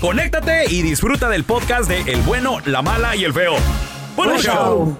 conéctate 0.00 0.64
y 0.70 0.82
disfruta 0.82 1.28
del 1.28 1.44
podcast 1.44 1.88
de 1.88 2.00
El 2.12 2.22
bueno, 2.22 2.58
la 2.64 2.82
mala 2.82 3.16
y 3.16 3.24
el 3.24 3.32
feo. 3.32 3.54
¡Buen 4.16 4.30
Buen 4.30 4.40
show! 4.40 4.54
show. 4.54 4.98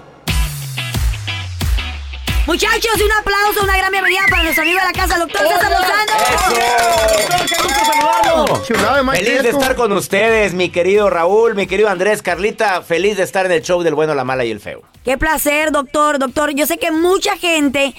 Muchachos, 2.45 2.95
un 2.95 3.11
aplauso, 3.11 3.63
una 3.63 3.77
gran 3.77 3.91
bienvenida 3.91 4.21
para 4.29 4.41
nuestro 4.41 4.63
amigo 4.63 4.79
de 4.79 4.85
la 4.85 4.91
casa, 4.93 5.19
doctor 5.19 5.41
César 5.47 5.71
Lozano. 5.71 6.13
Chulada 8.63 8.97
de 8.97 9.03
Mike 9.03 9.23
Feliz 9.23 9.43
de 9.43 9.49
estar 9.49 9.75
con 9.75 9.91
ustedes, 9.91 10.55
mi 10.55 10.69
querido 10.69 11.11
Raúl, 11.11 11.53
mi 11.53 11.67
querido 11.67 11.89
Andrés, 11.89 12.23
Carlita. 12.23 12.81
Feliz 12.81 13.17
de 13.17 13.23
estar 13.23 13.45
en 13.45 13.51
el 13.51 13.61
show 13.61 13.83
del 13.83 13.93
bueno, 13.93 14.15
la 14.15 14.23
mala 14.23 14.45
y 14.45 14.51
el 14.51 14.59
feo. 14.59 14.81
Qué 15.03 15.17
placer, 15.17 15.71
doctor. 15.71 16.17
Doctor, 16.17 16.51
yo 16.55 16.65
sé 16.65 16.79
que 16.79 16.91
mucha 16.91 17.37
gente 17.37 17.93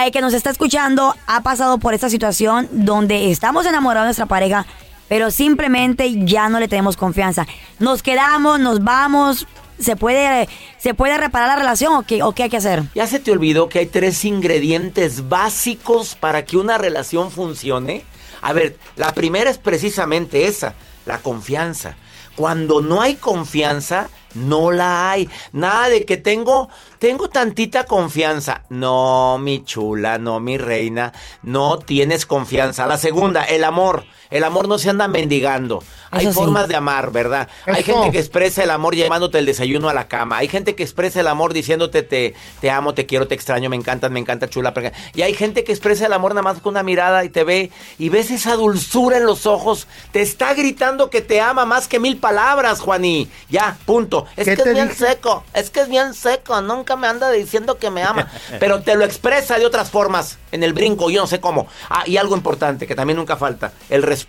eh, 0.00 0.10
que 0.10 0.20
nos 0.20 0.34
está 0.34 0.50
escuchando 0.50 1.14
ha 1.26 1.42
pasado 1.42 1.78
por 1.78 1.94
esta 1.94 2.10
situación 2.10 2.68
donde 2.72 3.30
estamos 3.30 3.66
enamorados 3.66 4.06
de 4.06 4.08
nuestra 4.08 4.26
pareja, 4.26 4.66
pero 5.08 5.30
simplemente 5.30 6.24
ya 6.24 6.48
no 6.48 6.60
le 6.60 6.68
tenemos 6.68 6.96
confianza. 6.96 7.46
Nos 7.78 8.02
quedamos, 8.02 8.60
nos 8.60 8.82
vamos. 8.82 9.46
¿Se 9.78 9.96
puede, 9.96 10.48
¿se 10.78 10.94
puede 10.94 11.16
reparar 11.18 11.48
la 11.48 11.56
relación 11.56 11.94
o 11.94 12.02
qué, 12.02 12.22
o 12.22 12.32
qué 12.32 12.44
hay 12.44 12.50
que 12.50 12.58
hacer? 12.58 12.84
¿Ya 12.94 13.06
se 13.06 13.18
te 13.18 13.32
olvidó 13.32 13.68
que 13.68 13.80
hay 13.80 13.86
tres 13.86 14.24
ingredientes 14.24 15.28
básicos 15.28 16.14
para 16.14 16.44
que 16.44 16.56
una 16.56 16.78
relación 16.78 17.30
funcione? 17.30 18.04
A 18.42 18.52
ver, 18.52 18.76
la 18.96 19.12
primera 19.12 19.50
es 19.50 19.58
precisamente 19.58 20.46
esa, 20.46 20.74
la 21.04 21.18
confianza. 21.18 21.96
Cuando 22.36 22.80
no 22.80 23.02
hay 23.02 23.16
confianza, 23.16 24.08
no 24.34 24.70
la 24.70 25.10
hay. 25.10 25.28
Nada 25.52 25.88
de 25.88 26.04
que 26.04 26.16
tengo, 26.16 26.68
tengo 26.98 27.28
tantita 27.28 27.84
confianza. 27.84 28.62
No, 28.70 29.38
mi 29.38 29.64
chula, 29.64 30.18
no, 30.18 30.40
mi 30.40 30.58
reina, 30.58 31.12
no 31.42 31.78
tienes 31.78 32.24
confianza. 32.24 32.86
La 32.86 32.98
segunda, 32.98 33.44
el 33.44 33.64
amor. 33.64 34.04
El 34.32 34.44
amor 34.44 34.66
no 34.66 34.78
se 34.78 34.90
anda 34.90 35.06
mendigando. 35.08 35.84
Hay 36.10 36.24
Eso 36.26 36.32
sí. 36.32 36.38
formas 36.40 36.68
de 36.68 36.76
amar, 36.76 37.10
¿verdad? 37.10 37.48
Hay 37.66 37.82
gente 37.82 38.10
que 38.10 38.18
expresa 38.18 38.62
el 38.62 38.70
amor 38.70 38.94
llevándote 38.94 39.38
el 39.38 39.46
desayuno 39.46 39.88
a 39.88 39.94
la 39.94 40.08
cama. 40.08 40.38
Hay 40.38 40.48
gente 40.48 40.74
que 40.74 40.82
expresa 40.82 41.20
el 41.20 41.26
amor 41.26 41.54
diciéndote 41.54 42.02
te, 42.02 42.34
te 42.60 42.70
amo, 42.70 42.92
te 42.92 43.06
quiero, 43.06 43.28
te 43.28 43.34
extraño, 43.34 43.70
me 43.70 43.76
encantas, 43.76 44.10
me 44.10 44.20
encanta 44.20 44.48
chula. 44.48 44.74
Y 45.14 45.22
hay 45.22 45.32
gente 45.34 45.64
que 45.64 45.72
expresa 45.72 46.06
el 46.06 46.12
amor 46.12 46.32
nada 46.32 46.42
más 46.42 46.60
con 46.60 46.72
una 46.72 46.82
mirada 46.82 47.24
y 47.24 47.28
te 47.30 47.44
ve 47.44 47.70
y 47.98 48.08
ves 48.10 48.30
esa 48.30 48.56
dulzura 48.56 49.16
en 49.18 49.26
los 49.26 49.46
ojos. 49.46 49.86
Te 50.12 50.20
está 50.20 50.54
gritando 50.54 51.08
que 51.08 51.20
te 51.20 51.40
ama 51.40 51.64
más 51.64 51.88
que 51.88 51.98
mil 51.98 52.16
palabras, 52.18 52.80
Juaní. 52.80 53.30
Ya, 53.48 53.76
punto. 53.86 54.26
Es 54.36 54.46
¿Qué 54.46 54.56
que 54.56 54.62
es 54.68 54.74
bien 54.74 54.88
dije? 54.88 55.06
seco, 55.06 55.44
es 55.54 55.70
que 55.70 55.80
es 55.80 55.88
bien 55.88 56.14
seco. 56.14 56.60
Nunca 56.60 56.96
me 56.96 57.06
anda 57.06 57.30
diciendo 57.30 57.78
que 57.78 57.90
me 57.90 58.02
ama. 58.02 58.30
Pero 58.60 58.82
te 58.82 58.96
lo 58.96 59.04
expresa 59.04 59.58
de 59.58 59.66
otras 59.66 59.90
formas, 59.90 60.38
en 60.52 60.62
el 60.62 60.72
brinco, 60.72 61.10
yo 61.10 61.20
no 61.22 61.26
sé 61.26 61.40
cómo. 61.40 61.66
Ah, 61.88 62.04
y 62.06 62.16
algo 62.18 62.36
importante 62.36 62.86
que 62.86 62.94
también 62.94 63.16
nunca 63.16 63.36
falta, 63.36 63.72
el 63.88 64.02
respeto. 64.02 64.21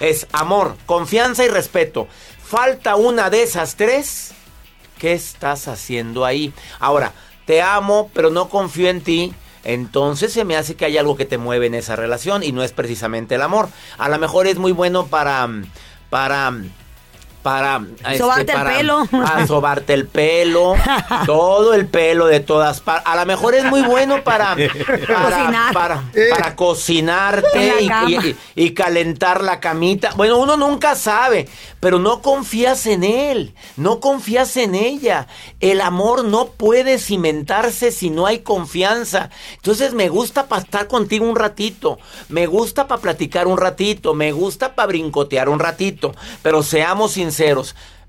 Es 0.00 0.26
amor, 0.32 0.76
confianza 0.86 1.44
y 1.44 1.48
respeto. 1.48 2.08
Falta 2.42 2.96
una 2.96 3.30
de 3.30 3.42
esas 3.42 3.76
tres. 3.76 4.32
¿Qué 4.98 5.12
estás 5.12 5.68
haciendo 5.68 6.24
ahí? 6.24 6.52
Ahora, 6.80 7.12
te 7.46 7.62
amo, 7.62 8.10
pero 8.14 8.30
no 8.30 8.48
confío 8.48 8.88
en 8.88 9.00
ti. 9.00 9.34
Entonces 9.64 10.32
se 10.32 10.44
me 10.44 10.56
hace 10.56 10.74
que 10.74 10.84
hay 10.84 10.98
algo 10.98 11.16
que 11.16 11.24
te 11.24 11.38
mueve 11.38 11.66
en 11.66 11.74
esa 11.74 11.96
relación 11.96 12.42
y 12.42 12.52
no 12.52 12.62
es 12.62 12.72
precisamente 12.72 13.34
el 13.34 13.42
amor. 13.42 13.68
A 13.98 14.08
lo 14.08 14.18
mejor 14.18 14.46
es 14.46 14.56
muy 14.56 14.72
bueno 14.72 15.06
para 15.06 15.48
para 16.10 16.52
para 17.48 17.80
este, 18.04 18.18
Sobarte 18.18 18.52
el 18.52 18.58
para- 18.58 18.76
pelo. 18.76 19.06
para 19.10 19.46
sobarte 19.46 19.94
el 19.94 20.06
pelo, 20.06 20.74
todo 21.26 21.72
el 21.74 21.86
pelo 21.86 22.26
de 22.26 22.40
todas 22.40 22.80
partes. 22.80 23.06
A 23.10 23.16
lo 23.16 23.24
mejor 23.26 23.54
es 23.54 23.64
muy 23.64 23.80
bueno 23.82 24.22
para 24.22 24.54
para 25.06 25.24
Cocinar. 25.30 25.72
para, 25.72 26.02
Eh. 26.14 26.28
para 26.30 26.54
cocinarte 26.56 27.82
y- 27.82 28.36
y 28.54 28.70
calentar 28.74 29.42
la 29.42 29.60
camita. 29.60 30.10
Bueno, 30.16 30.38
uno 30.38 30.56
nunca 30.56 30.94
sabe, 30.94 31.48
pero 31.80 31.98
no 31.98 32.20
confías 32.22 32.86
en 32.86 33.04
él, 33.04 33.54
no 33.76 34.00
confías 34.00 34.56
en 34.56 34.74
ella. 34.74 35.26
El 35.60 35.80
amor 35.80 36.24
no 36.24 36.46
puede 36.48 36.98
cimentarse 36.98 37.92
si 37.92 38.10
no 38.10 38.26
hay 38.26 38.40
confianza. 38.40 39.30
Entonces 39.56 39.94
me 39.94 40.08
gusta 40.08 40.46
para 40.48 40.62
estar 40.62 40.86
contigo 40.88 41.26
un 41.28 41.36
ratito, 41.36 41.98
me 42.28 42.46
gusta 42.46 42.86
para 42.88 43.00
platicar 43.00 43.46
un 43.46 43.56
ratito, 43.58 44.14
me 44.14 44.32
gusta 44.32 44.74
para 44.74 44.88
brincotear 44.88 45.48
un 45.48 45.58
ratito, 45.58 46.14
pero 46.42 46.62
seamos 46.62 47.12
sinceros. 47.12 47.37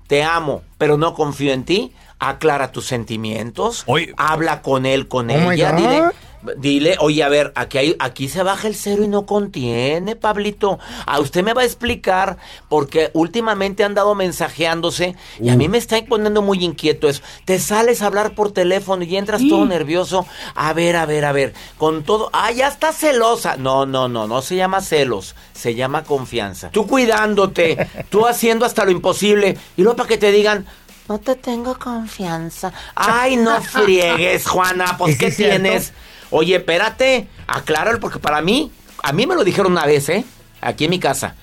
Te 0.06 0.22
amo, 0.24 0.62
pero 0.78 0.96
no 0.96 1.14
confío 1.14 1.52
en 1.52 1.64
ti. 1.64 1.92
Aclara 2.18 2.72
tus 2.72 2.86
sentimientos. 2.86 3.84
Oye. 3.86 4.12
Habla 4.16 4.60
con 4.62 4.84
él, 4.86 5.08
con 5.08 5.30
Oh 5.30 5.34
my 5.48 5.54
ella. 5.54 5.70
God. 5.72 5.78
Dile, 5.78 6.02
Dile, 6.56 6.96
oye, 7.00 7.22
a 7.22 7.28
ver, 7.28 7.52
aquí, 7.54 7.76
hay, 7.76 7.96
aquí 7.98 8.28
se 8.28 8.42
baja 8.42 8.66
el 8.66 8.74
cero 8.74 9.04
y 9.04 9.08
no 9.08 9.26
contiene, 9.26 10.16
Pablito. 10.16 10.78
A 11.04 11.20
usted 11.20 11.44
me 11.44 11.52
va 11.52 11.62
a 11.62 11.66
explicar 11.66 12.38
porque 12.70 13.10
últimamente 13.12 13.84
han 13.84 13.94
dado 13.94 14.14
mensajeándose 14.14 15.16
y 15.38 15.50
a 15.50 15.56
mí 15.56 15.68
me 15.68 15.76
está 15.76 16.02
poniendo 16.06 16.40
muy 16.40 16.64
inquieto 16.64 17.08
eso. 17.08 17.22
Te 17.44 17.58
sales 17.58 18.00
a 18.00 18.06
hablar 18.06 18.34
por 18.34 18.52
teléfono 18.52 19.04
y 19.04 19.16
entras 19.16 19.42
todo 19.46 19.66
nervioso. 19.66 20.26
A 20.54 20.72
ver, 20.72 20.96
a 20.96 21.04
ver, 21.04 21.26
a 21.26 21.32
ver, 21.32 21.52
con 21.76 22.04
todo. 22.04 22.30
Ah, 22.32 22.50
ya 22.52 22.68
estás 22.68 22.96
celosa. 22.96 23.56
No, 23.56 23.84
no, 23.84 24.08
no, 24.08 24.26
no 24.26 24.40
se 24.40 24.56
llama 24.56 24.80
celos, 24.80 25.34
se 25.52 25.74
llama 25.74 26.04
confianza. 26.04 26.70
Tú 26.70 26.86
cuidándote, 26.86 27.86
tú 28.08 28.26
haciendo 28.26 28.64
hasta 28.64 28.86
lo 28.86 28.92
imposible 28.92 29.58
y 29.76 29.82
luego 29.82 29.96
para 29.96 30.08
que 30.08 30.16
te 30.16 30.32
digan. 30.32 30.64
No 31.06 31.18
te 31.18 31.34
tengo 31.34 31.76
confianza. 31.76 32.72
Ay, 32.94 33.36
no 33.36 33.60
friegues, 33.60 34.46
Juana. 34.46 34.96
Pues, 34.96 35.18
¿qué 35.18 35.26
es 35.26 35.36
cierto. 35.36 35.92
Oye, 36.30 36.56
espérate, 36.56 37.28
acláralo, 37.46 38.00
porque 38.00 38.18
para 38.18 38.40
mí, 38.40 38.72
a 39.02 39.12
mí 39.12 39.26
me 39.26 39.34
lo 39.34 39.44
dijeron 39.44 39.72
una 39.72 39.86
vez, 39.86 40.08
¿eh? 40.08 40.24
aquí 40.60 40.84
en 40.84 40.90
mi 40.90 40.98
casa. 40.98 41.34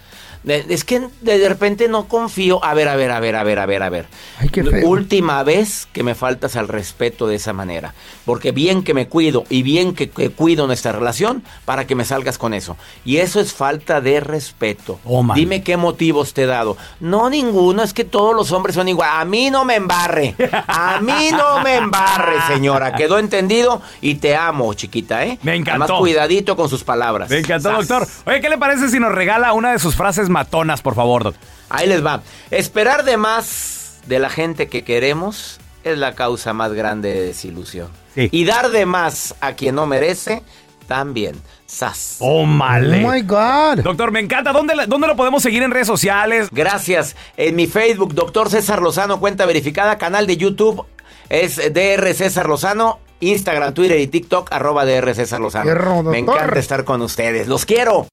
Es 0.45 0.83
que 0.83 1.07
de 1.21 1.49
repente 1.49 1.87
no 1.87 2.07
confío. 2.07 2.63
A 2.63 2.73
ver, 2.73 2.87
a 2.87 2.95
ver, 2.95 3.11
a 3.11 3.19
ver, 3.19 3.35
a 3.35 3.43
ver, 3.43 3.59
a 3.59 3.65
ver, 3.65 3.83
a 3.83 3.89
ver. 3.89 4.07
Ay, 4.39 4.49
qué 4.49 4.63
feo. 4.63 4.87
Última 4.87 5.43
vez 5.43 5.87
que 5.91 6.03
me 6.03 6.15
faltas 6.15 6.55
al 6.55 6.67
respeto 6.67 7.27
de 7.27 7.35
esa 7.35 7.53
manera. 7.53 7.93
Porque 8.25 8.51
bien 8.51 8.83
que 8.83 8.93
me 8.93 9.07
cuido 9.07 9.43
y 9.49 9.63
bien 9.63 9.93
que, 9.93 10.09
que 10.09 10.29
cuido 10.29 10.67
nuestra 10.67 10.91
relación 10.91 11.43
para 11.65 11.87
que 11.87 11.95
me 11.95 12.05
salgas 12.05 12.37
con 12.37 12.53
eso. 12.53 12.77
Y 13.05 13.17
eso 13.17 13.39
es 13.39 13.53
falta 13.53 14.01
de 14.01 14.19
respeto. 14.19 14.99
Toma. 15.03 15.35
Dime 15.35 15.63
qué 15.63 15.77
motivos 15.77 16.33
te 16.33 16.43
he 16.43 16.45
dado. 16.45 16.77
No 16.99 17.29
ninguno, 17.29 17.83
es 17.83 17.93
que 17.93 18.05
todos 18.05 18.35
los 18.35 18.51
hombres 18.51 18.75
son 18.75 18.87
igual. 18.87 19.09
A 19.11 19.25
mí 19.25 19.49
no 19.49 19.65
me 19.65 19.75
embarre. 19.75 20.35
A 20.67 20.99
mí 21.01 21.29
no 21.31 21.61
me 21.61 21.75
embarre, 21.75 22.35
señora. 22.47 22.93
Quedó 22.95 23.19
entendido 23.19 23.81
y 24.01 24.15
te 24.15 24.35
amo, 24.35 24.73
chiquita, 24.73 25.25
¿eh? 25.25 25.39
Me 25.43 25.55
encantó. 25.55 25.83
Además, 25.83 25.99
cuidadito 25.99 26.55
con 26.55 26.69
sus 26.69 26.83
palabras. 26.83 27.29
Me 27.29 27.39
encantó, 27.39 27.69
Sas. 27.69 27.87
doctor. 27.87 28.07
Oye, 28.25 28.41
¿qué 28.41 28.49
le 28.49 28.57
parece 28.57 28.89
si 28.89 28.99
nos 28.99 29.11
regala 29.11 29.53
una 29.53 29.71
de 29.71 29.79
sus 29.79 29.95
frases 29.95 30.26
matonas, 30.29 30.81
por 30.81 30.95
favor, 30.95 31.24
doctor? 31.24 31.44
Ahí 31.69 31.88
les 31.88 32.06
va. 32.06 32.21
Esperar 32.51 33.03
de 33.03 33.18
más 33.18 34.00
de 34.07 34.19
la 34.19 34.29
gente 34.29 34.68
que 34.68 34.83
queremos 34.83 35.59
es 35.83 35.97
la 35.97 36.15
causa 36.15 36.53
más 36.53 36.74
grande 36.74 37.13
de 37.13 37.21
desilusión. 37.27 37.89
Sí. 38.15 38.29
Y 38.31 38.45
dar 38.45 38.69
de 38.69 38.85
más 38.85 39.35
a 39.41 39.53
quien 39.53 39.75
no 39.75 39.85
merece, 39.85 40.44
también. 40.88 41.35
Sas. 41.65 42.15
Tómale. 42.19 43.06
Oh 43.06 43.12
my 43.12 43.21
God. 43.21 43.83
Doctor, 43.83 44.12
me 44.12 44.21
encanta. 44.21 44.53
¿Dónde, 44.53 44.74
la- 44.75 44.85
¿Dónde 44.88 45.07
lo 45.07 45.15
podemos 45.18 45.44
seguir 45.44 45.62
en 45.63 45.71
redes 45.71 45.88
sociales? 45.88 46.47
Gracias. 46.51 47.15
En 47.35 47.56
mi 47.57 47.68
Facebook, 47.68 48.13
doctor 48.13 48.50
César 48.50 48.81
Lozano, 48.81 49.19
cuenta 49.19 49.45
verificada, 49.45 49.97
canal 49.97 50.25
de 50.27 50.38
YouTube 50.38 50.85
es 51.30 51.57
DR 51.57 52.13
César 52.13 52.47
Lozano, 52.47 53.00
Instagram, 53.19 53.73
Twitter 53.73 54.00
y 54.00 54.07
TikTok, 54.07 54.50
arroba 54.53 54.85
DR 54.85 55.13
César 55.13 55.41
Lozano. 55.41 55.65
Fierro, 55.65 56.03
Me 56.03 56.19
encanta 56.19 56.57
estar 56.57 56.85
con 56.85 57.01
ustedes. 57.01 57.47
Los 57.50 57.65
quiero. 57.65 58.07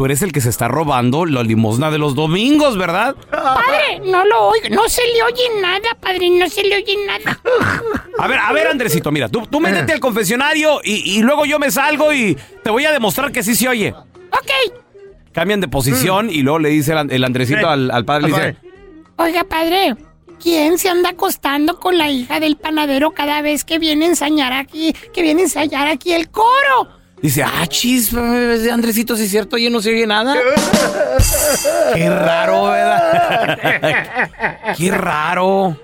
Tú 0.00 0.06
eres 0.06 0.22
el 0.22 0.32
que 0.32 0.40
se 0.40 0.48
está 0.48 0.66
robando 0.66 1.26
la 1.26 1.42
limosna 1.42 1.90
de 1.90 1.98
los 1.98 2.14
domingos, 2.14 2.78
¿verdad? 2.78 3.14
Padre, 3.30 4.00
no 4.02 4.24
lo 4.24 4.44
oigo. 4.48 4.74
No 4.74 4.88
se 4.88 5.02
le 5.02 5.22
oye 5.24 5.60
nada, 5.60 5.94
padre. 6.00 6.30
No 6.30 6.48
se 6.48 6.64
le 6.64 6.76
oye 6.76 6.96
nada. 7.06 7.38
A 8.18 8.26
ver, 8.26 8.38
a 8.38 8.50
ver, 8.54 8.68
Andresito, 8.68 9.12
mira, 9.12 9.28
tú, 9.28 9.46
tú 9.46 9.60
métete 9.60 9.92
al 9.92 10.00
confesionario 10.00 10.80
y, 10.82 11.18
y 11.18 11.20
luego 11.20 11.44
yo 11.44 11.58
me 11.58 11.70
salgo 11.70 12.14
y 12.14 12.34
te 12.64 12.70
voy 12.70 12.86
a 12.86 12.92
demostrar 12.92 13.30
que 13.30 13.42
sí 13.42 13.54
se 13.54 13.68
oye. 13.68 13.90
Ok. 13.90 14.72
Cambian 15.32 15.60
de 15.60 15.68
posición 15.68 16.30
y 16.30 16.40
luego 16.40 16.60
le 16.60 16.70
dice 16.70 16.94
el, 16.94 17.12
el 17.12 17.22
Andresito 17.22 17.68
al, 17.68 17.90
al 17.90 18.06
padre, 18.06 18.22
le 18.22 18.28
dice, 18.28 18.56
Oiga, 19.18 19.44
padre. 19.44 19.96
¿Quién 20.42 20.78
se 20.78 20.88
anda 20.88 21.10
acostando 21.10 21.78
con 21.78 21.98
la 21.98 22.08
hija 22.10 22.40
del 22.40 22.56
panadero 22.56 23.10
cada 23.10 23.42
vez 23.42 23.64
que 23.64 23.78
viene 23.78 24.06
a 24.06 24.08
ensayar 24.08 24.54
aquí, 24.54 24.94
que 25.12 25.20
viene 25.20 25.42
a 25.42 25.44
ensayar 25.44 25.88
aquí 25.88 26.14
el 26.14 26.30
coro? 26.30 26.99
Dice, 27.22 27.42
ah, 27.42 27.66
chis, 27.66 28.14
Andresito, 28.14 29.16
si 29.16 29.24
es 29.24 29.30
cierto, 29.30 29.56
oye, 29.56 29.70
no 29.70 29.80
se 29.80 29.90
oye 29.90 30.06
nada. 30.06 30.36
Qué 31.94 32.08
raro, 32.08 32.64
¿verdad? 32.64 34.28
Qué 34.76 34.90
raro. 34.90 35.76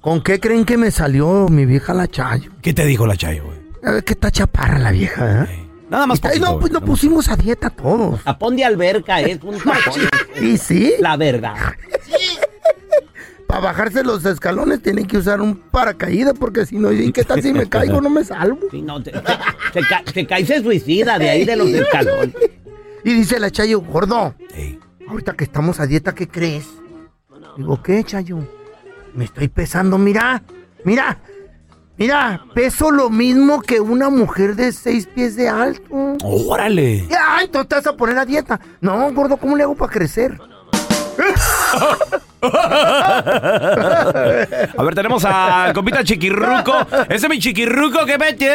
¿Con 0.00 0.22
qué 0.22 0.38
creen 0.38 0.66
que 0.66 0.76
me 0.76 0.90
salió 0.90 1.48
mi 1.48 1.64
vieja 1.64 1.94
la 1.94 2.06
Chayo? 2.06 2.50
¿Qué 2.60 2.74
te 2.74 2.84
dijo 2.84 3.06
la 3.06 3.16
Chayo, 3.16 3.44
güey? 3.44 3.58
A 3.84 3.92
ver, 3.92 4.04
que 4.04 4.12
está 4.12 4.30
chaparra 4.30 4.78
la 4.78 4.90
vieja, 4.90 5.44
¿eh? 5.44 5.64
Nada 5.88 6.06
más 6.06 6.20
poquito, 6.20 6.44
no, 6.44 6.58
pues 6.58 6.72
nos 6.72 6.82
pusimos 6.82 7.28
a 7.28 7.36
dieta 7.36 7.70
todos. 7.70 8.22
Tapón 8.24 8.56
de 8.56 8.64
alberca 8.64 9.20
es 9.20 9.42
un 9.42 9.58
tapón. 9.64 10.00
¿Y 10.42 10.58
sí? 10.58 10.94
La 11.00 11.16
verdad. 11.16 11.54
Para 13.46 13.60
bajarse 13.60 14.02
los 14.02 14.24
escalones 14.24 14.82
tienen 14.82 15.06
que 15.06 15.18
usar 15.18 15.40
un 15.40 15.54
paracaídas 15.56 16.34
porque 16.38 16.64
si 16.66 16.76
no, 16.76 16.90
¿y 16.92 17.12
qué 17.12 17.24
tal 17.24 17.42
si 17.42 17.52
me 17.52 17.68
caigo? 17.68 18.00
No 18.00 18.08
me 18.10 18.24
salvo. 18.24 18.58
Sí, 18.70 18.80
no, 18.82 19.02
te, 19.02 19.10
te, 19.12 19.20
te 19.72 19.80
ca- 19.82 20.02
te 20.12 20.26
caes 20.26 20.48
de 20.48 20.62
suicida 20.62 21.18
de 21.18 21.28
ahí 21.30 21.44
de 21.44 21.56
los 21.56 21.68
escalones. 21.68 22.34
Y 23.04 23.12
dice 23.12 23.38
la 23.38 23.50
Chayo, 23.50 23.80
gordo, 23.82 24.34
ahorita 25.08 25.34
que 25.34 25.44
estamos 25.44 25.78
a 25.78 25.86
dieta, 25.86 26.14
¿qué 26.14 26.26
crees? 26.26 26.66
Digo, 27.56 27.82
¿qué, 27.82 28.02
Chayo? 28.02 28.38
Me 29.14 29.26
estoy 29.26 29.48
pesando, 29.48 29.98
mira, 29.98 30.42
mira, 30.84 31.18
mira, 31.98 32.44
peso 32.54 32.90
lo 32.90 33.10
mismo 33.10 33.60
que 33.60 33.78
una 33.78 34.08
mujer 34.08 34.56
de 34.56 34.72
seis 34.72 35.06
pies 35.06 35.36
de 35.36 35.48
alto. 35.50 36.16
Órale. 36.24 37.06
Ya, 37.08 37.42
entonces 37.42 37.68
te 37.68 37.74
vas 37.76 37.86
a 37.86 37.96
poner 37.96 38.18
a 38.18 38.24
dieta. 38.24 38.58
No, 38.80 39.12
gordo, 39.12 39.36
¿cómo 39.36 39.54
le 39.56 39.62
hago 39.64 39.76
para 39.76 39.92
crecer? 39.92 40.36
A 44.76 44.82
ver, 44.82 44.94
tenemos 44.94 45.24
al 45.24 45.72
compita 45.72 46.04
Chiquirruco. 46.04 46.74
Ese 47.08 47.26
es 47.26 47.28
mi 47.28 47.38
Chiquirruco, 47.38 48.04
¿qué 48.06 48.18
metió? 48.18 48.48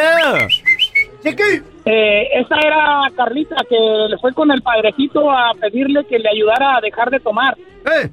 Chiqui. 1.24 1.62
Eh, 1.86 2.27
esa 2.39 2.56
era 2.60 3.07
Carlita 3.16 3.56
que 3.68 3.75
le 4.10 4.18
fue 4.19 4.33
con 4.33 4.51
el 4.51 4.62
padrecito 4.62 5.31
a 5.31 5.54
pedirle 5.60 6.06
que 6.06 6.19
le 6.19 6.30
ayudara 6.30 6.77
a 6.77 6.81
dejar 6.81 7.10
de 7.10 7.19
tomar. 7.19 7.57
Eh, 7.57 8.10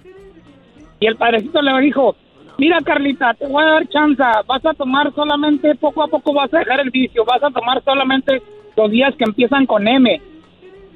Y 1.01 1.07
el 1.07 1.17
padrecito 1.17 1.61
le 1.61 1.79
dijo, 1.83 2.17
mira 2.59 2.79
Carlita, 2.85 3.35
te 3.35 3.47
voy 3.47 3.63
a 3.63 3.73
dar 3.73 3.89
chance, 3.89 4.23
vas 4.47 4.65
a 4.65 4.73
tomar 4.75 5.13
solamente, 5.15 5.75
poco 5.75 6.03
a 6.03 6.09
poco 6.09 6.33
vas 6.33 6.53
a 6.55 6.59
dejar 6.59 6.81
el 6.81 6.91
vicio, 6.91 7.25
vas 7.25 7.43
a 7.43 7.51
tomar 7.51 7.83
solamente 7.85 8.43
los 8.77 8.91
días 8.91 9.15
que 9.17 9.25
empiezan 9.25 9.67
con 9.67 9.87
M. 9.87 10.21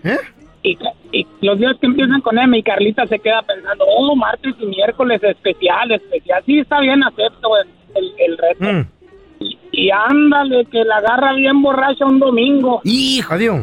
¿Eh? 0.04 0.18
Y, 0.62 0.78
los 1.40 1.58
días 1.58 1.76
que 1.80 1.86
empiezan 1.86 2.20
con 2.20 2.38
M 2.38 2.56
y 2.56 2.62
Carlita 2.62 3.06
se 3.06 3.18
queda 3.18 3.42
pensando, 3.42 3.84
oh, 3.86 4.14
martes 4.14 4.54
y 4.60 4.66
miércoles 4.66 5.22
especial, 5.22 5.90
especial. 5.90 6.42
Sí, 6.44 6.58
está 6.58 6.80
bien, 6.80 7.02
acepto 7.02 7.50
el, 7.56 7.68
el, 7.94 8.12
el 8.18 8.38
reto. 8.38 8.72
Mm. 8.72 8.86
Y, 9.40 9.58
y 9.72 9.90
ándale, 9.90 10.66
que 10.66 10.84
la 10.84 10.96
agarra 10.96 11.32
bien 11.32 11.62
borracha 11.62 12.04
un 12.04 12.18
domingo. 12.18 12.80
Hijo, 12.84 13.34
adiós. 13.34 13.60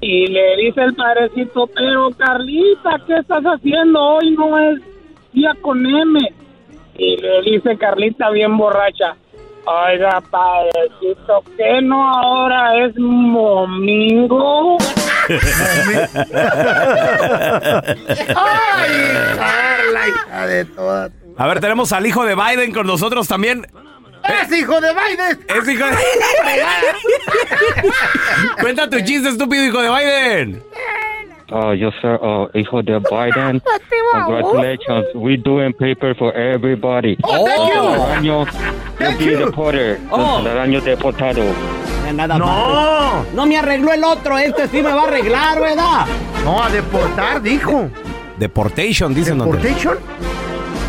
Y 0.00 0.26
le 0.26 0.56
dice 0.56 0.82
el 0.82 0.94
padrecito, 0.94 1.66
pero 1.74 2.10
Carlita, 2.10 3.00
¿qué 3.06 3.14
estás 3.14 3.42
haciendo? 3.44 4.00
Hoy 4.00 4.32
no 4.32 4.58
es 4.58 4.80
día 5.32 5.54
con 5.62 5.84
M. 5.86 6.20
Y 6.98 7.16
le 7.16 7.42
dice 7.42 7.76
Carlita 7.78 8.30
bien 8.30 8.56
borracha, 8.56 9.16
oiga, 9.66 10.22
padrecito, 10.30 11.42
¿qué 11.56 11.80
no 11.82 12.08
ahora 12.08 12.86
es 12.86 12.94
domingo? 12.94 14.78
Ay, 18.36 18.90
Carla, 19.36 20.08
hija 20.08 20.46
de 20.46 20.64
toda 20.66 21.08
tu... 21.08 21.14
A 21.36 21.46
ver, 21.46 21.60
tenemos 21.60 21.92
al 21.92 22.06
hijo 22.06 22.24
de 22.24 22.34
Biden 22.34 22.72
con 22.72 22.86
nosotros 22.86 23.26
también. 23.26 23.66
¡Es 24.24 24.52
hijo 24.52 24.80
de 24.80 24.88
Biden! 24.92 25.44
Es 25.48 25.68
hijo 25.68 25.84
de... 25.84 25.96
Cuenta 28.60 28.88
tu 28.88 28.98
chiste, 29.00 29.28
estúpido 29.28 29.64
hijo 29.64 29.82
de 29.82 29.88
Biden. 29.90 30.62
Uh, 31.52 31.72
yes, 31.72 31.92
sir. 32.00 32.18
Uh, 32.22 32.48
hijo 32.54 32.82
de 32.82 32.98
Biden. 33.00 33.60
Congratulations. 34.12 35.06
We 35.14 35.36
doing 35.36 35.72
paper 35.74 36.14
for 36.14 36.32
everybody. 36.34 37.16
Oh, 37.22 37.44
thank 37.46 37.68
you. 37.68 37.80
Telaraño, 37.80 38.46
Thank 38.98 39.20
you. 39.20 39.36
deported. 39.36 39.98
Oh. 40.10 40.40
Deportado. 40.84 41.42
Nada 42.14 42.38
más. 42.38 42.38
No, 42.38 43.24
No 43.34 43.46
me 43.46 43.56
arregló 43.58 43.92
el 43.92 44.04
otro. 44.04 44.38
Este 44.38 44.68
sí 44.68 44.76
me 44.82 44.92
va 44.92 45.02
a 45.02 45.06
arreglar, 45.08 45.60
¿verdad? 45.60 46.06
no, 46.44 46.62
a 46.62 46.70
deportar, 46.70 47.42
dijo. 47.42 47.90
Deportation, 48.38 49.14
dicen. 49.14 49.38
¿Deportation? 49.38 49.98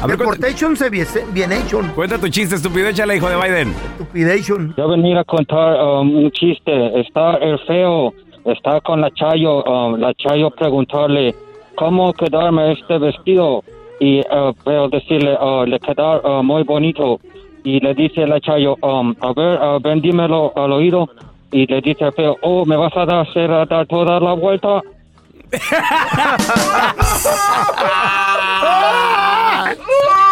A 0.02 0.08
ver, 0.08 0.18
Deportation 0.18 0.76
se 0.76 0.90
bien, 0.90 1.08
bien 1.32 1.52
hecho. 1.52 1.82
cuenta 1.96 2.18
tu 2.18 2.28
chiste, 2.30 2.56
estúpido. 2.56 2.88
Échale, 2.90 3.16
hijo 3.18 3.30
de 3.30 3.36
Biden. 3.38 3.74
Stupidation. 3.96 4.74
Yo 4.78 4.88
venir 4.90 5.18
a 5.18 5.24
contar 5.24 5.82
um, 5.82 6.16
un 6.26 6.32
chiste. 6.32 7.00
Está 7.02 7.36
el 7.38 7.58
feo. 7.66 8.14
Está 8.46 8.80
con 8.82 9.02
la 9.02 9.12
Chayo. 9.12 9.64
Um, 9.64 10.00
la 10.00 10.14
Chayo 10.14 10.50
preguntarle 10.52 11.36
cómo 11.76 12.14
quedarme 12.14 12.74
este 12.74 12.98
vestido. 12.98 13.64
Y 14.00 14.20
uh, 14.20 14.54
pero 14.64 14.90
decirle, 14.90 15.38
uh, 15.40 15.66
le 15.66 15.80
queda 15.80 16.20
uh, 16.20 16.44
muy 16.44 16.64
bonito. 16.64 17.20
Y 17.64 17.80
le 17.80 17.94
dice 17.96 18.28
la 18.28 18.40
Chayo, 18.40 18.78
um, 18.82 19.16
a 19.22 19.34
ver, 19.34 19.60
uh, 19.60 19.80
ven, 19.80 20.02
dímelo 20.02 20.54
al 20.56 20.72
oído. 20.72 21.10
y 21.56 21.66
le 21.68 21.80
dice 21.80 22.04
al 22.04 22.14
feo, 22.14 22.38
oh, 22.42 22.66
¿me 22.66 22.76
vas 22.76 22.96
a 22.98 23.06
dar, 23.06 23.28
hacer 23.28 23.50
a 23.50 23.66
dar 23.66 23.88
toda 23.88 24.20
la 24.20 24.34
vuelta? 24.34 24.82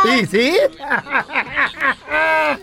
¿Y 0.06 0.26
sí? 0.26 0.52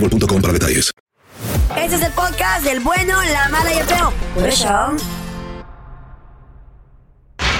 boostmobile.com 0.00 0.40
para 0.42 0.52
detalles. 0.52 0.92
Este 1.76 1.96
es 1.96 2.02
el 2.02 2.12
podcast 2.12 2.64
del 2.64 2.80
bueno, 2.80 3.14
la 3.32 3.48
mala 3.50 3.74
y 3.74 3.78
el 3.78 3.84
feo. 3.84 4.12
Por 4.34 4.48
eso. 4.48 4.68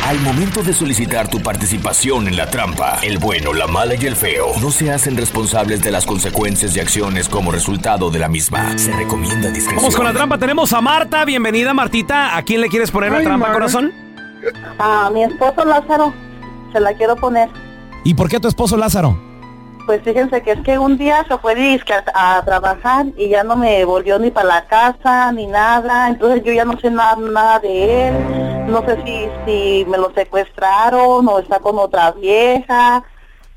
Al 0.05 0.21
momento 0.21 0.63
de 0.63 0.73
solicitar 0.73 1.29
tu 1.29 1.41
participación 1.43 2.29
en 2.29 2.37
la 2.37 2.49
trampa, 2.49 3.01
el 3.03 3.19
bueno, 3.19 3.53
la 3.53 3.67
mala 3.67 3.97
y 3.97 4.07
el 4.07 4.15
feo 4.15 4.53
no 4.61 4.71
se 4.71 4.93
hacen 4.93 5.17
responsables 5.17 5.83
de 5.83 5.91
las 5.91 6.07
consecuencias 6.07 6.77
y 6.77 6.81
acciones 6.81 7.29
como 7.29 7.51
resultado 7.51 8.09
de 8.11 8.21
la 8.21 8.29
misma. 8.29 8.79
Se 8.79 8.93
recomienda 8.93 9.49
discreción. 9.49 9.77
Vamos 9.77 9.97
con 9.97 10.05
la 10.05 10.13
trampa. 10.13 10.39
Tenemos 10.39 10.73
a 10.73 10.81
Marta. 10.81 11.25
Bienvenida, 11.25 11.75
Martita. 11.75 12.37
¿A 12.37 12.43
quién 12.43 12.61
le 12.61 12.69
quieres 12.69 12.93
poner 12.93 13.11
la 13.11 13.19
Ay, 13.19 13.25
trampa, 13.25 13.47
Mar. 13.49 13.55
corazón? 13.55 13.93
A 14.79 15.11
mi 15.11 15.25
esposo 15.25 15.65
Lázaro 15.65 16.15
se 16.73 16.79
la 16.79 16.95
quiero 16.95 17.17
poner. 17.17 17.49
¿Y 18.05 18.15
por 18.15 18.29
qué 18.29 18.39
tu 18.39 18.47
esposo 18.47 18.77
Lázaro? 18.77 19.26
Pues 19.87 20.03
fíjense 20.03 20.43
que 20.43 20.51
es 20.53 20.61
que 20.63 20.79
un 20.79 20.99
día 20.99 21.25
se 21.29 21.39
fue 21.39 21.55
a, 22.13 22.39
a 22.39 22.45
trabajar 22.45 23.07
y 23.17 23.29
ya 23.29 23.45
no 23.45 23.55
me 23.55 23.85
volvió 23.85 24.19
ni 24.19 24.33
para 24.33 24.49
la 24.49 24.67
casa 24.67 25.31
ni 25.31 25.47
nada. 25.47 26.09
Entonces 26.09 26.43
yo 26.43 26.53
ya 26.53 26.65
no 26.65 26.79
sé 26.81 26.91
nada, 26.91 27.15
nada 27.17 27.61
de 27.61 28.09
él. 28.09 28.67
No 28.67 28.85
sé 28.85 29.01
si, 29.05 29.29
si 29.47 29.87
me 29.89 29.97
lo 29.97 30.13
secuestraron 30.13 31.29
o 31.29 31.39
está 31.39 31.61
con 31.61 31.79
otra 31.79 32.11
vieja. 32.11 33.05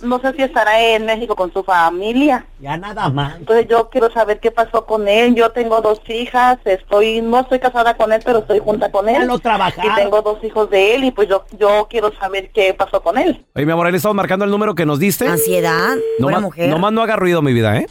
No 0.01 0.19
sé 0.21 0.31
si 0.33 0.43
estará 0.43 0.79
en 0.81 1.05
México 1.05 1.35
con 1.35 1.51
su 1.51 1.61
familia. 1.61 2.45
Ya 2.61 2.77
nada 2.77 3.09
más. 3.09 3.35
Entonces 3.35 3.67
yo 3.69 3.89
quiero 3.89 4.09
saber 4.11 4.39
qué 4.39 4.49
pasó 4.49 4.85
con 4.85 5.09
él. 5.09 5.35
Yo 5.35 5.51
tengo 5.51 5.81
dos 5.81 5.99
hijas, 6.07 6.57
estoy 6.63 7.21
no 7.21 7.41
estoy 7.41 7.59
casada 7.59 7.97
con 7.97 8.13
él, 8.13 8.21
pero 8.23 8.39
estoy 8.39 8.59
junta 8.59 8.89
con 8.91 9.09
él. 9.09 9.27
Trabajar. 9.41 9.85
Y 9.85 9.95
tengo 9.95 10.21
dos 10.21 10.41
hijos 10.43 10.69
de 10.69 10.95
él 10.95 11.03
y 11.03 11.11
pues 11.11 11.27
yo 11.27 11.43
yo 11.57 11.87
quiero 11.89 12.13
saber 12.17 12.49
qué 12.51 12.73
pasó 12.73 13.01
con 13.01 13.17
él. 13.17 13.45
Oye, 13.55 13.65
mi 13.65 13.71
amor, 13.73 13.87
ahí 13.87 13.91
le 13.91 13.97
estamos 13.97 14.15
marcando 14.15 14.45
el 14.45 14.51
número 14.51 14.73
que 14.73 14.85
nos 14.85 14.99
diste. 14.99 15.27
Ansiedad. 15.27 15.95
No 16.17 16.29
más, 16.29 16.41
mujer. 16.41 16.69
no 16.69 16.79
más 16.79 16.93
no 16.93 17.01
haga 17.01 17.17
ruido, 17.17 17.41
mi 17.41 17.51
vida, 17.51 17.77
¿eh? 17.77 17.87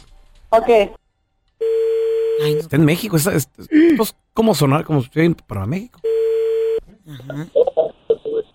Ok. 0.49 0.69
Está 2.41 2.75
en 2.75 2.85
México. 2.85 3.17
Está, 3.17 3.33
es- 3.33 3.49
esto 3.69 4.03
es 4.03 4.15
como 4.33 4.55
sonar 4.55 4.83
como 4.83 5.03
para 5.45 5.67
México. 5.67 5.99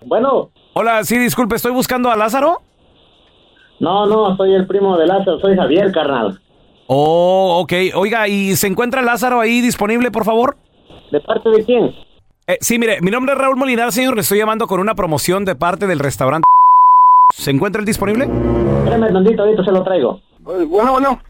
Bueno. 0.06 0.50
Hola, 0.74 1.04
sí, 1.04 1.18
disculpe, 1.18 1.54
estoy 1.54 1.72
buscando 1.72 2.10
a 2.10 2.16
Lázaro. 2.16 2.62
No, 3.80 4.06
no, 4.06 4.36
soy 4.36 4.54
el 4.54 4.66
primo 4.66 4.96
de 4.96 5.06
Lázaro, 5.06 5.40
soy 5.40 5.56
Javier, 5.56 5.92
carnal. 5.92 6.40
Oh, 6.86 7.60
ok. 7.62 7.72
Oiga, 7.94 8.28
¿y 8.28 8.56
se 8.56 8.66
encuentra 8.66 9.02
Lázaro 9.02 9.40
ahí 9.40 9.60
disponible, 9.60 10.10
por 10.10 10.24
favor? 10.24 10.56
¿De 11.10 11.20
parte 11.20 11.48
de 11.50 11.64
quién? 11.64 11.94
Eh, 12.46 12.58
sí, 12.60 12.78
mire, 12.78 13.00
mi 13.00 13.10
nombre 13.10 13.32
es 13.32 13.38
Raúl 13.38 13.56
Molinar, 13.56 13.92
señor. 13.92 14.14
Le 14.14 14.20
estoy 14.20 14.38
llamando 14.38 14.66
con 14.66 14.80
una 14.80 14.94
promoción 14.94 15.44
de 15.44 15.54
parte 15.54 15.86
del 15.86 15.98
restaurante. 15.98 16.44
¿Se 17.32 17.50
encuentra 17.50 17.80
el 17.80 17.86
disponible? 17.86 18.24
Espérame 18.24 19.12
tantito, 19.12 19.42
ahorita 19.42 19.64
se 19.64 19.72
lo 19.72 19.82
traigo. 19.82 20.20
Bueno, 20.40 20.92
bueno. 20.92 21.20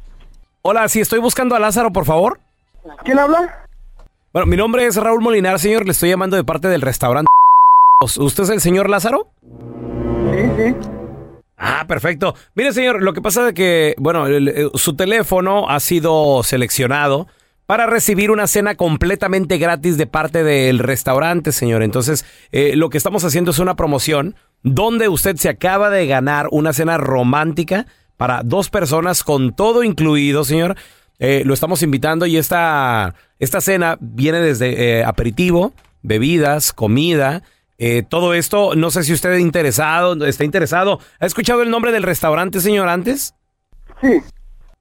Hola, 0.62 0.88
sí, 0.88 1.00
estoy 1.00 1.20
buscando 1.20 1.54
a 1.54 1.60
Lázaro, 1.60 1.92
por 1.92 2.04
favor. 2.04 2.40
¿Quién 3.04 3.18
habla? 3.18 3.68
Bueno, 4.32 4.46
mi 4.46 4.56
nombre 4.56 4.86
es 4.86 4.96
Raúl 4.96 5.20
Molinar, 5.20 5.58
señor. 5.60 5.84
Le 5.84 5.92
estoy 5.92 6.10
llamando 6.10 6.36
de 6.36 6.42
parte 6.42 6.68
del 6.68 6.80
restaurante. 6.82 7.28
¿Usted 8.02 8.42
es 8.42 8.50
el 8.50 8.60
señor 8.60 8.90
Lázaro? 8.90 9.28
Sí, 10.32 10.50
sí. 10.56 10.74
Ah, 11.56 11.84
perfecto. 11.86 12.34
Mire, 12.54 12.72
señor, 12.72 13.02
lo 13.02 13.12
que 13.12 13.22
pasa 13.22 13.48
es 13.48 13.54
que, 13.54 13.94
bueno, 13.98 14.26
su 14.74 14.96
teléfono 14.96 15.68
ha 15.68 15.80
sido 15.80 16.42
seleccionado 16.42 17.28
para 17.66 17.86
recibir 17.86 18.30
una 18.30 18.46
cena 18.46 18.74
completamente 18.74 19.58
gratis 19.58 19.96
de 19.96 20.06
parte 20.06 20.44
del 20.44 20.78
restaurante, 20.78 21.52
señor. 21.52 21.82
Entonces, 21.82 22.24
eh, 22.52 22.76
lo 22.76 22.90
que 22.90 22.98
estamos 22.98 23.24
haciendo 23.24 23.52
es 23.52 23.58
una 23.58 23.76
promoción 23.76 24.34
donde 24.62 25.08
usted 25.08 25.36
se 25.36 25.48
acaba 25.48 25.90
de 25.90 26.06
ganar 26.06 26.48
una 26.50 26.72
cena 26.72 26.98
romántica 26.98 27.86
para 28.16 28.42
dos 28.42 28.68
personas 28.70 29.24
con 29.24 29.54
todo 29.54 29.82
incluido, 29.82 30.44
señor. 30.44 30.76
Eh, 31.18 31.42
lo 31.46 31.54
estamos 31.54 31.82
invitando 31.82 32.26
y 32.26 32.36
esta, 32.36 33.14
esta 33.38 33.60
cena 33.60 33.96
viene 34.00 34.40
desde 34.40 34.98
eh, 34.98 35.04
aperitivo, 35.04 35.72
bebidas, 36.02 36.72
comida. 36.72 37.42
Eh, 37.78 38.02
todo 38.08 38.34
esto, 38.34 38.74
no 38.74 38.90
sé 38.90 39.02
si 39.04 39.12
usted 39.12 39.32
es 39.32 39.40
interesado, 39.40 40.24
está 40.26 40.44
interesado. 40.44 41.00
¿Ha 41.20 41.26
escuchado 41.26 41.62
el 41.62 41.70
nombre 41.70 41.92
del 41.92 42.02
restaurante, 42.02 42.60
señor, 42.60 42.88
antes? 42.88 43.34
Sí. 44.00 44.20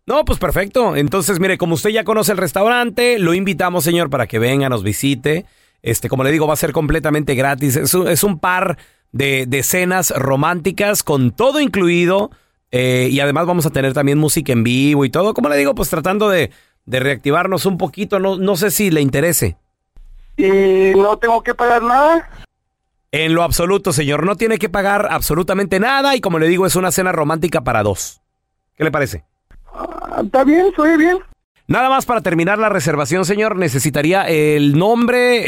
No, 0.05 0.25
pues 0.25 0.37
perfecto. 0.37 0.95
Entonces, 0.95 1.39
mire, 1.39 1.57
como 1.57 1.75
usted 1.75 1.89
ya 1.91 2.03
conoce 2.03 2.33
el 2.33 2.37
restaurante, 2.37 3.19
lo 3.19 3.33
invitamos, 3.33 3.83
señor, 3.83 4.09
para 4.09 4.27
que 4.27 4.37
venga, 4.37 4.67
nos 4.69 4.83
visite. 4.83 5.45
Este, 5.81 6.09
como 6.09 6.23
le 6.23 6.31
digo, 6.31 6.45
va 6.47 6.53
a 6.53 6.57
ser 6.57 6.71
completamente 6.73 7.35
gratis. 7.35 7.75
Es 7.77 7.93
un, 7.93 8.07
es 8.07 8.23
un 8.23 8.39
par 8.39 8.77
de, 9.11 9.45
de 9.47 9.63
cenas 9.63 10.11
románticas 10.15 11.03
con 11.03 11.31
todo 11.31 11.59
incluido. 11.59 12.31
eh, 12.71 13.07
y 13.11 13.19
además 13.19 13.45
vamos 13.45 13.65
a 13.65 13.69
tener 13.69 13.93
también 13.93 14.17
música 14.17 14.51
en 14.51 14.63
vivo 14.63 15.05
y 15.05 15.09
todo. 15.09 15.33
Como 15.33 15.47
le 15.47 15.57
digo, 15.57 15.73
pues 15.75 15.89
tratando 15.89 16.27
de, 16.29 16.51
de 16.85 16.99
reactivarnos 16.99 17.65
un 17.65 17.77
poquito. 17.77 18.19
No, 18.19 18.37
no 18.37 18.55
sé 18.57 18.71
si 18.71 18.91
le 18.91 18.99
interese. 18.99 19.57
¿Y 20.35 20.47
no 20.97 21.17
tengo 21.17 21.43
que 21.43 21.53
pagar 21.53 21.83
nada? 21.83 22.29
En 23.13 23.35
lo 23.35 23.43
absoluto, 23.43 23.93
señor. 23.93 24.25
No 24.25 24.35
tiene 24.35 24.57
que 24.57 24.69
pagar 24.69 25.07
absolutamente 25.11 25.79
nada. 25.79 26.15
Y 26.15 26.19
como 26.19 26.39
le 26.39 26.47
digo, 26.47 26.65
es 26.65 26.75
una 26.75 26.91
cena 26.91 27.11
romántica 27.11 27.61
para 27.61 27.83
dos. 27.83 28.21
¿Qué 28.75 28.83
le 28.83 28.89
parece? 28.89 29.23
Está 30.19 30.43
bien, 30.43 30.71
soy 30.75 30.97
bien. 30.97 31.19
Nada 31.67 31.89
más 31.89 32.07
para 32.07 32.21
terminar 32.21 32.57
la 32.57 32.69
reservación, 32.69 33.23
señor, 33.23 33.55
necesitaría 33.55 34.23
el 34.27 34.77
nombre 34.77 35.43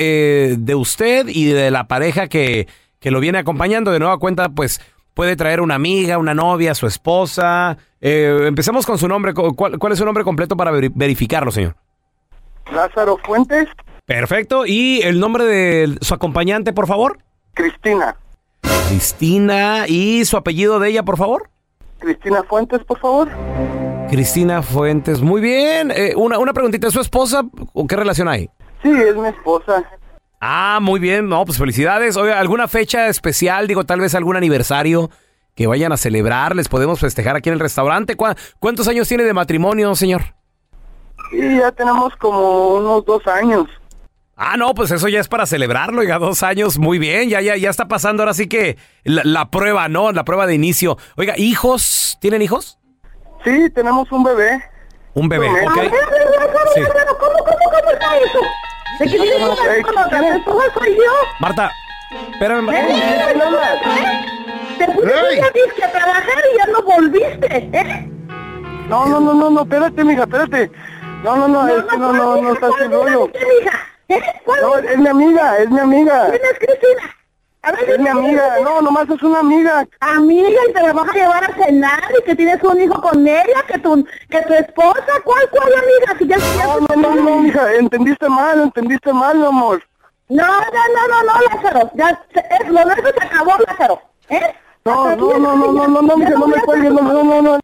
eh, 0.51 0.55
de 0.59 0.75
usted 0.75 1.27
y 1.27 1.45
de 1.45 1.71
la 1.71 1.87
pareja 1.87 2.27
que, 2.27 2.67
que 2.99 3.09
lo 3.09 3.19
viene 3.19 3.39
acompañando. 3.39 3.91
De 3.91 3.97
nueva 3.99 4.19
cuenta, 4.19 4.49
pues 4.49 4.79
puede 5.15 5.35
traer 5.35 5.59
una 5.59 5.73
amiga, 5.73 6.19
una 6.19 6.35
novia, 6.35 6.75
su 6.75 6.85
esposa. 6.85 7.77
Eh, 7.99 8.43
empecemos 8.45 8.85
con 8.85 8.99
su 8.99 9.07
nombre. 9.07 9.33
Cu- 9.33 9.55
¿Cuál, 9.55 9.79
cuál 9.79 9.91
es 9.93 9.97
su 9.99 10.05
nombre 10.05 10.23
completo 10.23 10.55
para 10.55 10.71
veri- 10.71 10.91
verificarlo, 10.93 11.51
señor? 11.51 11.75
Lázaro 12.71 13.17
Fuentes, 13.25 13.67
Perfecto. 14.05 14.67
¿Y 14.67 15.01
el 15.01 15.19
nombre 15.19 15.45
de 15.45 15.97
su 16.01 16.13
acompañante, 16.13 16.73
por 16.73 16.85
favor? 16.85 17.17
Cristina. 17.55 18.15
Cristina. 18.87 19.85
¿Y 19.87 20.23
su 20.25 20.37
apellido 20.37 20.79
de 20.79 20.89
ella, 20.89 21.03
por 21.03 21.17
favor? 21.17 21.49
Cristina 21.99 22.43
Fuentes, 22.43 22.83
por 22.83 22.99
favor. 22.99 23.29
Cristina 24.09 24.61
Fuentes. 24.61 25.21
Muy 25.21 25.41
bien. 25.41 25.91
Eh, 25.91 26.13
una, 26.15 26.37
una 26.37 26.53
preguntita. 26.53 26.87
¿Es 26.87 26.93
su 26.93 27.01
esposa 27.01 27.43
o 27.73 27.87
qué 27.87 27.95
relación 27.95 28.27
hay? 28.27 28.49
Sí, 28.83 28.91
es 28.91 29.15
mi 29.15 29.27
esposa. 29.29 29.83
Ah, 30.39 30.79
muy 30.81 30.99
bien. 30.99 31.27
No, 31.27 31.43
pues 31.45 31.57
felicidades. 31.57 32.17
Oiga, 32.17 32.39
¿alguna 32.39 32.67
fecha 32.67 33.07
especial? 33.07 33.67
Digo, 33.67 33.83
tal 33.85 33.99
vez 33.99 34.13
algún 34.13 34.35
aniversario 34.35 35.09
que 35.55 35.65
vayan 35.67 35.91
a 35.91 35.97
celebrar. 35.97 36.55
¿Les 36.55 36.67
podemos 36.67 36.99
festejar 36.99 37.35
aquí 37.35 37.49
en 37.49 37.53
el 37.53 37.59
restaurante? 37.59 38.15
¿Cuá- 38.15 38.35
¿Cuántos 38.59 38.87
años 38.87 39.07
tiene 39.07 39.23
de 39.23 39.33
matrimonio, 39.33 39.95
señor? 39.95 40.21
Sí, 41.31 41.57
ya 41.57 41.71
tenemos 41.71 42.15
como 42.17 42.75
unos 42.75 43.05
dos 43.05 43.25
años. 43.25 43.67
Ah, 44.37 44.57
no, 44.57 44.73
pues 44.73 44.91
eso 44.91 45.07
ya 45.07 45.21
es 45.21 45.29
para 45.29 45.45
celebrarlo, 45.45 46.03
ya 46.03 46.19
dos 46.19 46.43
años, 46.43 46.77
muy 46.77 46.99
bien, 46.99 47.29
ya, 47.29 47.39
ya, 47.39 47.55
ya 47.55 47.69
está 47.69 47.87
pasando 47.87 48.23
ahora 48.23 48.33
sí 48.33 48.49
que 48.49 48.77
la, 49.05 49.21
la 49.23 49.49
prueba, 49.49 49.87
¿no? 49.87 50.11
La 50.11 50.25
prueba 50.25 50.45
de 50.45 50.55
inicio. 50.55 50.97
Oiga, 51.15 51.35
¿hijos? 51.37 52.17
¿Tienen 52.19 52.41
hijos? 52.41 52.77
Sí, 53.45 53.69
tenemos 53.69 54.11
un 54.11 54.23
bebé. 54.23 54.61
Un 55.13 55.29
bebé, 55.29 55.47
ok. 55.47 55.79
Sí. 56.73 56.81
¿De 58.99 59.05
qué 59.05 59.17
tienes 59.17 59.41
una 59.41 59.73
Ey, 59.73 59.81
con 59.81 59.97
otra? 59.97 60.19
¿Tu 60.19 60.25
esposa 60.25 60.73
soy 60.73 60.95
yo? 60.95 61.11
Marta, 61.39 61.71
espérame. 62.33 62.61
Marta. 62.65 62.81
¿Eh? 62.81 64.25
Te 64.77 64.85
pusiste 64.87 65.83
a 65.83 65.91
trabajar 65.91 66.43
y 66.53 66.57
ya 66.57 66.65
no 66.73 66.81
volviste, 66.81 67.69
¿eh? 67.71 68.09
No, 68.89 69.05
no, 69.05 69.19
no, 69.19 69.33
no, 69.33 69.49
no, 69.49 69.61
espérate, 69.61 70.03
mija, 70.03 70.23
espérate. 70.23 70.71
No, 71.23 71.35
no, 71.35 71.47
no, 71.47 71.65
no, 71.65 72.13
no, 72.13 72.41
no 72.41 72.53
está. 72.53 72.69
¿Qué, 72.77 72.87
mija? 72.89 72.91
¿Eh? 72.91 73.31
¿Cuál 73.33 73.81
No, 73.81 73.94
es 74.07 74.97
mi 74.97 75.07
amiga, 75.07 75.57
es 75.57 75.69
mi 75.69 75.79
amiga. 75.79 76.27
¿Quién 76.29 76.41
es 76.43 76.59
Cristina? 76.59 77.15
A 77.63 77.71
ver, 77.71 77.89
Es 77.89 77.99
mi 77.99 78.07
amiga, 78.07 78.59
no, 78.63 78.81
nomás 78.81 79.09
es 79.09 79.23
una 79.23 79.39
amiga. 79.39 79.87
Amiga, 79.99 80.59
y 80.69 80.73
te 80.73 80.81
la 80.83 80.93
vas 80.93 81.09
a 81.09 81.13
llevar 81.13 81.43
a 81.43 81.55
cenar 81.55 82.03
y 82.19 82.23
que 82.23 82.35
tienes 82.35 82.61
un 82.61 82.79
hijo 82.79 83.01
con 83.01 83.27
ella, 83.27 83.63
que 83.67 83.79
tu, 83.79 84.05
que 84.29 84.41
tu 84.43 84.53
esposa, 84.53 85.07
¿cuál, 85.23 85.49
cuál 85.49 85.73
amiga? 85.73 86.15
Si 86.19 86.27
ya, 86.27 86.37
No, 86.63 86.79
no, 86.81 86.95
no, 86.95 87.15
no, 87.15 87.37
mija, 87.39 87.73
entendiste 87.73 88.29
mal, 88.29 88.61
entendiste 88.61 89.11
mal, 89.11 89.39
mi 89.39 89.45
amor. 89.47 89.83
No, 90.29 90.45
no, 90.45 90.61
no, 90.61 91.07
no, 91.07 91.23
no, 91.23 91.41
Lázaro, 91.49 91.91
ya, 91.95 92.23
es, 92.33 92.69
lo 92.69 92.85
nuestro 92.85 93.11
se 93.11 93.25
acabó, 93.25 93.53
Lázaro, 93.67 94.01
¿eh? 94.29 94.53
No, 94.85 95.15
no, 95.15 95.37
no, 95.39 95.55
no, 95.55 95.71
no, 95.71 95.87
no, 95.87 96.01
no, 96.03 96.17
mija, 96.17 96.31
no 96.31 96.47
me 96.47 96.61
cuelgues, 96.61 96.91
no, 96.91 97.01
no, 97.01 97.23
no, 97.23 97.41
no, 97.41 97.59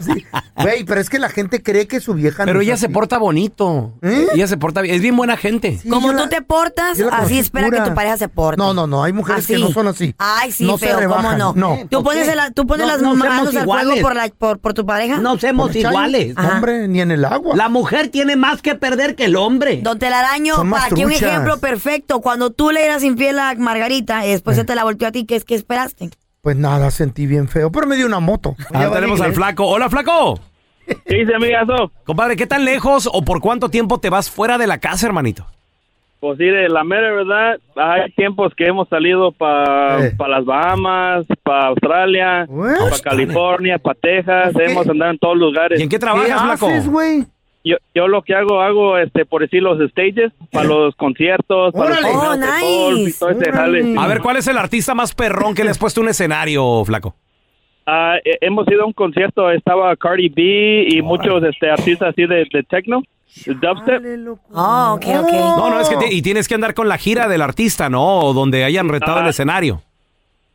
Sí. 0.00 0.24
Güey, 0.56 0.84
pero 0.84 1.00
es 1.00 1.10
que 1.10 1.18
la 1.18 1.28
gente 1.28 1.62
cree 1.62 1.86
que 1.86 2.00
su 2.00 2.14
vieja 2.14 2.42
no 2.44 2.46
Pero 2.46 2.60
es 2.60 2.66
ella 2.66 2.76
se 2.76 2.86
así. 2.86 2.94
porta 2.94 3.18
bonito. 3.18 3.92
¿Eh? 4.02 4.26
Ella 4.34 4.46
se 4.46 4.56
porta 4.56 4.80
bien. 4.80 4.94
Es 4.96 5.02
bien 5.02 5.16
buena 5.16 5.36
gente. 5.36 5.78
Como 5.88 6.08
yo 6.12 6.16
tú 6.16 6.22
la- 6.24 6.28
te 6.28 6.42
portas, 6.42 6.98
yo 6.98 7.06
la 7.10 7.18
así 7.18 7.38
espera 7.38 7.70
que 7.70 7.80
tu 7.80 7.94
pareja 7.94 8.16
se 8.16 8.28
porte. 8.28 8.58
No, 8.58 8.72
no, 8.74 8.86
no, 8.86 9.04
hay 9.04 9.12
mujeres 9.12 9.46
que 9.46 9.54
Así. 9.54 9.62
no 9.62 9.70
son 9.70 9.88
así. 9.88 10.14
Ay, 10.18 10.52
sí, 10.52 10.64
No 10.66 10.78
se 10.78 10.86
feo, 10.86 10.94
¿cómo 10.96 11.00
rebajan, 11.16 11.38
no? 11.38 11.52
no. 11.54 11.78
¿Tú 11.90 12.02
¿Por 12.02 12.04
pones, 12.14 12.26
qué? 12.28 12.32
el- 12.32 12.54
tú 12.54 12.66
pones 12.66 12.86
No, 12.86 12.92
las 12.92 13.02
no 13.02 13.14
manos 13.14 13.48
al 13.48 13.64
fuego 13.64 13.82
iguales. 13.82 14.02
por, 14.02 14.14
la, 14.16 14.28
por, 14.28 14.58
por 14.58 14.74
tu 14.74 14.86
pareja? 14.86 15.18
No 15.18 15.38
somos 15.38 15.74
iguales. 15.74 16.32
Ajá. 16.36 16.54
Hombre, 16.56 16.88
ni 16.88 17.00
en 17.00 17.10
el 17.10 17.24
agua. 17.24 17.54
La 17.56 17.68
mujer 17.68 18.08
tiene 18.08 18.36
más 18.36 18.62
que 18.62 18.74
perder 18.74 19.14
que 19.14 19.24
el 19.26 19.36
hombre. 19.36 19.80
Don 19.82 19.98
Telaraño, 19.98 20.56
Son 20.56 20.68
más 20.68 20.80
para 20.82 20.92
aquí 20.94 21.04
un 21.04 21.10
truchas. 21.10 21.28
ejemplo 21.30 21.58
perfecto. 21.58 22.20
Cuando 22.20 22.50
tú 22.50 22.70
le 22.70 22.84
eras 22.84 23.02
infiel 23.02 23.38
a 23.38 23.54
Margarita 23.54 24.26
y 24.26 24.30
después 24.30 24.56
se 24.56 24.64
te 24.64 24.74
la 24.74 24.84
volteó 24.84 25.08
a 25.08 25.12
ti, 25.12 25.24
¿qué 25.26 25.36
es 25.36 25.44
que 25.44 25.54
esperaste? 25.54 26.10
Pues 26.46 26.56
nada, 26.56 26.92
sentí 26.92 27.26
bien 27.26 27.48
feo, 27.48 27.72
pero 27.72 27.88
me 27.88 27.96
dio 27.96 28.06
una 28.06 28.20
moto. 28.20 28.54
Ah, 28.72 28.88
tenemos 28.92 29.20
al 29.20 29.32
flaco. 29.32 29.66
Hola, 29.66 29.90
flaco. 29.90 30.38
¿Qué 30.86 31.16
dice, 31.16 31.34
amigazo? 31.34 31.90
Compadre, 32.04 32.36
¿qué 32.36 32.46
tan 32.46 32.64
lejos 32.64 33.08
o 33.12 33.22
por 33.24 33.40
cuánto 33.40 33.68
tiempo 33.68 33.98
te 33.98 34.10
vas 34.10 34.30
fuera 34.30 34.56
de 34.56 34.68
la 34.68 34.78
casa, 34.78 35.08
hermanito? 35.08 35.44
Pues 36.20 36.38
mire, 36.38 36.68
la 36.68 36.84
mera 36.84 37.10
verdad, 37.12 37.56
hay 37.74 38.12
tiempos 38.12 38.52
que 38.56 38.66
hemos 38.66 38.88
salido 38.88 39.32
para 39.32 40.06
Eh. 40.06 40.14
las 40.28 40.44
Bahamas, 40.44 41.26
para 41.42 41.66
Australia, 41.66 42.46
para 42.48 42.98
California, 43.02 43.78
para 43.78 43.98
Texas, 44.00 44.52
¿Qué? 44.56 44.70
hemos 44.70 44.88
andado 44.88 45.10
en 45.10 45.18
todos 45.18 45.36
lugares. 45.36 45.80
¿Y 45.80 45.82
en 45.82 45.88
qué 45.88 45.96
¿Qué 45.96 46.00
trabajas, 46.00 46.42
flaco? 46.42 46.66
haces, 46.68 46.88
güey? 46.88 47.26
Yo, 47.68 47.76
yo 47.96 48.06
lo 48.06 48.22
que 48.22 48.32
hago, 48.32 48.60
hago, 48.60 48.96
este, 48.96 49.24
por 49.26 49.42
decir, 49.42 49.60
los 49.60 49.76
stages, 49.90 50.32
para 50.52 50.68
los 50.68 50.94
conciertos, 50.94 51.72
para 51.74 52.00
los 52.00 52.10
Oh, 52.14 52.20
golf 52.20 52.38
y 52.62 53.04
nice. 53.06 53.18
todo 53.18 53.30
ese 53.30 53.50
Órale. 53.50 53.82
jale. 53.82 53.94
A 53.98 54.06
ver, 54.06 54.20
¿cuál 54.20 54.36
es 54.36 54.46
el 54.46 54.56
artista 54.56 54.94
más 54.94 55.12
perrón 55.14 55.52
que 55.54 55.64
le 55.64 55.70
has 55.70 55.78
puesto 55.78 56.00
un 56.00 56.08
escenario, 56.08 56.84
flaco? 56.84 57.16
Ah, 57.84 58.14
eh, 58.24 58.38
hemos 58.40 58.68
ido 58.68 58.82
a 58.82 58.86
un 58.86 58.92
concierto, 58.92 59.50
estaba 59.50 59.94
Cardi 59.96 60.28
B 60.28 60.86
y 60.90 61.02
muchos 61.02 61.42
este, 61.42 61.68
artistas 61.68 62.10
así 62.10 62.24
de, 62.26 62.46
de 62.52 62.62
techno, 62.62 63.02
dubstep. 63.46 64.02
Oh, 64.52 64.92
ok, 64.96 65.04
ok. 65.22 65.32
No, 65.32 65.70
no, 65.70 65.80
es 65.80 65.88
que 65.88 65.96
te- 65.96 66.14
y 66.14 66.22
tienes 66.22 66.46
que 66.46 66.54
andar 66.54 66.72
con 66.74 66.88
la 66.88 66.98
gira 66.98 67.26
del 67.28 67.42
artista, 67.42 67.88
¿no? 67.90 68.20
O 68.20 68.32
donde 68.32 68.62
hayan 68.64 68.88
retado 68.88 69.18
el 69.20 69.26
Ah. 69.26 69.30
escenario. 69.30 69.82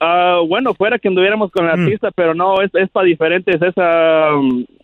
Ah, 0.04 0.40
bueno, 0.48 0.74
fuera 0.74 0.98
que 0.98 1.08
anduviéramos 1.10 1.52
con 1.52 1.64
el 1.70 1.78
Mm. 1.78 1.82
artista, 1.84 2.10
pero 2.16 2.34
no, 2.34 2.60
es, 2.60 2.72
es 2.74 2.90
para 2.90 3.06
diferentes, 3.06 3.62
es, 3.62 3.74
ah, 3.78 4.32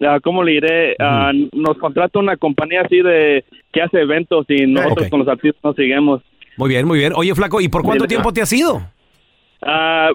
ah, 0.01 0.19
¿cómo 0.23 0.43
le 0.43 0.51
diré? 0.51 0.95
Ah, 0.99 1.31
nos 1.53 1.75
contrata 1.79 2.19
una 2.19 2.37
compañía 2.37 2.81
así 2.81 3.01
de 3.01 3.43
que 3.73 3.81
hace 3.81 3.99
eventos 4.01 4.45
y 4.47 4.67
nosotros 4.67 5.09
con 5.09 5.19
los 5.21 5.27
artistas 5.27 5.59
nos 5.63 5.75
seguimos. 5.75 6.21
Muy 6.55 6.69
bien, 6.69 6.85
muy 6.87 6.99
bien. 6.99 7.13
Oye, 7.15 7.33
flaco, 7.33 7.59
¿y 7.61 7.67
por 7.67 7.81
cuánto 7.81 8.05
tiempo 8.05 8.31
te 8.31 8.43
has 8.43 8.53
ido? 8.53 8.79
Ah, 9.63 10.11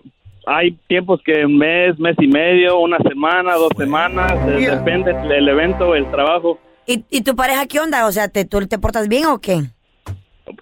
hay 0.46 0.70
tiempos 0.86 1.20
que 1.24 1.44
un 1.46 1.58
mes, 1.58 1.98
mes 1.98 2.14
y 2.20 2.28
medio, 2.28 2.78
una 2.78 2.98
semana, 2.98 3.54
dos 3.54 3.72
semanas, 3.76 4.32
eh, 4.48 4.70
depende 4.70 5.12
del 5.12 5.48
evento, 5.48 5.96
el 5.96 6.08
trabajo. 6.12 6.60
¿Y, 6.86 7.04
¿Y 7.10 7.22
tu 7.22 7.34
pareja 7.34 7.66
qué 7.66 7.80
onda? 7.80 8.06
O 8.06 8.12
sea, 8.12 8.28
¿te, 8.28 8.44
¿tú 8.44 8.64
te 8.68 8.78
portas 8.78 9.08
bien 9.08 9.26
o 9.26 9.40
qué? 9.40 9.62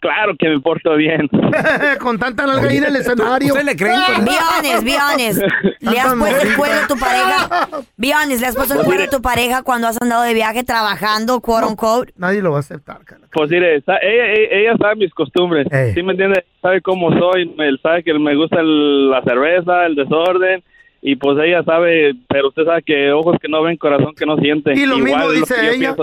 Claro 0.01 0.35
que 0.39 0.49
me 0.49 0.61
porto 0.61 0.95
bien. 0.97 1.29
Con 2.01 2.19
tanta 2.19 2.47
nalga 2.47 2.69
ahí 2.69 2.77
en 2.79 2.85
el 2.85 2.97
escenario. 2.97 3.55
¿Usted 3.55 3.65
le 3.65 3.77
creen? 3.77 4.01
Be 4.85 4.97
honest. 4.97 5.43
¿Le 5.81 5.99
has 5.99 6.15
puesto 6.15 6.43
el 6.43 6.57
morritas. 6.57 6.57
cuerno 6.57 6.77
a 6.83 6.87
tu 6.87 6.97
pareja? 6.99 7.69
Be 7.97 8.13
honest, 8.15 8.41
¿le 8.41 8.47
has 8.47 8.57
puesto 8.57 8.75
el 8.81 8.87
cuerno 8.87 9.05
a 9.05 9.09
tu 9.09 9.23
pareja 9.23 9.63
cuando 9.63 9.89
has 9.89 10.01
andado 10.01 10.23
de 10.23 10.35
viaje 10.35 10.65
trabajando, 10.65 11.41
quote 11.41 11.67
unquote? 11.67 12.13
Nadie 12.17 12.43
lo 12.43 12.51
va 12.53 12.59
a 12.59 12.61
aceptar, 12.61 13.05
cara. 13.05 13.23
Pues 13.33 13.51
mire, 13.51 13.77
ella, 13.77 13.99
ella, 14.03 14.25
ella 14.51 14.77
sabe 14.79 14.97
mis 14.97 15.13
costumbres, 15.15 15.67
Ey. 15.73 15.95
¿sí 15.95 16.03
me 16.03 16.13
entiende? 16.13 16.45
Sabe 16.61 16.83
cómo 16.83 17.11
soy, 17.19 17.55
él 17.59 17.81
sabe 17.83 18.03
que 18.05 18.13
me 18.15 18.35
gusta 18.37 18.61
el- 18.61 19.11
la 19.11 19.23
cerveza, 19.23 19.87
el 19.87 19.95
desorden, 19.95 20.63
y 21.03 21.17
pues 21.17 21.39
ella 21.43 21.63
sabe, 21.65 22.13
pero 22.29 22.49
usted 22.49 22.65
sabe 22.65 22.83
que 22.83 23.11
ojos 23.13 23.37
que 23.41 23.49
no 23.49 23.63
ven, 23.63 23.77
corazón 23.79 24.15
que 24.15 24.27
no 24.27 24.37
siente. 24.37 24.75
Y 24.75 24.85
lo 24.85 24.99
mismo 24.99 25.31
es 25.33 25.41
dice 25.41 25.55
que 25.55 25.67
yo 25.67 25.73
ella. 25.73 25.97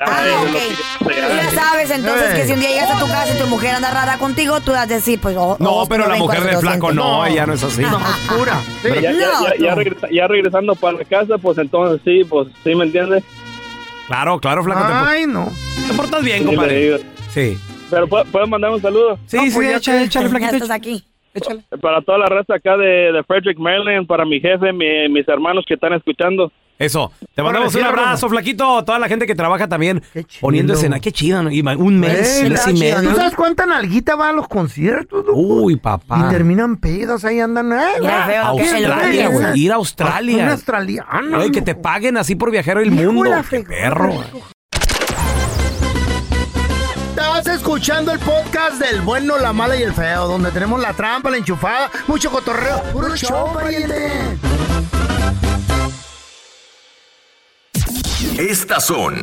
Ah, 0.00 0.22
Ay, 0.22 0.30
es 0.30 0.36
ok. 0.36 0.46
lo 0.46 0.52
que 1.08 1.14
yo 1.16 1.26
Tú 1.28 1.34
ya 1.36 1.50
sabes 1.50 1.90
entonces 1.90 2.34
que 2.34 2.44
si 2.46 2.52
un 2.52 2.60
día 2.60 2.68
llegas 2.70 2.90
a 2.90 2.98
tu 3.00 3.06
casa 3.06 3.34
y 3.34 3.38
tu 3.40 3.46
mujer 3.48 3.74
anda 3.74 3.90
rara 3.90 4.18
contigo, 4.18 4.60
tú 4.60 4.70
vas 4.72 4.82
a 4.82 4.86
decir, 4.86 5.18
pues... 5.20 5.36
o- 5.36 5.56
No, 5.58 5.84
pero 5.88 6.04
que 6.04 6.10
la 6.10 6.16
mujer 6.16 6.42
que 6.44 6.52
no 6.52 6.60
flaco 6.60 6.86
siente. 6.92 6.94
no, 6.94 7.26
ella 7.26 7.46
no 7.46 7.52
es 7.54 7.64
así. 7.64 7.82
No, 7.82 7.98
es 7.98 8.28
pura. 8.38 8.60
Sí. 8.82 8.88
Ya, 8.94 9.00
ya, 9.00 9.12
No, 9.12 9.18
ya, 9.48 9.54
ya 9.58 9.70
no. 9.74 9.76
regresa- 9.82 10.08
ya 10.12 10.26
regresando 10.28 10.74
para 10.76 10.98
la 10.98 11.04
casa, 11.04 11.38
pues 11.38 11.58
entonces 11.58 12.00
sí, 12.04 12.22
pues 12.28 12.48
sí, 12.62 12.74
¿me 12.74 12.84
entiende? 12.84 13.22
Claro, 14.06 14.38
claro, 14.38 14.62
flaco. 14.62 14.80
te 14.82 14.86
por- 14.92 15.08
Ay, 15.08 15.26
no. 15.26 15.50
Te, 15.88 15.94
portas 15.94 16.22
bien, 16.22 16.44
compadre. 16.44 17.00
Sí. 17.30 17.58
Pero 17.90 18.06
¿puedo, 18.06 18.24
puedo 18.26 18.46
mandar 18.46 18.70
un 18.70 18.80
saludo? 18.80 19.18
Sí, 19.26 19.36
No, 19.36 19.42
sí, 19.44 19.50
pues 19.54 19.68
ya 19.70 19.76
échale, 19.78 19.98
que- 19.98 20.04
échale, 20.04 20.24
Ya 20.26 20.30
flaquito. 20.30 20.54
estás 20.54 20.70
aquí. 20.70 21.04
Échale. 21.36 21.62
Para 21.80 22.00
toda 22.02 22.18
la 22.18 22.26
raza 22.26 22.54
acá 22.54 22.76
de, 22.76 23.12
de 23.12 23.22
Frederick, 23.24 23.58
Maryland, 23.58 24.06
para 24.06 24.24
mi 24.24 24.40
jefe, 24.40 24.72
mi- 24.72 25.08
mis 25.08 25.28
hermanos 25.28 25.64
que 25.66 25.74
están 25.74 25.92
escuchando. 25.92 26.50
Eso. 26.78 27.10
Te 27.34 27.42
mandamos 27.42 27.74
un 27.74 27.84
abrazo, 27.84 28.28
flaquito. 28.28 28.84
Toda 28.84 28.98
la 28.98 29.08
gente 29.08 29.26
que 29.26 29.34
trabaja 29.34 29.66
también 29.66 30.02
poniendo 30.42 30.74
escena. 30.74 31.00
Qué 31.00 31.10
chido, 31.10 31.42
¿no? 31.42 31.50
Y 31.50 31.60
un 31.62 31.98
mes, 32.00 32.40
Güey, 32.40 32.50
mes 32.50 32.68
y 32.68 32.72
medio. 32.74 33.10
¿Tú 33.10 33.16
sabes 33.16 33.34
cuánta 33.34 33.64
nalguita 33.64 34.14
va 34.14 34.28
a 34.28 34.32
los 34.34 34.46
conciertos? 34.46 35.24
loco? 35.24 35.38
Uy, 35.38 35.72
Y 35.74 35.76
papá. 35.76 36.28
terminan 36.30 36.76
pedos, 36.76 37.24
ahí 37.24 37.40
andan. 37.40 37.72
eh, 37.72 37.78
feo, 38.26 38.42
Australia, 38.42 39.28
rollo. 39.28 39.30
güey. 39.30 39.58
Ir 39.60 39.72
a 39.72 39.76
Un 39.76 39.78
Australia. 39.80 40.50
australiano. 40.52 41.38
Ay, 41.38 41.50
que 41.50 41.62
te 41.62 41.74
paguen 41.74 42.18
así 42.18 42.34
por 42.36 42.50
viajero 42.50 42.80
el 42.80 42.90
mundo. 42.90 43.30
Qué 43.48 43.60
perro. 43.60 44.10
Estás 47.34 47.56
escuchando 47.56 48.12
el 48.12 48.20
podcast 48.20 48.80
del 48.80 49.00
bueno, 49.00 49.36
la 49.36 49.52
mala 49.52 49.76
y 49.76 49.82
el 49.82 49.92
feo, 49.92 50.28
donde 50.28 50.52
tenemos 50.52 50.80
la 50.80 50.92
trampa, 50.92 51.28
la 51.28 51.36
enchufada, 51.36 51.90
mucho 52.06 52.30
cotorreo. 52.30 52.80
¡Puro 52.92 53.14
show, 53.16 53.52
pariente! 53.52 54.38
Estas 58.38 58.86
son 58.86 59.16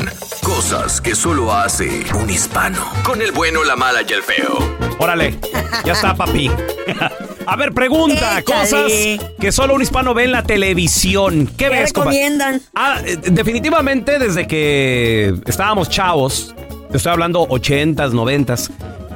cosas 0.44 1.00
que 1.00 1.16
solo 1.16 1.54
hace 1.54 2.04
un 2.14 2.30
hispano. 2.30 2.86
Con 3.04 3.22
el 3.22 3.32
bueno, 3.32 3.64
la 3.64 3.76
mala 3.78 4.02
y 4.08 4.12
el 4.12 4.22
feo. 4.22 4.58
Órale, 5.00 5.40
ya 5.86 5.94
está, 5.94 6.14
papi. 6.14 6.52
A 7.46 7.56
ver, 7.56 7.74
pregunta, 7.74 8.40
Échale. 8.40 8.44
cosas 8.44 8.92
que 9.40 9.52
solo 9.52 9.76
un 9.76 9.82
hispano 9.82 10.14
ve 10.14 10.26
en 10.26 10.34
la 10.34 10.44
televisión. 10.44 11.48
¿Qué, 11.48 11.66
¿Qué 11.66 11.70
ves, 11.70 11.94
recomiendan? 11.94 12.62
Ah, 12.76 13.00
eh, 13.04 13.18
definitivamente 13.18 14.20
desde 14.20 14.46
que 14.46 15.34
estábamos 15.46 15.90
chavos, 15.90 16.54
te 16.94 16.98
estoy 16.98 17.12
hablando 17.12 17.48
80s, 17.48 18.12
90s, 18.12 18.70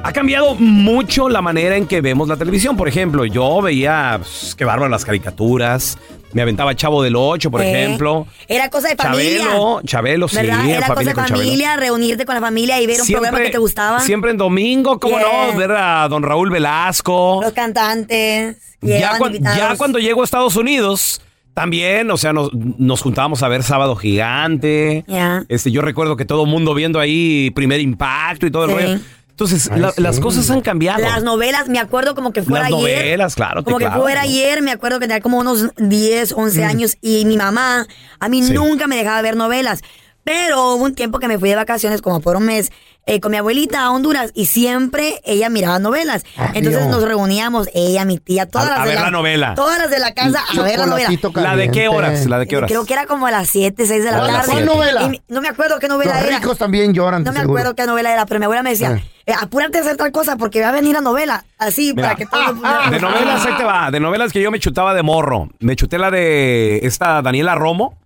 ha 0.03 0.11
cambiado 0.11 0.55
mucho 0.55 1.29
la 1.29 1.43
manera 1.43 1.75
en 1.77 1.85
que 1.85 2.01
vemos 2.01 2.27
la 2.27 2.35
televisión. 2.35 2.75
Por 2.75 2.87
ejemplo, 2.87 3.23
yo 3.25 3.61
veía, 3.61 4.15
pues, 4.19 4.55
qué 4.55 4.65
bárbaro, 4.65 4.89
las 4.89 5.05
caricaturas. 5.05 5.97
Me 6.33 6.41
aventaba 6.41 6.75
Chavo 6.75 7.03
del 7.03 7.15
8, 7.15 7.51
por 7.51 7.61
Eh, 7.61 7.69
ejemplo. 7.69 8.25
Era 8.47 8.69
cosa 8.71 8.87
de 8.89 8.95
familia. 8.95 9.43
Chabelo, 9.43 9.81
Chabelo, 9.85 10.27
sí, 10.27 10.37
¿Verdad? 10.37 10.65
Era 10.69 10.87
cosa 10.87 11.03
de 11.03 11.13
con 11.13 11.25
Chabelo. 11.25 11.43
familia, 11.45 11.75
reunirte 11.77 12.25
con 12.25 12.33
la 12.35 12.41
familia 12.41 12.81
y 12.81 12.87
ver 12.87 12.99
un 12.99 13.07
programa 13.07 13.39
que 13.41 13.49
te 13.51 13.57
gustaba. 13.59 13.99
Siempre 13.99 14.31
en 14.31 14.37
domingo, 14.37 14.99
¿cómo 14.99 15.19
Yeah. 15.19 15.51
no? 15.51 15.57
Ver 15.57 15.71
a 15.73 16.07
don 16.09 16.23
Raúl 16.23 16.49
Velasco. 16.49 17.41
Los 17.43 17.53
cantantes. 17.53 18.57
Ya, 18.81 19.17
invitados. 19.23 19.57
ya 19.57 19.75
cuando 19.77 19.99
llego 19.99 20.21
a 20.21 20.25
Estados 20.25 20.55
Unidos, 20.55 21.21
también, 21.57 22.11
o 22.11 22.17
sea, 22.17 22.33
nos, 22.33 22.51
nos 22.53 23.01
juntábamos 23.01 23.41
a 23.41 23.47
ver 23.47 23.63
Sábado 23.63 23.95
Gigante. 23.95 25.03
Este, 25.49 25.71
yo 25.71 25.81
recuerdo 25.81 26.15
que 26.15 26.23
todo 26.23 26.43
el 26.43 26.49
mundo 26.51 26.75
viendo 26.75 26.99
ahí 26.99 27.49
Primer 27.55 27.79
Impacto 27.81 28.45
y 28.45 28.51
todo 28.51 28.65
el 28.65 28.69
Sí. 28.69 28.75
rollo. 28.75 28.99
Entonces, 29.31 29.67
Ay, 29.71 29.79
la- 29.81 29.91
sí. 29.91 29.99
las 30.03 30.19
cosas 30.19 30.51
han 30.51 30.61
cambiado. 30.61 31.01
Las 31.01 31.23
novelas, 31.23 31.67
me 31.67 31.79
acuerdo 31.79 32.13
como 32.13 32.31
que 32.31 32.43
fuera 32.43 32.69
Las 32.69 32.79
ayer. 32.79 32.99
novelas, 32.99 33.33
claro, 33.35 33.63
te 33.63 33.65
Como 33.71 33.79
que 33.79 33.89
fuera 33.89 34.21
ayer, 34.21 34.61
me 34.61 34.69
acuerdo 34.69 34.99
que 34.99 35.07
tenía 35.07 35.19
como 35.21 35.39
unos 35.39 35.71
10, 35.77 36.31
11 36.33 36.61
Mm. 36.63 36.69
años 36.69 36.97
y 37.01 37.25
mi 37.25 37.37
mamá 37.37 37.87
a 38.19 38.29
mí 38.29 38.43
Sí. 38.43 38.53
nunca 38.53 38.85
me 38.85 38.95
dejaba 38.95 39.19
ver 39.23 39.35
novelas. 39.35 39.81
Pero 40.23 40.75
hubo 40.75 40.83
un 40.83 40.93
tiempo 40.93 41.17
que 41.17 41.27
me 41.27 41.39
fui 41.39 41.49
de 41.49 41.55
vacaciones 41.55 42.03
como 42.03 42.19
por 42.21 42.35
un 42.35 42.45
mes 42.45 42.71
eh, 43.07 43.19
con 43.19 43.31
mi 43.31 43.37
abuelita 43.37 43.81
a 43.81 43.91
Honduras 43.91 44.31
y 44.35 44.45
siempre 44.45 45.21
ella 45.25 45.49
miraba 45.49 45.79
novelas. 45.79 46.23
Entonces 46.53 46.81
Dios. 46.83 46.87
nos 46.87 47.01
reuníamos, 47.03 47.69
ella, 47.73 48.05
mi 48.05 48.17
tía, 48.19 48.45
todas 48.45 48.67
A- 48.67 48.71
las 48.71 48.79
a 48.79 48.83
de 48.83 48.89
ver 48.91 49.01
la 49.01 49.09
novela. 49.11 49.55
Todas 49.55 49.79
las 49.79 49.89
de 49.89 49.97
la 49.99 50.13
casa 50.13 50.43
a 50.55 50.61
ver 50.61 50.77
la 50.77 50.85
novela. 50.85 51.09
¿La 51.33 51.55
de 51.55 51.71
qué 51.71 51.87
horas? 51.87 52.25
¿La 52.27 52.37
de 52.37 52.47
qué 52.47 52.57
horas? 52.57 52.69
Creo 52.69 52.85
que 52.85 52.93
era 52.93 53.05
como 53.07 53.25
a 53.27 53.31
las 53.31 53.49
7, 53.49 53.85
6 53.87 54.03
de 54.03 54.11
la 54.11 54.19
¿Cuál- 54.19 54.31
tarde. 54.31 54.51
cuál 54.51 54.65
novela? 54.65 55.03
Y 55.03 55.21
no 55.27 55.41
me 55.41 55.47
acuerdo 55.47 55.79
qué 55.79 55.87
novela 55.87 56.13
Los 56.19 56.23
era. 56.29 56.37
ricos 56.39 56.57
también 56.57 56.93
lloran, 56.93 57.23
No 57.23 57.31
de 57.31 57.35
me 57.35 57.41
seguro. 57.41 57.59
acuerdo 57.59 57.75
qué 57.75 57.85
novela 57.87 58.13
era, 58.13 58.25
pero 58.25 58.39
mi 58.39 58.43
abuela 58.45 58.61
me 58.61 58.71
decía, 58.71 58.99
Ah. 59.01 59.07
eh, 59.25 59.33
apúrate 59.39 59.77
a 59.77 59.81
hacer 59.81 59.97
tal 59.97 60.11
cosa 60.11 60.35
porque 60.35 60.61
va 60.61 60.69
a 60.69 60.71
venir 60.73 60.93
la 60.93 61.01
novela. 61.01 61.45
Así, 61.57 61.93
Mira, 61.95 62.09
para 62.09 62.15
que 62.17 62.25
todo... 62.25 62.41
De 62.91 62.99
novelas, 62.99 63.45
ahí 63.45 63.53
te 63.57 63.63
va. 63.63 63.89
De 63.89 63.99
novelas 63.99 64.31
que 64.33 64.41
yo 64.41 64.51
me 64.51 64.59
chutaba 64.59 64.93
de 64.93 65.01
morro. 65.03 65.49
Me 65.59 65.75
chuté 65.75 65.97
la 65.97 66.11
de 66.11 66.79
esta 66.83 67.21
Daniela 67.21 67.55
Romo. 67.55 67.97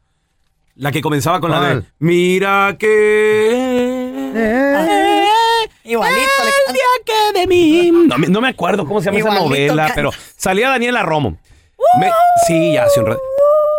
La 0.75 0.91
que 0.91 1.01
comenzaba 1.01 1.41
con 1.41 1.51
la 1.51 1.59
de. 1.61 1.83
Mira 1.99 2.75
que... 2.79 3.90
Igualito. 5.83 6.21
le 6.43 6.51
El 6.67 6.73
día 6.73 6.83
que 7.33 7.39
de 7.39 7.47
mí. 7.47 7.91
No, 8.07 8.17
me- 8.17 8.27
no 8.27 8.41
me 8.41 8.49
acuerdo 8.49 8.85
cómo 8.85 8.99
se 9.01 9.05
llama 9.05 9.19
esa 9.19 9.27
Igualito 9.29 9.49
novela, 9.49 9.85
can- 9.87 9.95
pero 9.95 10.11
salía 10.37 10.69
Daniela 10.69 11.03
Romo. 11.03 11.37
Me- 11.99 12.11
sí, 12.47 12.73
ya 12.73 12.83
hace 12.85 12.99
un 12.99 13.07
rato. 13.07 13.21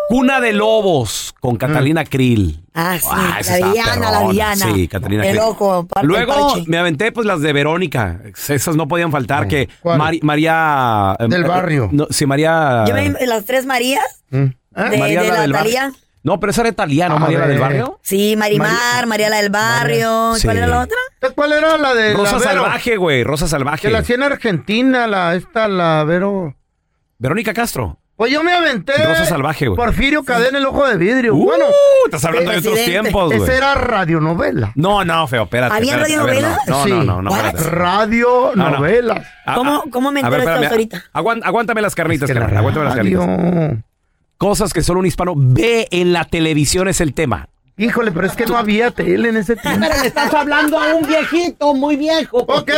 Cuna 0.09 0.41
de 0.41 0.53
Lobos 0.53 1.33
con 1.41 1.57
Catalina 1.57 2.05
Krill. 2.05 2.63
Ah, 2.75 2.99
sí, 3.01 3.07
esa 3.07 3.17
la 3.17 3.39
estaba 3.41 3.73
villana, 3.73 3.97
la 3.97 4.11
perrona. 4.11 4.29
villana. 4.31 4.75
Sí, 4.75 4.89
Catalina 4.89 5.23
El 5.25 5.31
Krill. 5.31 5.41
ojo, 5.43 5.87
par- 5.87 6.03
el 6.03 6.09
Luego 6.09 6.35
parche. 6.53 6.65
me 6.69 6.77
aventé 6.79 7.13
pues 7.13 7.27
las 7.27 7.41
de 7.41 7.53
Verónica. 7.55 8.21
Esas 8.49 8.77
no 8.77 8.89
podían 8.89 9.11
faltar. 9.11 9.49
Que 9.49 9.69
¿Cuál? 9.81 9.99
Mari- 9.99 10.21
María. 10.23 11.17
eh, 11.19 11.27
Del 11.29 11.45
eh, 11.45 11.49
barrio. 11.49 11.89
no, 11.93 12.09
sí, 12.11 12.27
María. 12.27 12.85
Yo 12.87 12.95
me, 12.95 13.11
las 13.27 13.45
tres 13.47 13.65
Marías 13.65 14.23
Mm. 14.31 14.37
¿Eh? 14.45 14.53
de, 14.91 14.99
María 14.99 15.23
de 15.23 15.29
la 15.29 15.35
la 15.35 15.41
del 15.43 15.53
barrio. 15.53 15.73
Talía. 15.75 15.93
No, 16.25 16.39
pero 16.39 16.53
esa 16.53 16.61
era 16.63 16.71
italiana, 16.71 17.17
María 17.17 17.41
la 17.41 17.47
del 17.49 17.59
barrio. 17.59 17.99
Sí, 18.03 18.37
Marimar, 18.37 19.07
María 19.07 19.29
la 19.29 19.39
del 19.39 19.51
barrio. 19.51 20.35
Sí. 20.37 20.47
¿Cuál 20.47 20.57
era 20.59 20.67
la 20.69 20.81
otra? 20.83 20.97
¿Cuál 21.35 21.53
era 21.53 21.77
la 21.79 21.95
de 21.95 22.15
Rosa? 22.15 22.39
Salvaje, 22.39 22.97
güey. 22.97 23.25
Rosa 23.25 23.49
Salvaje. 23.49 23.89
Que 23.89 23.91
la 23.93 23.99
hacía 23.99 24.15
en 24.17 24.23
Argentina, 24.23 25.07
la, 25.07 25.35
esta, 25.35 25.67
la 25.69 26.05
Vero. 26.05 26.55
Verónica 27.19 27.53
Castro. 27.53 27.99
Pues 28.15 28.31
yo 28.31 28.45
me 28.45 28.53
aventé. 28.53 28.93
Rosa 29.05 29.25
Salvaje, 29.25 29.67
güey. 29.67 29.77
Porfirio 29.77 30.23
Cadena, 30.23 30.59
el 30.59 30.67
ojo 30.67 30.87
de 30.87 30.97
vidrio. 30.97 31.35
Uh, 31.35 31.45
bueno, 31.45 31.65
estás 32.05 32.25
hablando 32.25 32.53
de 32.53 32.59
otros 32.59 32.75
presidente. 32.75 33.01
tiempos, 33.03 33.27
güey. 33.35 33.43
esa 33.43 33.57
era 33.57 33.75
radionovela. 33.75 34.71
No, 34.77 35.05
no, 35.05 35.27
feo, 35.27 35.43
espérate. 35.45 35.75
¿Había 35.75 35.97
espérate, 35.97 36.15
a 36.15 36.23
ver, 36.23 36.35
radionovelas? 36.45 36.69
No, 36.69 36.87
no, 36.87 37.05
no, 37.05 37.23
no. 37.23 37.31
What? 37.31 37.47
espérate. 37.47 37.71
Radionovelas. 37.71 39.27
Ah, 39.45 39.55
¿Cómo- 39.57 39.85
cómo 39.91 40.13
me 40.13 40.21
a 40.21 40.29
ver, 40.29 40.41
entero 40.41 40.69
ahorita? 40.71 41.05
aguán- 41.13 41.41
aguántame 41.43 41.81
las 41.83 41.95
carnitas, 41.97 42.29
Es 42.31 42.35
que 42.35 42.39
la 42.39 42.47
carnal, 42.47 42.59
aguántame 42.59 42.85
las 42.87 42.97
radio. 42.97 43.83
Cosas 44.43 44.73
que 44.73 44.83
solo 44.83 44.99
un 44.99 45.07
hispano 45.07 45.35
ve 45.37 45.87
en 45.93 46.13
la 46.13 46.25
televisión 46.25 46.89
es 46.89 47.01
el 47.01 47.15
tema. 47.15 47.49
Híjole, 47.77 48.11
pero 48.11 48.27
es 48.27 48.33
que 48.33 48.45
no 48.45 48.57
había 48.57 48.91
tele 48.91 49.29
en 49.29 49.37
ese 49.37 49.55
tiempo. 49.55 49.79
Pero 49.89 50.03
le 50.03 50.09
estás 50.09 50.35
hablando 50.35 50.81
a 50.81 50.97
un 50.97 51.07
viejito 51.07 51.73
muy 51.75 51.95
viejo. 51.95 52.39
ok. 52.39 52.71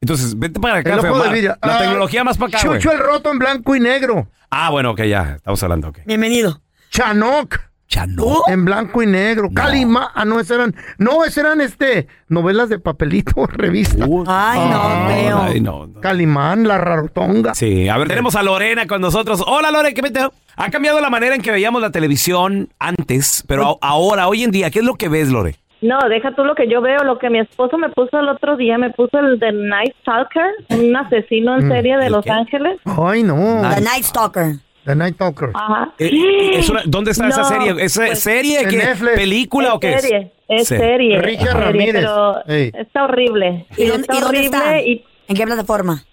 Entonces, 0.00 0.38
vete 0.38 0.58
para 0.60 0.78
acá, 0.78 0.94
El 0.94 1.00
ojo 1.00 1.24
de. 1.24 1.42
La 1.42 1.58
Ah, 1.60 1.78
tecnología 1.78 2.24
más 2.24 2.38
para 2.38 2.48
acá. 2.56 2.58
Chucho 2.66 2.90
el 2.90 3.00
roto 3.00 3.30
en 3.30 3.38
blanco 3.38 3.76
y 3.76 3.80
negro. 3.80 4.28
Ah, 4.48 4.70
bueno, 4.70 4.92
ok, 4.92 5.02
ya. 5.02 5.34
Estamos 5.36 5.62
hablando, 5.62 5.88
ok. 5.88 5.98
Bienvenido. 6.06 6.62
Chanoc. 6.90 7.60
Chano. 7.92 8.44
En 8.48 8.64
blanco 8.64 9.02
y 9.02 9.06
negro. 9.06 9.50
Calima. 9.54 10.10
Ah, 10.14 10.24
no, 10.24 10.40
esas 10.40 10.56
eran. 10.56 10.74
No, 10.96 11.24
esas 11.24 11.44
eran 11.44 11.60
este. 11.60 12.08
Novelas 12.28 12.70
de 12.70 12.78
papelito, 12.78 13.46
revista. 13.52 14.06
Ay, 14.26 14.60
no. 14.70 15.42
Ay, 15.42 15.60
no. 15.60 15.86
no. 15.88 16.00
Calimán, 16.00 16.66
la 16.66 16.78
rarotonga. 16.78 17.54
Sí, 17.54 17.90
a 17.90 17.98
ver, 17.98 18.08
tenemos 18.08 18.34
a 18.34 18.42
Lorena 18.42 18.86
con 18.86 19.02
nosotros. 19.02 19.44
Hola, 19.46 19.70
Lore, 19.70 19.92
¿qué 19.92 20.00
mete? 20.00 20.20
Ha 20.56 20.70
cambiado 20.70 21.02
la 21.02 21.10
manera 21.10 21.34
en 21.34 21.42
que 21.42 21.50
veíamos 21.50 21.82
la 21.82 21.90
televisión 21.90 22.70
antes, 22.78 23.44
pero 23.46 23.76
ahora, 23.82 24.26
hoy 24.26 24.42
en 24.42 24.52
día, 24.52 24.70
¿qué 24.70 24.78
es 24.78 24.84
lo 24.86 24.94
que 24.94 25.10
ves, 25.10 25.28
Lore? 25.28 25.56
No, 25.82 25.98
deja 26.08 26.34
tú 26.34 26.44
lo 26.44 26.54
que 26.54 26.70
yo 26.70 26.80
veo, 26.80 27.04
lo 27.04 27.18
que 27.18 27.28
mi 27.28 27.40
esposo 27.40 27.76
me 27.76 27.90
puso 27.90 28.18
el 28.20 28.28
otro 28.28 28.56
día, 28.56 28.78
me 28.78 28.88
puso 28.90 29.18
el 29.18 29.38
de 29.38 29.52
Night 29.52 29.92
Stalker, 30.00 30.46
un 30.70 30.96
asesino 30.96 31.58
en 31.58 31.66
Mm, 31.66 31.70
serie 31.70 31.96
de 31.98 32.06
¿el 32.06 32.12
Los 32.12 32.24
qué? 32.24 32.30
Ángeles. 32.30 32.78
Ay, 32.86 33.22
no. 33.22 33.34
The 33.74 33.80
Night 33.82 34.04
Stalker. 34.04 34.54
The 34.84 34.94
Night 34.96 35.16
Talker. 35.16 35.50
Ajá. 35.54 35.92
Eh, 35.98 36.50
es 36.54 36.68
una- 36.68 36.82
¿Dónde 36.84 37.12
está 37.12 37.28
esa 37.28 37.44
serie? 37.44 37.74
¿Es 37.78 37.96
pues, 37.96 38.18
serie? 38.20 38.66
¿Qué? 38.68 38.76
Netflix. 38.76 39.14
¿Película 39.14 39.68
es 39.68 39.74
o 39.74 39.80
qué 39.80 39.98
serie, 40.00 40.32
es? 40.48 40.62
es 40.62 40.68
Sí. 40.68 40.76
serie, 40.76 41.20
Richard 41.22 41.48
es 41.48 41.54
Ramírez. 41.66 41.94
pero 41.94 42.44
está 42.46 43.04
horrible. 43.04 43.66
¿Y 43.76 43.86
dónde, 43.86 44.02
está 44.02 44.16
y 44.16 44.20
dónde 44.20 44.44
está? 44.44 44.58
horrible 44.68 44.88
y 44.88 45.04
¿En 45.28 45.36
qué 45.36 45.44
plataforma? 45.46 46.04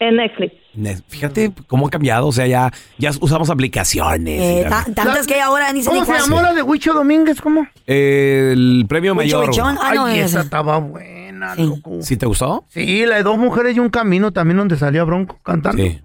en 0.00 0.16
Netflix. 0.16 0.54
Ne- 0.74 0.96
Fíjate 1.06 1.52
cómo 1.68 1.86
ha 1.86 1.90
cambiado, 1.90 2.26
o 2.26 2.32
sea, 2.32 2.46
ya, 2.48 2.72
ya 2.98 3.10
usamos 3.20 3.50
aplicaciones. 3.50 4.40
Eh, 4.66 4.66
tantas 4.96 5.26
que 5.28 5.34
hay 5.34 5.40
ahora 5.40 5.72
ni 5.72 5.82
se 5.82 5.90
¿Cómo 5.90 6.04
se 6.04 6.12
llamó 6.14 6.42
la 6.42 6.52
de 6.54 6.62
Huicho 6.62 6.92
Domínguez? 6.94 7.40
¿Cómo? 7.40 7.68
el 7.86 8.84
premio 8.88 9.14
Huicho 9.14 9.38
mayor. 9.44 9.76
Ah, 9.80 9.92
no, 9.94 10.06
Ay, 10.06 10.18
esa. 10.18 10.26
esa 10.26 10.40
estaba 10.40 10.78
buena, 10.78 11.54
Sí. 11.54 11.62
loco. 11.62 11.98
¿Sí 12.00 12.16
te 12.16 12.26
gustó? 12.26 12.64
Sí, 12.70 13.04
la 13.06 13.16
de 13.16 13.22
dos 13.22 13.38
mujeres 13.38 13.76
y 13.76 13.80
un 13.80 13.90
camino 13.90 14.32
también 14.32 14.58
donde 14.58 14.76
salía 14.76 15.04
Bronco 15.04 15.38
cantando. 15.44 15.80
Sí. 15.82 16.00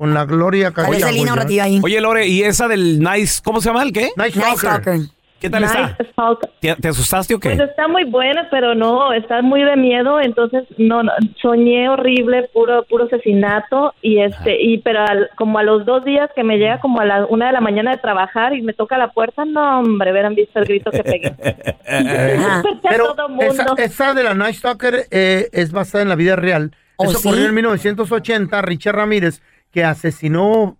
Con 0.00 0.14
la 0.14 0.24
Gloria 0.24 0.72
un 0.74 1.36
ratillo 1.36 1.62
ahí. 1.62 1.78
Oye, 1.82 2.00
Lore, 2.00 2.26
¿y 2.26 2.40
esa 2.42 2.68
del 2.68 3.00
Nice, 3.00 3.42
cómo 3.44 3.60
se 3.60 3.68
llama 3.68 3.82
el 3.82 3.92
qué? 3.92 4.06
Stalker. 4.16 4.56
Stalker. 4.56 5.00
¿Qué 5.38 5.50
tal 5.50 5.60
Night 5.62 6.00
está? 6.00 6.38
¿Te, 6.58 6.74
te 6.76 6.88
asustaste 6.88 7.34
o 7.34 7.38
qué? 7.38 7.50
Pues 7.50 7.68
está 7.68 7.86
muy 7.86 8.04
buena, 8.04 8.48
pero 8.50 8.74
no, 8.74 9.12
está 9.12 9.42
muy 9.42 9.62
de 9.62 9.76
miedo, 9.76 10.18
entonces 10.18 10.64
no, 10.78 11.02
no, 11.02 11.12
soñé 11.42 11.90
horrible, 11.90 12.48
puro 12.54 12.82
puro 12.84 13.04
asesinato 13.04 13.92
y 14.00 14.20
este 14.22 14.56
y 14.62 14.78
pero 14.78 15.00
al- 15.00 15.28
como 15.36 15.58
a 15.58 15.62
los 15.64 15.84
dos 15.84 16.02
días 16.06 16.30
que 16.34 16.44
me 16.44 16.56
llega 16.56 16.80
como 16.80 17.00
a 17.02 17.04
la 17.04 17.26
una 17.26 17.48
de 17.48 17.52
la 17.52 17.60
mañana 17.60 17.90
de 17.90 17.98
trabajar 17.98 18.54
y 18.54 18.62
me 18.62 18.72
toca 18.72 18.96
la 18.96 19.08
puerta, 19.12 19.44
no 19.44 19.80
hombre, 19.80 20.12
hubieran 20.12 20.34
visto 20.34 20.58
el 20.60 20.64
grito 20.64 20.90
que 20.90 21.04
pegué. 21.04 21.34
Pero 22.88 23.14
todo 23.14 23.28
esa, 23.40 23.64
mundo. 23.64 23.74
esa 23.76 24.14
de 24.14 24.22
la 24.22 24.32
Night 24.32 24.56
Stalker 24.56 25.06
eh, 25.10 25.50
es 25.52 25.72
basada 25.72 26.00
en 26.02 26.08
la 26.08 26.14
vida 26.16 26.36
real. 26.36 26.74
¿Oh, 26.96 27.04
Eso 27.04 27.18
sí? 27.18 27.28
ocurrió 27.28 27.46
en 27.46 27.54
1980. 27.54 28.60
Richard 28.62 28.94
Ramírez, 28.96 29.40
que 29.72 29.84
asesinó 29.84 30.76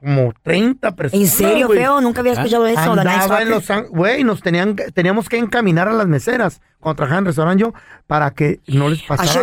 como 0.00 0.34
30 0.42 0.94
personas. 0.96 1.24
¿En 1.24 1.30
serio, 1.34 1.66
güey. 1.66 1.78
feo? 1.78 2.00
Nunca 2.02 2.20
había 2.20 2.34
escuchado 2.34 2.66
eso. 2.66 2.78
Andaba 2.92 3.40
en 3.40 3.48
los... 3.48 3.64
Güey, 3.88 4.22
nos 4.22 4.42
tenían, 4.42 4.76
teníamos 4.92 5.30
que 5.30 5.38
encaminar 5.38 5.88
a 5.88 5.94
las 5.94 6.06
meseras 6.06 6.60
cuando 6.78 6.96
trabajaba 6.96 7.20
en 7.20 7.24
restaurante 7.24 7.62
yo 7.62 7.72
para 8.06 8.30
que 8.32 8.60
no 8.66 8.90
les 8.90 9.02
pasara. 9.02 9.42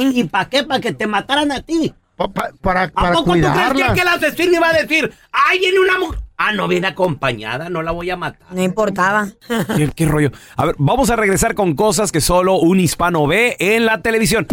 ¿Y 0.00 0.24
para 0.24 0.48
qué? 0.48 0.64
¿Para 0.64 0.80
que 0.80 0.92
te 0.94 1.06
mataran 1.06 1.52
a 1.52 1.60
ti? 1.60 1.94
Pa- 2.16 2.28
pa- 2.28 2.50
para 2.62 2.84
¿A 2.84 2.88
para 2.88 3.12
poco 3.12 3.32
tú 3.34 3.40
crees 3.72 3.92
que 3.92 4.00
el 4.00 4.08
asesino 4.08 4.54
iba 4.54 4.68
a 4.68 4.72
decir, 4.72 5.12
ay, 5.32 5.58
viene 5.58 5.80
una 5.80 5.98
mujer? 5.98 6.20
Ah, 6.36 6.52
no, 6.52 6.66
viene 6.66 6.86
acompañada, 6.86 7.68
no 7.68 7.82
la 7.82 7.90
voy 7.92 8.08
a 8.10 8.16
matar. 8.16 8.48
No 8.52 8.62
importaba. 8.62 9.28
¿Qué, 9.76 9.90
qué 9.94 10.06
rollo? 10.06 10.30
A 10.56 10.64
ver, 10.64 10.76
vamos 10.78 11.10
a 11.10 11.16
regresar 11.16 11.54
con 11.54 11.74
cosas 11.74 12.10
que 12.10 12.20
solo 12.20 12.54
un 12.54 12.80
hispano 12.80 13.26
ve 13.26 13.56
en 13.58 13.84
la 13.84 14.00
televisión. 14.00 14.46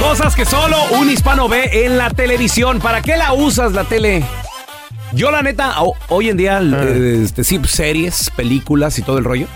Cosas 0.00 0.34
que 0.36 0.44
solo 0.44 0.76
un 0.98 1.10
hispano 1.10 1.48
ve 1.48 1.84
en 1.86 1.98
la 1.98 2.10
televisión. 2.10 2.78
¿Para 2.80 3.02
qué 3.02 3.16
la 3.16 3.32
usas 3.32 3.72
la 3.72 3.84
tele? 3.84 4.22
Yo 5.12 5.30
la 5.30 5.42
neta, 5.42 5.82
ho- 5.82 5.94
hoy 6.08 6.28
en 6.30 6.36
día, 6.36 6.60
eh, 6.62 7.20
este, 7.24 7.44
sí, 7.44 7.60
series, 7.66 8.30
películas 8.30 8.98
y 8.98 9.02
todo 9.02 9.18
el 9.18 9.24
rollo. 9.24 9.46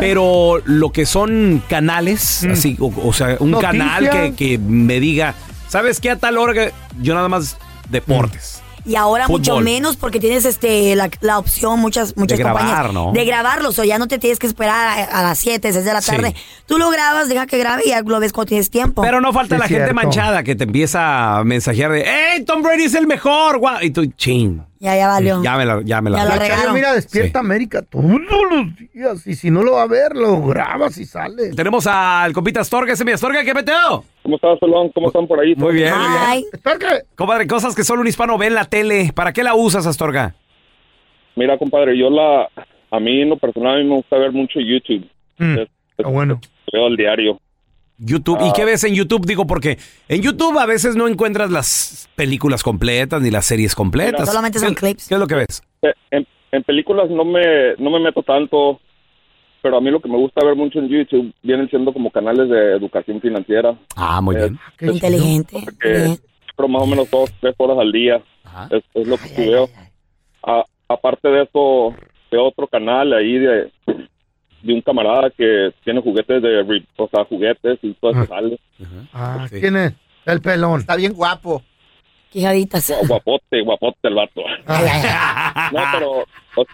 Pero 0.00 0.60
lo 0.64 0.92
que 0.92 1.06
son 1.06 1.62
canales, 1.68 2.42
Mm. 2.46 2.52
así, 2.52 2.76
o, 2.80 2.92
o 3.04 3.12
sea, 3.12 3.36
un 3.40 3.50
Noticias. 3.52 3.72
canal 3.72 4.10
que, 4.10 4.34
que 4.34 4.58
me 4.58 5.00
diga, 5.00 5.34
¿sabes 5.68 6.00
qué? 6.00 6.10
A 6.10 6.16
tal 6.16 6.38
hora 6.38 6.52
que 6.54 6.72
yo 7.00 7.14
nada 7.14 7.28
más 7.28 7.56
deportes. 7.88 8.62
Y 8.86 8.94
ahora 8.94 9.26
mucho 9.26 9.58
menos 9.60 9.96
porque 9.96 10.20
tienes 10.20 10.44
este 10.44 10.94
la, 10.94 11.10
la 11.20 11.38
opción, 11.38 11.80
muchas, 11.80 12.16
muchas 12.16 12.38
De 12.38 12.44
grabar, 12.44 12.62
compañías, 12.62 12.92
¿no? 12.94 13.12
de 13.12 13.24
grabarlo. 13.24 13.68
O 13.70 13.72
sea, 13.72 13.84
ya 13.84 13.98
no 13.98 14.06
te 14.06 14.18
tienes 14.18 14.38
que 14.38 14.46
esperar 14.46 14.86
a, 14.86 15.04
a 15.04 15.22
las 15.24 15.38
7, 15.38 15.72
6 15.72 15.84
de 15.84 15.92
la 15.92 16.00
Sí. 16.00 16.12
tarde. 16.12 16.34
Tú 16.66 16.78
lo 16.78 16.88
grabas, 16.90 17.28
deja 17.28 17.46
que 17.46 17.58
grabe 17.58 17.82
y 17.84 17.88
ya 17.88 18.02
lo 18.02 18.20
ves 18.20 18.32
cuando 18.32 18.48
tienes 18.50 18.70
tiempo. 18.70 19.02
Pero 19.02 19.20
no 19.20 19.32
falta 19.32 19.58
la 19.58 19.66
gente 19.66 19.92
manchada 19.92 20.42
que 20.44 20.54
te 20.54 20.64
empieza 20.64 21.38
a 21.38 21.44
mensajear 21.44 21.90
de, 21.92 22.04
¡Hey, 22.06 22.44
Tom 22.44 22.62
Brady 22.62 22.84
es 22.84 22.94
el 22.94 23.06
mejor! 23.06 23.58
guau", 23.58 23.78
Y 23.82 23.90
tú, 23.90 24.06
chin. 24.16 24.64
Ya, 24.78 24.96
ya 24.96 25.08
valió. 25.08 25.42
Ya 25.42 25.56
me 25.56 25.64
la, 25.64 25.80
ya 25.84 26.00
me 26.02 26.10
la. 26.10 26.18
Ya 26.18 26.24
la 26.24 26.36
regaron. 26.36 26.74
mira, 26.74 26.92
despierta 26.92 27.38
América 27.38 27.82
todos 27.82 28.04
los 28.04 28.76
días. 28.92 29.26
Y 29.26 29.34
si 29.34 29.50
no 29.50 29.62
lo 29.62 29.72
va 29.72 29.82
a 29.82 29.86
ver, 29.86 30.14
lo 30.14 30.42
grabas 30.42 30.98
y 30.98 31.04
sale. 31.04 31.50
Tenemos 31.54 31.86
al 31.86 32.32
compita 32.32 32.60
Astorga, 32.60 32.92
ese 32.92 33.02
es 33.02 33.06
mi 33.06 33.12
Astorga, 33.12 33.42
¿qué 33.44 33.54
meteo? 33.54 34.04
¿Cómo 34.22 34.36
estás, 34.36 34.58
Solón? 34.60 34.90
¿Cómo 34.90 35.06
están 35.08 35.26
por 35.26 35.40
ahí? 35.40 35.54
Muy 35.54 35.74
bien. 35.74 35.92
Ay, 35.96 36.44
Compadre, 37.14 37.46
cosas 37.46 37.74
que 37.74 37.84
solo 37.84 38.00
un 38.02 38.08
hispano 38.08 38.36
ve 38.38 38.46
en 38.48 38.54
la 38.54 38.64
tele. 38.66 39.12
¿Para 39.14 39.32
qué 39.32 39.42
la 39.42 39.54
usas, 39.54 39.86
Astorga? 39.86 40.34
Mira, 41.36 41.58
compadre, 41.58 41.98
yo 41.98 42.08
la... 42.10 42.48
A 42.90 43.00
mí, 43.00 43.20
en 43.22 43.30
lo 43.30 43.36
personal, 43.36 43.74
a 43.74 43.78
mí 43.78 43.84
me 43.84 43.96
gusta 43.96 44.16
ver 44.16 44.32
mucho 44.32 44.60
YouTube. 44.60 45.06
Es- 45.38 45.68
es- 45.98 46.06
bueno. 46.06 46.40
Veo 46.72 46.86
al 46.86 46.96
diario. 46.96 47.38
YouTube. 47.98 48.38
Ah. 48.40 48.48
¿Y 48.48 48.52
qué 48.52 48.64
ves 48.64 48.84
en 48.84 48.94
YouTube? 48.94 49.24
Digo, 49.26 49.46
porque 49.46 49.78
en 50.08 50.22
YouTube 50.22 50.58
a 50.58 50.66
veces 50.66 50.96
no 50.96 51.08
encuentras 51.08 51.50
las 51.50 52.08
películas 52.14 52.62
completas 52.62 53.20
ni 53.22 53.30
las 53.30 53.46
series 53.46 53.74
completas. 53.74 54.28
Solamente 54.28 54.58
son 54.58 54.70
¿Qué- 54.74 54.80
clips. 54.80 55.08
¿Qué 55.08 55.14
es 55.14 55.20
lo 55.20 55.26
que 55.26 55.34
ves? 55.36 55.62
Eh, 55.82 55.92
En, 56.10 56.26
en 56.52 56.62
películas 56.64 57.10
no 57.10 57.24
me, 57.24 57.74
no 57.78 57.90
me 57.90 58.00
meto 58.00 58.22
tanto, 58.22 58.80
pero 59.62 59.78
a 59.78 59.80
mí 59.80 59.90
lo 59.90 60.00
que 60.00 60.08
me 60.08 60.16
gusta 60.16 60.44
ver 60.44 60.54
mucho 60.56 60.78
en 60.78 60.88
YouTube 60.88 61.32
vienen 61.42 61.68
siendo 61.68 61.92
como 61.92 62.10
canales 62.10 62.48
de 62.48 62.72
educación 62.76 63.20
financiera. 63.20 63.76
Ah, 63.96 64.20
muy 64.20 64.36
bien. 64.36 64.58
inteligente. 64.80 65.64
Que 65.80 66.16
pero 66.56 66.68
más 66.68 66.82
o 66.82 66.86
menos 66.86 67.10
dos, 67.10 67.30
tres 67.40 67.54
horas 67.58 67.76
al 67.78 67.92
día. 67.92 68.22
Es, 68.70 68.82
es 68.94 69.06
lo 69.06 69.18
que 69.18 69.28
sí 69.28 69.42
veo. 69.46 69.68
A- 70.42 70.64
aparte 70.88 71.28
de 71.28 71.42
eso, 71.42 71.94
veo 72.30 72.44
otro 72.48 72.66
canal 72.68 73.12
ahí 73.12 73.38
de, 73.38 73.70
de 74.66 74.74
un 74.74 74.80
camarada 74.82 75.30
que 75.30 75.72
tiene 75.84 76.00
juguetes 76.02 76.42
de, 76.42 76.82
o 76.96 77.08
sea, 77.08 77.24
juguetes 77.24 77.78
y 77.82 77.94
todo 77.94 78.10
eso 78.12 78.26
sale. 78.26 78.58
Ah, 79.12 79.46
¿quién 79.48 79.76
es? 79.76 79.92
El 80.24 80.40
pelón. 80.40 80.80
Está 80.80 80.96
bien 80.96 81.12
guapo. 81.14 81.62
Quijaditas. 82.30 82.92
Guapote, 83.08 83.62
guapote 83.62 84.08
el 84.08 84.14
vato. 84.14 84.42
no, 85.72 85.82
pero, 85.92 86.10
o- 86.56 86.66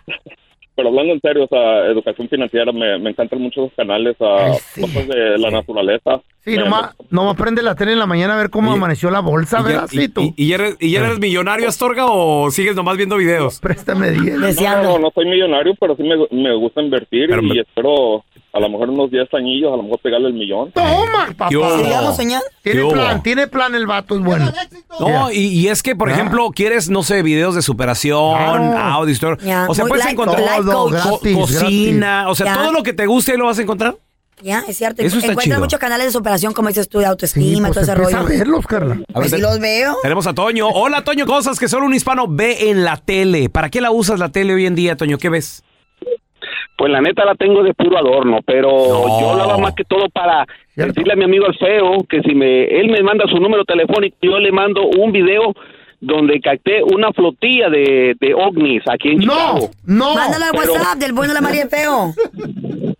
pero 0.75 0.89
hablando 0.89 1.13
en 1.13 1.21
serio, 1.21 1.45
o 1.45 1.49
sea, 1.49 1.87
educación 1.87 2.29
financiera, 2.29 2.73
me, 2.73 2.99
me 2.99 3.11
encantan 3.11 3.41
mucho 3.41 3.63
los 3.63 3.73
canales, 3.75 4.17
a 4.21 4.53
cosas 4.81 5.09
de 5.09 5.39
la 5.39 5.51
naturaleza. 5.51 6.21
Sí, 6.45 6.53
Me- 6.53 6.65
nomás, 6.65 6.97
nomás 7.11 7.37
prende 7.37 7.63
la 7.63 7.75
tele 7.75 7.93
en 7.93 7.99
la 7.99 8.07
mañana 8.07 8.35
a 8.35 8.37
ver 8.39 8.51
cómo 8.51 8.73
amaneció 8.73 9.11
la 9.11 9.21
bolsa, 9.21 9.59
¿Y 9.61 9.63
ya, 9.63 9.69
¿verdad? 9.69 9.87
Sí, 9.89 10.03
y- 10.03 10.09
tú. 10.09 10.21
y- 10.23 10.35
y 10.37 10.49
ya 10.49 10.55
eres, 10.57 10.77
y 10.81 10.91
ya 10.91 11.01
eres 11.05 11.19
millonario, 11.21 11.69
Astorga, 11.69 12.07
o 12.09 12.51
sigues 12.51 12.75
nomás 12.75 12.97
viendo 12.97 13.17
videos? 13.17 13.61
Préstame 13.61 14.11
10. 14.11 14.61
No, 14.61 14.83
no, 14.83 14.99
no 14.99 15.11
soy 15.15 15.27
millonario, 15.27 15.75
pero 15.79 15.95
sí 15.97 16.03
me, 16.03 16.17
me 16.31 16.55
gusta 16.57 16.83
invertir 16.83 17.31
y 17.43 17.59
espero 17.61 18.25
a 18.53 18.61
lo 18.61 18.69
mejor 18.69 18.91
unos 18.91 19.11
10 19.11 19.33
añillos, 19.35 19.73
a 19.73 19.77
lo 19.77 19.83
mejor 19.85 19.99
pegarle 20.01 20.29
el 20.29 20.35
millón. 20.35 20.73
Toma, 20.73 21.29
papá. 21.37 21.49
Tiene 21.49 22.41
¿Qué 22.62 22.83
hubo? 22.83 22.93
plan, 22.93 23.23
tiene 23.23 23.47
plan 23.49 23.75
el 23.75 23.87
vato, 23.87 24.15
es 24.17 24.23
bueno. 24.23 24.53
No, 25.01 25.31
y, 25.33 25.38
y 25.38 25.69
es 25.69 25.83
que, 25.83 25.97
por 25.97 26.11
Ah. 26.11 26.12
ejemplo, 26.12 26.51
quieres, 26.55 26.91
no 26.91 27.03
sé, 27.03 27.23
videos 27.23 27.55
de 27.55 27.62
superación, 27.62 28.37
Claro. 28.37 28.77
audio, 28.79 29.12
historia. 29.12 29.38
Ya, 29.45 29.67
O 29.69 29.75
sea, 29.75 29.85
muy 29.85 29.91
puedes 29.91 30.07
encontrar 30.07 30.45
todo, 30.65 30.91
coach. 30.91 31.03
co- 31.03 31.19
Gratis, 31.21 31.37
cocina, 31.37 32.23
gratis. 32.25 32.31
o 32.31 32.35
sea, 32.45 32.55
todo 32.55 32.73
lo 32.73 32.83
que 32.83 32.93
te 32.93 33.07
guste 33.07 33.37
lo 33.37 33.47
vas 33.47 33.59
a 33.59 33.62
encontrar. 33.62 33.97
Ya, 34.43 34.65
es 34.67 34.77
cierto. 34.77 35.03
Eso 35.03 35.19
está 35.19 35.31
Encuentras 35.33 35.57
chido. 35.57 35.61
muchos 35.61 35.79
canales 35.79 36.07
de 36.07 36.12
superación, 36.12 36.53
como 36.53 36.67
dices 36.69 36.88
tú, 36.88 36.99
de 36.99 37.07
autoestima, 37.07 37.69
pues 37.69 37.75
todo 37.75 37.85
ese 37.85 37.95
rollo. 37.95 38.17
a 38.19 38.23
verlos, 38.25 38.67
Carla. 38.67 38.95
A 38.95 38.97
ver, 38.97 39.07
Pues 39.12 39.31
sí 39.31 39.37
te- 39.37 39.43
los 39.43 39.59
veo. 39.61 39.97
Tenemos 40.03 40.27
a 40.27 40.33
Toño. 40.35 40.69
Hola, 40.69 41.05
Toño, 41.05 41.27
cosas 41.27 41.61
que 41.61 41.69
solo 41.69 41.87
un 41.87 41.95
hispano 41.95 42.27
ve 42.29 42.71
en 42.71 42.83
la 42.85 42.97
tele. 42.97 43.49
¿Para 43.51 43.71
qué 43.71 43.81
la 43.81 43.93
usas 43.93 44.19
la 44.19 44.31
tele 44.31 44.53
hoy 44.55 44.67
en 44.67 44.75
día, 44.75 44.97
Toño? 44.97 45.17
¿Qué 45.19 45.29
ves? 45.29 45.62
Pues 46.83 46.90
la 46.90 47.01
neta 47.01 47.25
la 47.25 47.37
tengo 47.37 47.62
de 47.62 47.75
puro 47.75 47.97
adorno, 47.97 48.40
pero 48.45 48.68
yo 49.21 49.31
hablaba 49.31 49.57
más 49.57 49.73
que 49.73 49.85
todo 49.85 50.09
para 50.09 50.45
decirle 50.75 51.12
a 51.12 51.16
mi 51.16 51.23
amigo 51.23 51.47
Alfeo 51.47 51.99
que 52.09 52.21
si 52.23 52.35
me 52.35 52.64
él 52.64 52.90
me 52.90 53.01
manda 53.05 53.25
su 53.29 53.37
número 53.38 53.64
telefónico, 53.64 54.16
yo 54.21 54.37
le 54.40 54.51
mando 54.51 54.83
un 54.88 55.12
video 55.12 55.55
donde 56.01 56.40
capté 56.40 56.83
una 56.83 57.12
flotilla 57.12 57.68
de, 57.71 58.16
de 58.18 58.35
ovnis 58.35 58.83
aquí 58.90 59.11
en 59.11 59.21
Chicago. 59.21 59.71
No, 59.87 60.12
Mándalo 60.16 60.45
al 60.47 60.51
Pero- 60.59 60.73
WhatsApp 60.73 60.99
del 60.99 61.12
bueno, 61.12 61.33
la 61.35 61.40
María 61.40 61.62
el 61.62 61.68
feo. 61.68 62.12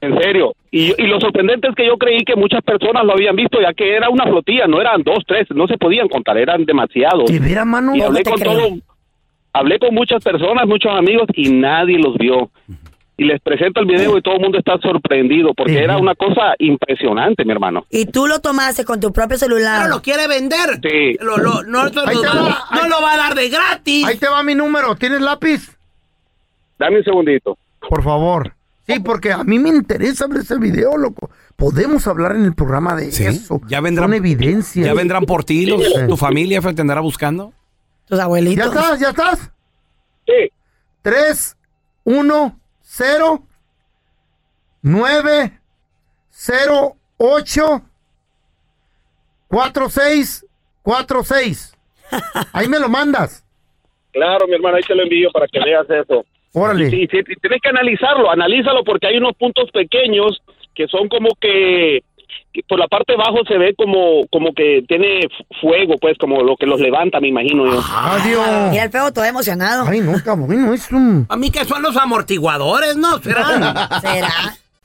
En 0.00 0.16
serio. 0.20 0.54
Y, 0.70 0.92
y 0.96 1.06
lo 1.08 1.18
sorprendente 1.18 1.66
es 1.66 1.74
que 1.74 1.84
yo 1.84 1.96
creí 1.98 2.22
que 2.24 2.36
muchas 2.36 2.62
personas 2.62 3.04
lo 3.04 3.14
habían 3.14 3.34
visto, 3.34 3.60
ya 3.60 3.72
que 3.74 3.96
era 3.96 4.08
una 4.08 4.22
flotilla, 4.22 4.68
no 4.68 4.80
eran 4.80 5.02
dos, 5.02 5.24
tres, 5.26 5.48
no 5.52 5.66
se 5.66 5.76
podían 5.78 6.06
contar, 6.08 6.38
eran 6.38 6.64
demasiados. 6.64 7.24
¿De 7.28 7.40
veras, 7.40 7.66
mano? 7.66 7.92
Y 7.96 7.98
No 7.98 8.04
hablé 8.06 8.22
con 8.22 8.38
creo. 8.38 8.52
todo, 8.52 8.68
hablé 9.52 9.80
con 9.80 9.92
muchas 9.92 10.22
personas, 10.22 10.64
muchos 10.68 10.92
amigos 10.96 11.26
y 11.34 11.50
nadie 11.50 11.98
los 11.98 12.16
vio. 12.16 12.48
Y 13.18 13.24
les 13.24 13.40
presento 13.40 13.80
el 13.80 13.86
video 13.86 14.18
y 14.18 14.22
todo 14.22 14.34
el 14.34 14.40
mundo 14.42 14.58
está 14.58 14.76
sorprendido 14.78 15.54
porque 15.54 15.78
era 15.78 15.96
una 15.96 16.14
cosa 16.14 16.54
impresionante, 16.58 17.46
mi 17.46 17.52
hermano. 17.52 17.86
Y 17.88 18.04
tú 18.06 18.26
lo 18.26 18.40
tomaste 18.40 18.84
con 18.84 19.00
tu 19.00 19.10
propio 19.10 19.38
celular. 19.38 19.82
Pero 19.84 19.94
lo 19.96 20.02
quiere 20.02 20.28
vender. 20.28 20.80
Sí. 20.82 21.16
Lo- 21.20 21.38
lo- 21.38 21.62
no, 21.62 21.84
lo 21.84 23.02
va 23.02 23.12
a 23.14 23.16
dar 23.16 23.34
de 23.34 23.48
gratis. 23.48 24.04
Ahí 24.04 24.18
te 24.18 24.28
va 24.28 24.42
mi 24.42 24.54
número. 24.54 24.94
¿Tienes 24.96 25.22
lápiz? 25.22 25.76
Dame 26.78 26.98
un 26.98 27.04
segundito. 27.04 27.56
Por 27.88 28.02
favor. 28.02 28.52
Sí, 28.86 29.00
porque 29.00 29.32
a 29.32 29.42
mí 29.42 29.58
me 29.58 29.70
interesa 29.70 30.26
ver 30.26 30.40
ese 30.40 30.58
video, 30.58 30.96
loco. 30.98 31.30
Podemos 31.56 32.06
hablar 32.06 32.36
en 32.36 32.44
el 32.44 32.54
programa 32.54 32.94
de 32.94 33.08
eso. 33.08 33.60
Ya 33.66 33.80
vendrán, 33.80 34.10
Son 34.10 34.14
evidencias. 34.14 34.86
ya 34.86 34.92
vendrán 34.94 35.24
por 35.24 35.42
ti, 35.42 35.64
los- 35.66 35.82
Sí. 35.82 35.92
tu 36.06 36.16
familia 36.18 36.60
te 36.60 36.80
andará 36.82 37.00
buscando. 37.00 37.52
Tus 38.06 38.20
abuelitos. 38.20 38.72
¿Ya 38.72 38.80
estás? 38.80 39.00
¿Ya 39.00 39.08
estás? 39.08 39.50
Sí. 40.26 40.50
3, 41.02 41.56
1, 42.04 42.60
0, 42.96 43.42
9, 44.80 45.60
0, 46.30 46.96
8, 47.18 47.82
4, 49.48 49.90
6, 49.90 50.46
4, 50.80 51.24
6. 51.24 51.76
Ahí 52.54 52.68
me 52.68 52.78
lo 52.78 52.88
mandas. 52.88 53.44
Claro, 54.12 54.46
mi 54.46 54.54
hermano, 54.54 54.78
ahí 54.78 54.82
te 54.82 54.94
lo 54.94 55.02
envío 55.02 55.30
para 55.30 55.46
que 55.46 55.60
veas 55.60 55.84
eso. 55.90 56.24
Órale. 56.54 56.88
Sí, 56.88 57.06
sí, 57.10 57.22
tienes 57.22 57.60
que 57.60 57.68
analizarlo, 57.68 58.30
analízalo 58.30 58.82
porque 58.82 59.08
hay 59.08 59.18
unos 59.18 59.36
puntos 59.36 59.70
pequeños 59.72 60.42
que 60.74 60.86
son 60.88 61.06
como 61.10 61.28
que, 61.38 62.02
por 62.68 62.78
la 62.78 62.86
parte 62.88 63.12
de 63.12 63.22
abajo 63.22 63.44
se 63.46 63.58
ve 63.58 63.74
como 63.76 64.26
como 64.30 64.52
que 64.52 64.82
tiene 64.88 65.28
fuego, 65.60 65.96
pues 66.00 66.16
como 66.18 66.42
lo 66.42 66.56
que 66.56 66.66
los 66.66 66.80
levanta, 66.80 67.20
me 67.20 67.28
imagino 67.28 67.66
yo. 67.66 67.80
Adiós. 67.80 68.70
Mira 68.70 68.84
el 68.84 68.90
feo 68.90 69.12
todo 69.12 69.24
emocionado. 69.24 69.86
Ay, 69.86 70.00
no, 70.00 70.16
está 70.16 70.34
bueno, 70.34 70.72
es 70.72 70.90
un... 70.90 71.26
A 71.28 71.36
mí 71.36 71.50
que 71.50 71.64
son 71.64 71.82
los 71.82 71.96
amortiguadores, 71.96 72.96
¿no? 72.96 73.18
¿Serán? 73.18 73.74
¿Será? 74.00 74.56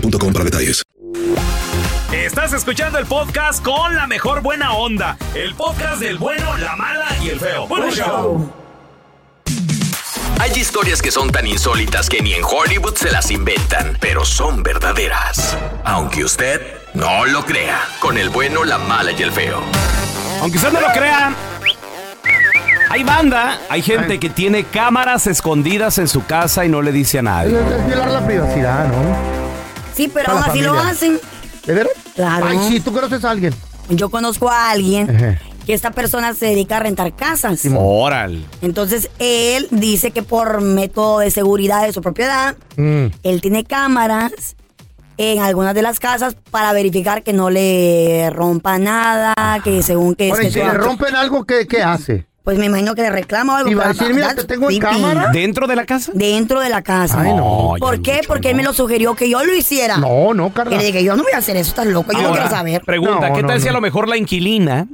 boostmobile.com 0.00 0.32
para 0.32 0.44
detalles. 0.44 0.82
Estás 2.12 2.52
escuchando 2.52 2.98
el 2.98 3.06
podcast 3.06 3.62
con 3.62 3.94
la 3.94 4.06
mejor 4.06 4.42
buena 4.42 4.72
onda. 4.72 5.16
El 5.34 5.54
podcast 5.54 6.00
del 6.00 6.18
bueno, 6.18 6.56
la 6.56 6.76
mala 6.76 7.06
y 7.22 7.30
el 7.30 7.40
feo. 7.40 7.66
Bueno, 7.66 7.90
show. 7.90 8.52
Hay 10.38 10.52
historias 10.52 11.02
que 11.02 11.10
son 11.10 11.30
tan 11.30 11.46
insólitas 11.46 12.08
que 12.08 12.20
ni 12.20 12.34
en 12.34 12.44
Hollywood 12.44 12.94
se 12.94 13.10
las 13.10 13.30
inventan, 13.30 13.96
pero 14.00 14.24
son 14.24 14.62
verdaderas. 14.62 15.56
Aunque 15.84 16.24
usted 16.24 16.60
no 16.94 17.24
lo 17.26 17.44
crea, 17.44 17.80
con 18.00 18.18
el 18.18 18.28
bueno, 18.28 18.64
la 18.64 18.78
mala 18.78 19.12
y 19.12 19.22
el 19.22 19.32
feo. 19.32 19.60
Aunque 20.40 20.58
usted 20.58 20.72
no 20.72 20.80
lo 20.80 20.92
crea, 20.92 21.34
hay 22.90 23.02
banda, 23.02 23.58
hay 23.68 23.82
gente 23.82 24.20
que 24.20 24.30
tiene 24.30 24.64
cámaras 24.64 25.26
escondidas 25.26 25.98
en 25.98 26.06
su 26.06 26.24
casa 26.24 26.64
y 26.64 26.68
no 26.68 26.82
le 26.82 26.92
dice 26.92 27.18
a 27.18 27.22
nadie. 27.22 27.58
Es 27.58 27.86
violar 27.86 28.10
la 28.10 28.26
privacidad, 28.26 28.88
¿no? 28.88 29.45
Sí, 29.96 30.10
pero 30.12 30.32
aún 30.32 30.42
así 30.44 30.60
lo 30.60 30.78
hacen. 30.78 31.18
¿De 31.66 31.74
verdad? 31.74 31.92
Claro. 32.14 32.46
Ay, 32.46 32.58
sí, 32.68 32.80
tú 32.80 32.92
conoces 32.92 33.24
a 33.24 33.30
alguien. 33.30 33.54
Yo 33.88 34.08
conozco 34.10 34.50
a 34.50 34.70
alguien 34.70 35.38
que 35.64 35.72
esta 35.74 35.90
persona 35.90 36.32
se 36.34 36.46
dedica 36.46 36.76
a 36.76 36.80
rentar 36.80 37.14
casas. 37.16 37.60
Órale. 37.76 38.44
Entonces 38.62 39.10
él 39.18 39.66
dice 39.70 40.10
que 40.12 40.22
por 40.22 40.60
método 40.60 41.20
de 41.20 41.30
seguridad 41.30 41.84
de 41.84 41.92
su 41.92 42.00
propiedad, 42.02 42.56
Mm. 42.76 43.06
él 43.22 43.40
tiene 43.40 43.64
cámaras 43.64 44.32
en 45.18 45.40
algunas 45.40 45.74
de 45.74 45.80
las 45.82 45.98
casas 45.98 46.36
para 46.50 46.72
verificar 46.74 47.22
que 47.22 47.32
no 47.32 47.48
le 47.48 48.28
rompa 48.30 48.78
nada, 48.78 49.34
que 49.64 49.82
según 49.82 50.14
que... 50.14 50.30
Ahora, 50.30 50.42
y 50.42 50.46
que 50.48 50.52
si 50.52 50.58
le 50.58 50.70
rompen 50.74 51.16
algo, 51.16 51.44
¿qué, 51.44 51.66
qué 51.66 51.82
hace? 51.82 52.25
Pues 52.46 52.58
me 52.58 52.66
imagino 52.66 52.94
que 52.94 53.02
le 53.02 53.10
reclama 53.10 53.54
o 53.54 53.56
algo. 53.56 53.70
Y 53.70 53.74
va 53.74 53.86
a 53.86 53.88
decir, 53.88 54.14
mira, 54.14 54.32
te 54.32 54.44
tengo 54.44 54.70
en 54.70 54.78
cámara. 54.78 55.30
¿Dentro 55.32 55.66
de 55.66 55.74
la 55.74 55.84
casa? 55.84 56.12
Dentro 56.14 56.60
de 56.60 56.68
la 56.68 56.80
casa. 56.80 57.22
Ay, 57.22 57.34
no. 57.34 57.74
¿Por 57.80 58.00
qué? 58.02 58.20
Porque 58.24 58.50
él 58.50 58.54
me 58.54 58.62
lo 58.62 58.72
sugirió 58.72 59.16
que 59.16 59.28
yo 59.28 59.42
lo 59.42 59.52
hiciera. 59.52 59.96
No, 59.96 60.32
no, 60.32 60.50
Carla. 60.50 60.76
Y 60.76 60.78
le 60.78 60.84
dije, 60.84 61.02
yo 61.02 61.16
no 61.16 61.24
voy 61.24 61.32
a 61.32 61.38
hacer 61.38 61.56
eso, 61.56 61.70
estás 61.70 61.88
loco, 61.88 62.12
yo 62.12 62.22
no 62.22 62.30
quiero 62.30 62.48
saber. 62.48 62.82
Pregunta, 62.82 63.30
No, 63.30 63.34
¿qué 63.34 63.42
no, 63.42 63.48
tal 63.48 63.60
si 63.60 63.66
a 63.66 63.72
lo 63.72 63.80
mejor 63.80 64.08
la 64.08 64.16
inquilina? 64.16 64.86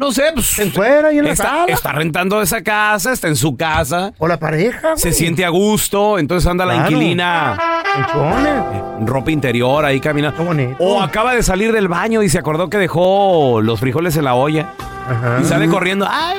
No 0.00 0.12
sé, 0.12 0.22
pues. 0.32 0.72
fuera 0.72 1.12
y 1.12 1.18
en 1.18 1.26
la 1.26 1.32
está, 1.32 1.44
sala. 1.44 1.64
está 1.74 1.92
rentando 1.92 2.40
esa 2.40 2.62
casa, 2.62 3.12
está 3.12 3.28
en 3.28 3.36
su 3.36 3.54
casa. 3.54 4.14
O 4.16 4.26
la 4.26 4.38
pareja. 4.38 4.96
Se 4.96 5.12
siente 5.12 5.44
a 5.44 5.50
gusto, 5.50 6.18
entonces 6.18 6.50
anda 6.50 6.64
la 6.64 6.76
inquilina 6.76 7.58
en 8.98 9.06
ropa 9.06 9.30
interior 9.30 9.84
ahí 9.84 10.00
caminando. 10.00 10.38
Qué 10.38 10.42
bonito. 10.42 10.76
O 10.78 11.02
acaba 11.02 11.34
de 11.34 11.42
salir 11.42 11.70
del 11.72 11.88
baño 11.88 12.22
y 12.22 12.30
se 12.30 12.38
acordó 12.38 12.70
que 12.70 12.78
dejó 12.78 13.60
los 13.60 13.78
frijoles 13.78 14.16
en 14.16 14.24
la 14.24 14.32
olla. 14.32 14.72
Ajá. 15.06 15.38
Y 15.42 15.44
sale 15.44 15.68
corriendo. 15.68 16.08
¡ay! 16.10 16.38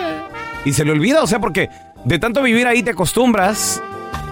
Y 0.66 0.74
se 0.74 0.84
le 0.84 0.92
olvida, 0.92 1.22
o 1.22 1.28
sea, 1.28 1.38
porque 1.38 1.70
de 2.04 2.18
tanto 2.18 2.42
vivir 2.42 2.66
ahí 2.66 2.82
te 2.82 2.90
acostumbras 2.90 3.80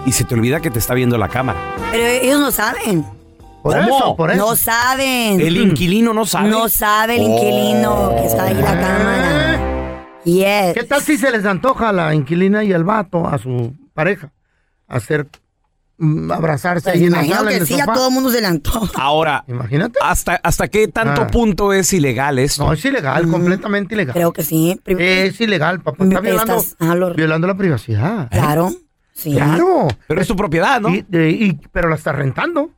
y 0.06 0.10
se 0.10 0.24
te 0.24 0.34
olvida 0.34 0.58
que 0.58 0.72
te 0.72 0.80
está 0.80 0.94
viendo 0.94 1.16
la 1.18 1.28
cámara. 1.28 1.60
Pero 1.92 2.04
ellos 2.04 2.40
no 2.40 2.50
saben. 2.50 3.19
Por 3.62 3.74
¿Cómo? 3.76 3.96
eso, 3.98 4.16
por 4.16 4.30
eso. 4.30 4.38
No 4.48 4.56
saben. 4.56 5.40
El 5.40 5.56
inquilino 5.56 6.14
no 6.14 6.24
sabe. 6.24 6.48
No 6.48 6.68
sabe 6.68 7.16
el 7.16 7.22
inquilino 7.22 8.14
que 8.16 8.26
está 8.26 8.44
ahí 8.44 8.52
en 8.52 8.60
la 8.64 8.80
cámara. 8.80 10.06
Yes. 10.24 10.74
¿Qué 10.74 10.84
tal 10.84 11.02
si 11.02 11.16
se 11.18 11.30
les 11.30 11.44
antoja 11.44 11.90
a 11.90 11.92
la 11.92 12.14
inquilina 12.14 12.62
y 12.64 12.72
al 12.72 12.84
vato, 12.84 13.26
a 13.26 13.38
su 13.38 13.74
pareja, 13.94 14.32
hacer 14.86 15.26
mm, 15.98 16.30
abrazarse 16.30 16.84
Pues 16.84 16.96
ahí 16.96 17.04
en 17.04 17.12
la 17.12 17.18
imagino 17.18 17.36
sala, 17.36 17.50
en 17.50 17.56
que 17.56 17.60
el 17.62 17.66
sí, 17.66 17.74
a 17.74 17.78
sofá? 17.84 17.92
todo 17.94 18.08
el 18.08 18.14
mundo 18.14 18.30
se 18.30 18.40
le 18.40 18.46
antoja. 18.46 19.02
Ahora, 19.02 19.44
Imagínate. 19.48 19.98
¿hasta, 20.02 20.40
¿hasta 20.42 20.68
qué 20.68 20.88
tanto 20.88 21.22
Ah. 21.22 21.26
punto 21.26 21.72
es 21.74 21.92
ilegal 21.92 22.38
esto? 22.38 22.64
No, 22.64 22.72
es 22.72 22.82
ilegal, 22.84 23.28
completamente 23.28 23.94
ilegal. 23.94 24.14
Creo 24.14 24.32
que 24.32 24.42
sí. 24.42 24.80
Prim- 24.82 24.98
Es 25.00 25.38
ilegal, 25.40 25.80
papá. 25.80 26.04
Está 26.04 26.20
violando, 26.20 26.56
Estás- 26.56 26.76
ah, 26.80 26.94
lo- 26.94 27.14
violando 27.14 27.46
la 27.46 27.56
privacidad. 27.56 28.28
Claro. 28.30 28.70
Sí. 29.12 29.32
Claro. 29.32 29.88
Pero 30.06 30.20
es 30.22 30.26
tu 30.28 30.36
propiedad, 30.36 30.80
¿no? 30.80 30.88
Y, 30.88 31.04
de- 31.08 31.30
y- 31.30 31.52
pero 31.72 31.88
la 31.90 31.96
estás 31.96 32.14
rentando. 32.14 32.70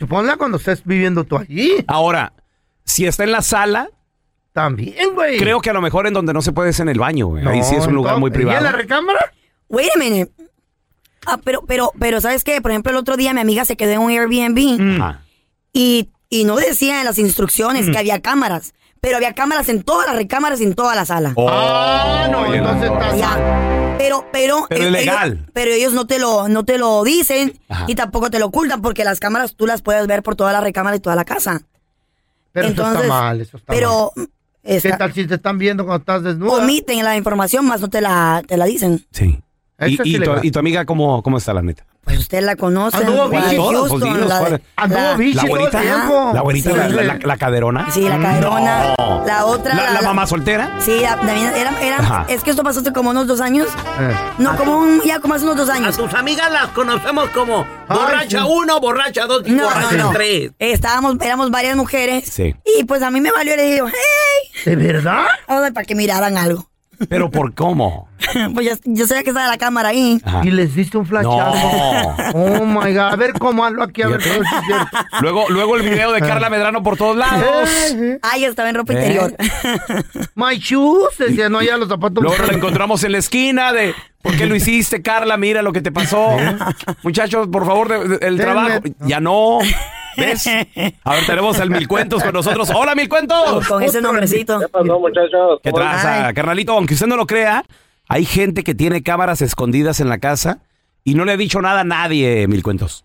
Suponla 0.00 0.36
cuando 0.36 0.56
estés 0.56 0.82
viviendo 0.84 1.22
tú 1.24 1.36
allí. 1.36 1.84
Ahora, 1.86 2.32
si 2.84 3.06
está 3.06 3.22
en 3.24 3.30
la 3.32 3.42
sala, 3.42 3.88
También, 4.52 5.14
güey. 5.14 5.38
creo 5.38 5.60
que 5.60 5.70
a 5.70 5.72
lo 5.72 5.80
mejor 5.80 6.06
en 6.08 6.14
donde 6.14 6.32
no 6.32 6.42
se 6.42 6.50
puede 6.52 6.70
es 6.70 6.80
en 6.80 6.88
el 6.88 6.98
baño, 6.98 7.26
güey. 7.28 7.46
Ahí 7.46 7.62
sí 7.62 7.76
es 7.76 7.86
un 7.86 7.94
lugar 7.94 8.18
muy 8.18 8.30
¿Y 8.30 8.34
en 8.34 8.46
la 8.46 8.52
privado. 8.56 8.76
recámara? 8.76 9.32
Wait 9.68 9.90
a 9.94 9.98
minute. 9.98 10.32
Ah, 11.26 11.38
pero, 11.44 11.62
pero, 11.68 11.92
pero, 12.00 12.20
¿sabes 12.20 12.42
qué? 12.44 12.60
Por 12.62 12.70
ejemplo, 12.72 12.90
el 12.90 12.96
otro 12.98 13.16
día 13.16 13.32
mi 13.34 13.40
amiga 13.40 13.64
se 13.66 13.76
quedó 13.76 13.92
en 13.92 13.98
un 14.00 14.10
Airbnb 14.10 14.58
y, 15.72 16.08
y 16.30 16.44
no 16.44 16.56
decía 16.56 17.00
en 17.00 17.04
las 17.06 17.18
instrucciones 17.18 17.86
Mm. 17.88 17.92
que 17.92 17.98
había 17.98 18.20
cámaras. 18.22 18.72
Pero 19.00 19.16
había 19.16 19.32
cámaras 19.34 19.68
en 19.68 19.82
todas 19.82 20.06
las 20.06 20.16
recámaras 20.16 20.60
y 20.60 20.64
en 20.64 20.74
toda 20.74 20.94
la 20.94 21.04
sala. 21.06 21.34
ah, 21.38 22.28
no, 22.30 22.52
entonces 22.54 22.90
no. 22.90 23.00
está 23.00 23.16
Ya. 23.16 23.96
Pero, 23.98 24.24
pero, 24.32 24.66
Pero 24.68 24.82
eh, 24.84 24.86
es 24.86 24.92
legal. 24.92 25.32
Ellos, 25.32 25.48
pero 25.52 25.70
ellos 25.72 25.92
no 25.92 26.06
te 26.06 26.18
lo, 26.18 26.48
no 26.48 26.64
te 26.64 26.78
lo 26.78 27.02
dicen 27.04 27.58
Ajá. 27.68 27.84
y 27.88 27.94
tampoco 27.94 28.30
te 28.30 28.38
lo 28.38 28.46
ocultan 28.46 28.80
porque 28.82 29.04
las 29.04 29.20
cámaras 29.20 29.54
tú 29.56 29.66
las 29.66 29.82
puedes 29.82 30.06
ver 30.06 30.22
por 30.22 30.36
toda 30.36 30.52
la 30.52 30.60
recámara 30.60 30.96
y 30.96 31.00
toda 31.00 31.16
la 31.16 31.24
casa. 31.24 31.62
Pero 32.52 32.66
eso 32.66 32.70
Entonces, 32.72 33.02
está 33.02 33.08
mal, 33.14 33.40
eso 33.40 33.56
está 33.58 33.72
Pero 33.72 34.12
mal. 34.16 34.28
esta- 34.64 34.90
¿Qué 34.90 34.96
tal 34.96 35.12
si 35.12 35.26
te 35.26 35.34
están 35.34 35.58
viendo 35.58 35.84
cuando 35.84 36.00
estás 36.00 36.22
desnuda? 36.22 36.62
omiten 36.62 37.04
la 37.04 37.16
información, 37.16 37.66
más 37.66 37.80
no 37.80 37.88
te 37.88 38.00
la, 38.00 38.42
te 38.46 38.56
la 38.56 38.64
dicen. 38.64 39.06
Sí. 39.12 39.40
Y, 39.86 39.98
y 40.16 40.20
tu, 40.20 40.30
y 40.42 40.50
tu 40.50 40.58
amiga 40.58 40.84
cómo, 40.84 41.22
cómo 41.22 41.38
está 41.38 41.54
la 41.54 41.62
neta? 41.62 41.84
Pues 42.04 42.18
usted 42.18 42.42
la 42.42 42.56
conoce. 42.56 42.96
Anduvo 42.96 43.28
bichi. 43.28 43.56
Houston, 43.56 44.28
la. 44.28 44.60
Anduvo 44.76 45.00
la- 45.00 45.16
bichi 45.16 45.34
¿La 45.36 45.42
tiempo. 45.42 46.32
¿La 46.34 46.42
Sí. 46.60 46.62
la, 47.04 47.18
la- 47.22 47.36
caderona? 47.36 47.90
Sí, 47.90 48.08
la 48.08 48.18
caderona. 48.18 48.94
No. 48.98 49.24
La 49.26 49.44
otra. 49.44 49.74
¿La, 49.74 49.92
la 49.92 50.02
mamá 50.02 50.26
soltera? 50.26 50.76
Sí, 50.80 51.00
la- 51.00 51.16
también 51.16 51.52
era, 51.54 52.24
es 52.28 52.42
que 52.42 52.50
esto 52.50 52.62
pasó 52.62 52.80
hace 52.80 52.92
como 52.92 53.10
unos 53.10 53.26
dos 53.26 53.40
años. 53.40 53.68
Eh. 54.00 54.14
No, 54.38 54.56
como 54.56 54.78
un, 54.78 55.02
ya 55.02 55.20
como 55.20 55.34
hace 55.34 55.44
unos 55.44 55.56
dos 55.58 55.68
A 55.68 55.74
años. 55.74 55.96
tus 55.96 56.12
amigas 56.14 56.50
las 56.50 56.68
conocemos 56.68 57.28
como 57.30 57.66
borracha 57.88 58.40
sí. 58.40 58.46
1, 58.48 58.80
borracha 58.80 59.26
2 59.26 59.42
y 59.46 59.50
No, 59.52 59.64
borracha 59.64 59.96
no, 59.96 60.04
no. 60.04 60.10
3. 60.12 60.52
Estábamos, 60.58 61.16
éramos 61.20 61.50
varias 61.50 61.76
mujeres. 61.76 62.24
Sí. 62.30 62.54
Y 62.78 62.84
pues 62.84 63.02
a 63.02 63.10
mí 63.10 63.20
me 63.20 63.30
valió 63.30 63.54
y 63.54 63.56
le 63.58 63.72
digo, 63.74 63.86
hey, 63.88 64.62
¿De 64.64 64.76
verdad? 64.76 65.26
a 65.46 65.70
para 65.72 65.84
que 65.84 65.94
miraran 65.94 66.36
algo. 66.38 66.69
¿Pero 67.08 67.30
por 67.30 67.54
cómo? 67.54 68.08
pues 68.54 68.66
yo, 68.66 68.72
yo 68.84 69.06
sabía 69.06 69.22
que 69.22 69.30
estaba 69.30 69.48
la 69.48 69.58
cámara 69.58 69.88
ahí. 69.90 70.20
Ajá. 70.24 70.42
Y 70.44 70.50
les 70.50 70.74
diste 70.74 70.98
un 70.98 71.06
flachazo. 71.06 71.34
No. 71.34 72.14
Oh 72.34 72.66
my 72.66 72.92
God. 72.92 72.98
A 73.12 73.16
ver 73.16 73.32
cómo 73.34 73.64
hazlo 73.64 73.82
aquí, 73.82 74.02
a 74.02 74.08
ver. 74.08 74.20
Es 74.20 74.26
cierto. 74.66 74.98
Luego, 75.22 75.48
luego 75.48 75.76
el 75.76 75.88
video 75.88 76.12
de 76.12 76.20
Carla 76.20 76.50
Medrano 76.50 76.82
por 76.82 76.96
todos 76.96 77.16
lados. 77.16 77.68
Eh, 77.68 77.92
eh. 78.14 78.18
Ay, 78.22 78.44
estaba 78.44 78.68
en 78.68 78.74
ropa 78.76 78.92
¿Eh? 78.92 78.96
interior. 78.96 79.34
My 80.34 80.58
shoes. 80.58 81.16
Decía, 81.18 81.48
no, 81.48 81.62
ya 81.62 81.76
los 81.76 81.88
zapatos. 81.88 82.22
Luego 82.22 82.44
la 82.46 82.52
encontramos 82.52 83.02
en 83.04 83.12
la 83.12 83.18
esquina 83.18 83.72
de 83.72 83.94
¿por 84.22 84.36
qué 84.36 84.46
lo 84.46 84.54
hiciste, 84.54 85.00
Carla? 85.02 85.36
Mira 85.36 85.62
lo 85.62 85.72
que 85.72 85.80
te 85.80 85.90
pasó. 85.92 86.36
Muchachos, 87.02 87.48
por 87.48 87.64
favor, 87.66 87.88
de- 87.88 88.18
de- 88.18 88.26
el 88.26 88.38
Denme- 88.38 88.42
trabajo. 88.42 88.80
Ya 89.06 89.20
no. 89.20 89.58
¿Ves? 90.20 90.46
A 91.04 91.14
ver, 91.14 91.26
tenemos 91.26 91.58
al 91.60 91.70
Mil 91.70 91.88
Cuentos 91.88 92.22
con 92.22 92.32
nosotros. 92.32 92.70
¡Hola, 92.74 92.94
Mil 92.94 93.08
Cuentos! 93.08 93.66
Con 93.66 93.82
ese 93.82 94.00
nombrecito. 94.00 94.60
¿Qué 94.60 94.68
pasó, 94.68 95.00
muchachos? 95.00 95.60
¿Qué 95.62 95.70
¿Cómo 95.70 95.82
traza, 95.82 96.26
Ay. 96.26 96.34
carnalito? 96.34 96.72
Aunque 96.72 96.94
usted 96.94 97.06
no 97.06 97.16
lo 97.16 97.26
crea, 97.26 97.64
hay 98.08 98.24
gente 98.24 98.62
que 98.62 98.74
tiene 98.74 99.02
cámaras 99.02 99.42
escondidas 99.42 100.00
en 100.00 100.08
la 100.08 100.18
casa 100.18 100.62
y 101.04 101.14
no 101.14 101.24
le 101.24 101.32
ha 101.32 101.36
dicho 101.36 101.60
nada 101.60 101.80
a 101.80 101.84
nadie, 101.84 102.46
Mil 102.48 102.62
Cuentos. 102.62 103.04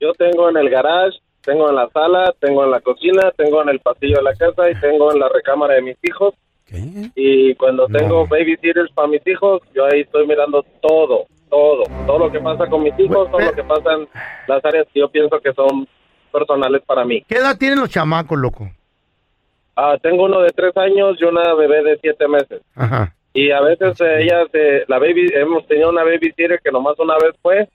Yo 0.00 0.12
tengo 0.14 0.50
en 0.50 0.56
el 0.56 0.68
garage, 0.68 1.18
tengo 1.42 1.68
en 1.68 1.76
la 1.76 1.88
sala, 1.90 2.34
tengo 2.40 2.64
en 2.64 2.70
la 2.70 2.80
cocina, 2.80 3.30
tengo 3.36 3.62
en 3.62 3.68
el 3.70 3.80
pasillo 3.80 4.16
de 4.16 4.22
la 4.22 4.34
casa 4.34 4.70
y 4.70 4.74
tengo 4.80 5.12
en 5.12 5.20
la 5.20 5.28
recámara 5.28 5.74
de 5.74 5.82
mis 5.82 5.96
hijos. 6.02 6.34
¿Qué? 6.66 7.10
Y 7.14 7.54
cuando 7.54 7.86
tengo 7.86 8.26
babysitters 8.26 8.90
para 8.92 9.08
mis 9.08 9.24
hijos, 9.26 9.62
yo 9.74 9.84
ahí 9.86 10.00
estoy 10.00 10.26
mirando 10.26 10.64
todo, 10.82 11.26
todo, 11.48 11.84
todo 12.06 12.18
lo 12.18 12.32
que 12.32 12.40
pasa 12.40 12.66
con 12.66 12.82
mis 12.82 12.98
hijos, 12.98 13.30
todo 13.30 13.40
lo 13.40 13.52
que 13.52 13.62
pasa 13.62 13.92
en 13.92 14.08
las 14.48 14.64
áreas 14.64 14.86
que 14.92 15.00
yo 15.00 15.08
pienso 15.08 15.38
que 15.40 15.52
son 15.52 15.86
personales 16.38 16.82
para 16.86 17.04
mí. 17.04 17.22
¿Qué 17.28 17.36
edad 17.36 17.56
tienen 17.58 17.78
los 17.80 17.90
chamacos, 17.90 18.38
loco? 18.38 18.68
Ah, 19.76 19.96
tengo 20.02 20.24
uno 20.24 20.40
de 20.40 20.50
tres 20.50 20.76
años 20.76 21.16
y 21.20 21.24
una 21.24 21.54
bebé 21.54 21.82
de 21.82 21.98
siete 21.98 22.26
meses. 22.28 22.62
Ajá. 22.74 23.14
Y 23.34 23.50
a 23.50 23.60
veces 23.60 24.00
eh, 24.00 24.22
ella, 24.22 24.46
se, 24.50 24.84
la 24.88 24.98
baby, 24.98 25.30
hemos 25.34 25.66
tenido 25.66 25.90
una 25.90 26.02
babysitter 26.04 26.58
que 26.64 26.70
nomás 26.72 26.98
una 26.98 27.14
vez 27.18 27.34
fue, 27.42 27.68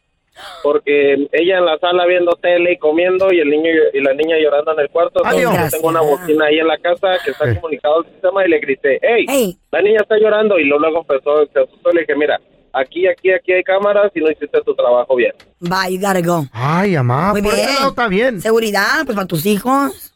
porque 0.64 1.28
ella 1.32 1.58
en 1.60 1.66
la 1.66 1.78
sala 1.78 2.06
viendo 2.08 2.32
tele 2.42 2.74
y 2.74 2.78
comiendo 2.78 3.32
y 3.32 3.40
el 3.40 3.50
niño 3.50 3.70
y 3.94 4.00
la 4.02 4.14
niña 4.14 4.38
llorando 4.40 4.74
en 4.74 4.80
el 4.80 4.90
cuarto. 4.90 5.22
Entonces, 5.24 5.72
tengo 5.72 5.90
una 5.90 6.02
bocina 6.02 6.46
ahí 6.46 6.58
en 6.60 6.68
la 6.68 6.78
casa 6.80 7.10
que 7.24 7.32
está 7.32 7.46
Sí. 7.48 7.56
comunicado 7.60 7.98
al 8.00 8.06
sistema 8.06 8.46
y 8.46 8.50
le 8.50 8.60
grité, 8.60 9.00
hey, 9.04 9.26
Hey. 9.30 9.58
la 9.72 9.82
niña 9.84 10.00
está 10.02 10.18
llorando 10.18 10.58
y 10.58 10.64
luego 10.64 10.82
luego 10.86 11.06
empezó, 11.08 11.46
se 11.54 11.60
asustó 11.60 11.92
y 11.92 11.96
le 11.96 12.02
dije, 12.02 12.16
mira, 12.16 12.40
aquí, 12.74 13.08
aquí, 13.08 13.32
aquí 13.32 13.52
hay 13.54 13.64
cámaras 13.64 14.12
y 14.16 14.20
no 14.20 14.30
hiciste 14.32 14.62
tu 14.66 14.74
trabajo 14.76 15.16
bien. 15.16 15.34
Bye, 15.60 15.94
you 15.94 16.00
gotta 16.00 16.22
go. 16.22 16.46
Ay, 16.52 16.96
mamá, 16.96 17.32
Muy 17.32 17.42
por 17.42 17.54
bien. 17.56 17.70
está 17.88 18.08
bien. 18.08 18.42
Seguridad, 18.42 19.06
pues 19.06 19.16
para 19.16 19.28
tus 19.28 19.46
hijos. 19.46 20.08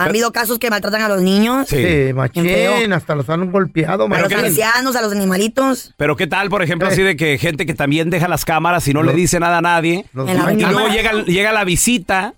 ¿Ha 0.00 0.04
habido 0.04 0.30
casos 0.30 0.60
que 0.60 0.70
maltratan 0.70 1.02
a 1.02 1.08
los 1.08 1.22
niños? 1.22 1.66
Sí, 1.68 2.12
machín, 2.14 2.92
hasta 2.92 3.16
los 3.16 3.28
han 3.28 3.50
golpeado, 3.50 4.04
A 4.04 4.08
los 4.08 4.20
machín. 4.30 4.38
ancianos, 4.38 4.94
a 4.94 5.02
los 5.02 5.10
animalitos. 5.10 5.92
Pero 5.96 6.14
qué 6.14 6.28
tal, 6.28 6.48
por 6.50 6.62
Eh. 6.62 6.66
ejemplo, 6.66 6.86
así 6.86 7.02
de 7.02 7.16
que 7.16 7.36
gente 7.36 7.66
que 7.66 7.74
también 7.74 8.08
deja 8.08 8.28
las 8.28 8.44
cámaras 8.44 8.86
y 8.86 8.94
no 8.94 9.02
le 9.02 9.12
dice 9.12 9.40
nada 9.40 9.58
a 9.58 9.60
nadie. 9.60 10.04
los 10.12 10.30
y 10.30 10.34
baños. 10.36 10.70
luego 10.72 10.88
llega, 10.88 11.12
llega 11.24 11.50
la 11.52 11.64
visita. 11.64 12.34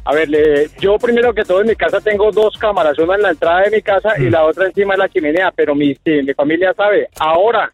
A 0.05 0.15
ver, 0.15 0.29
le- 0.29 0.71
yo 0.81 0.99
primero 0.99 1.35
que 1.35 1.43
todo 1.43 1.63
en 1.63 1.67
mi 1.67 1.75
casa 1.75 2.01
tengo 2.01 2.31
dos 2.31 2.57
cámaras, 2.61 2.97
una 3.01 3.17
en 3.17 3.23
la 3.23 3.31
entrada 3.31 3.63
de 3.63 3.73
mi 3.73 3.83
casa 3.83 4.11
y 4.21 4.31
la 4.31 4.45
otra 4.45 4.67
encima 4.67 4.95
de 4.95 4.99
la 4.99 5.09
chimenea, 5.09 5.51
pero 5.57 5.75
mi, 5.75 5.95
sí, 5.97 6.21
mi 6.25 6.33
familia 6.35 6.73
sabe. 6.77 7.09
Ahora, 7.19 7.73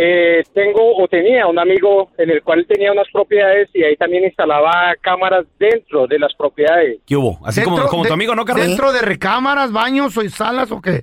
eh, 0.00 0.44
tengo 0.54 0.96
o 0.96 1.08
tenía 1.08 1.48
un 1.48 1.58
amigo 1.58 2.10
en 2.18 2.30
el 2.30 2.40
cual 2.42 2.64
tenía 2.68 2.92
unas 2.92 3.08
propiedades 3.12 3.68
y 3.74 3.82
ahí 3.82 3.96
también 3.96 4.22
instalaba 4.24 4.94
cámaras 5.00 5.44
dentro 5.58 6.06
de 6.06 6.20
las 6.20 6.32
propiedades. 6.34 7.00
¿Qué 7.04 7.16
hubo? 7.16 7.38
Así 7.44 7.62
como, 7.62 7.84
tu 7.88 8.02
de- 8.04 8.12
amigo, 8.12 8.36
¿no? 8.36 8.44
¿Dentro 8.44 8.92
de 8.92 9.02
recámaras, 9.02 9.72
baños 9.72 10.16
o 10.16 10.22
salas 10.28 10.70
o 10.70 10.80
qué? 10.80 11.02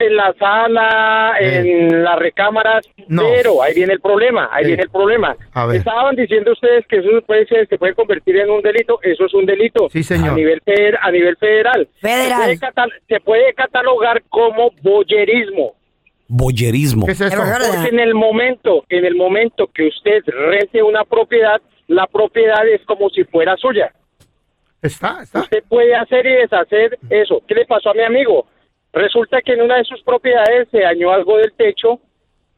En 0.00 0.14
la 0.14 0.32
sala, 0.38 1.34
en 1.40 2.04
las 2.04 2.18
recámaras, 2.20 2.86
pero 3.08 3.62
ahí 3.62 3.74
viene 3.74 3.94
el 3.94 4.00
problema, 4.00 4.48
ahí 4.52 4.62
Eh. 4.64 4.66
viene 4.68 4.82
el 4.84 4.90
problema. 4.90 5.34
A 5.54 5.66
ver. 5.66 5.78
Estaban 5.78 6.14
diciendo 6.14 6.52
ustedes 6.52 6.86
que 6.86 6.98
eso 6.98 7.08
puede 7.26 7.46
ser, 7.46 7.66
se 7.66 7.78
puede 7.78 7.94
convertir 7.94 8.36
en 8.36 8.48
un 8.50 8.62
delito, 8.62 9.00
eso 9.02 9.24
es 9.26 9.34
un 9.34 9.44
delito. 9.46 9.88
Sí, 9.90 10.04
señor. 10.04 10.30
A 10.30 10.34
nivel, 10.34 10.60
feder- 10.64 10.98
a 11.02 11.10
nivel 11.10 11.36
federal. 11.38 11.88
Federal. 12.00 12.28
Se 12.30 12.44
puede, 12.44 12.58
catal- 12.58 12.92
se 13.08 13.20
puede 13.20 13.54
catalogar 13.54 14.22
como 14.28 14.70
boyerismo. 14.82 15.74
Boyerismo. 16.28 17.06
¿Qué 17.06 17.12
es 17.12 17.20
eso? 17.20 17.36
Porque 17.36 17.88
en 17.88 18.00
el 18.00 18.14
momento, 18.14 18.84
en 18.88 19.04
el 19.04 19.16
momento 19.16 19.68
que 19.74 19.88
usted 19.88 20.22
rente 20.26 20.82
una 20.82 21.04
propiedad, 21.04 21.60
la 21.86 22.06
propiedad 22.06 22.68
es 22.68 22.84
como 22.84 23.08
si 23.08 23.24
fuera 23.24 23.56
suya. 23.56 23.92
Está, 24.82 25.22
está. 25.22 25.40
Usted 25.40 25.64
puede 25.68 25.94
hacer 25.94 26.26
y 26.26 26.34
deshacer 26.34 26.98
eso. 27.08 27.42
¿Qué 27.48 27.54
le 27.54 27.64
pasó 27.64 27.90
a 27.90 27.94
mi 27.94 28.02
amigo? 28.02 28.46
Resulta 28.92 29.40
que 29.42 29.54
en 29.54 29.62
una 29.62 29.76
de 29.76 29.84
sus 29.84 30.02
propiedades 30.02 30.68
se 30.70 30.80
dañó 30.80 31.10
algo 31.10 31.38
del 31.38 31.52
techo, 31.54 32.00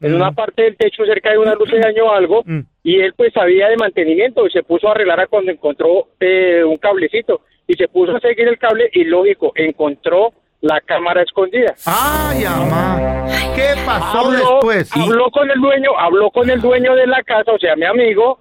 en 0.01 0.15
una 0.15 0.31
parte 0.31 0.63
del 0.63 0.77
techo 0.77 1.05
cerca 1.05 1.31
de 1.31 1.37
una 1.37 1.53
luz 1.53 1.69
se 1.69 1.77
dañó 1.77 2.11
algo 2.11 2.43
y 2.83 2.99
él 2.99 3.13
pues 3.15 3.31
sabía 3.33 3.67
de 3.67 3.77
mantenimiento 3.77 4.47
y 4.47 4.51
se 4.51 4.63
puso 4.63 4.87
a 4.87 4.91
arreglar 4.91 5.19
a 5.19 5.27
cuando 5.27 5.51
encontró 5.51 6.07
eh, 6.19 6.63
un 6.63 6.77
cablecito 6.77 7.41
y 7.67 7.75
se 7.75 7.87
puso 7.87 8.15
a 8.15 8.19
seguir 8.19 8.47
el 8.47 8.57
cable 8.57 8.89
y 8.93 9.03
lógico, 9.03 9.51
encontró 9.55 10.33
la 10.61 10.79
cámara 10.81 11.23
escondida. 11.23 11.73
Ay, 11.85 12.43
mamá. 12.43 13.25
¿Qué 13.55 13.73
pasó 13.85 14.19
Habló, 14.19 14.37
después? 14.37 14.91
habló 14.95 15.29
con 15.31 15.49
el 15.49 15.59
dueño, 15.59 15.91
habló 15.97 16.31
con 16.31 16.49
el 16.49 16.61
dueño 16.61 16.95
de 16.95 17.07
la 17.07 17.21
casa, 17.23 17.51
o 17.51 17.59
sea, 17.59 17.75
mi 17.75 17.85
amigo, 17.85 18.39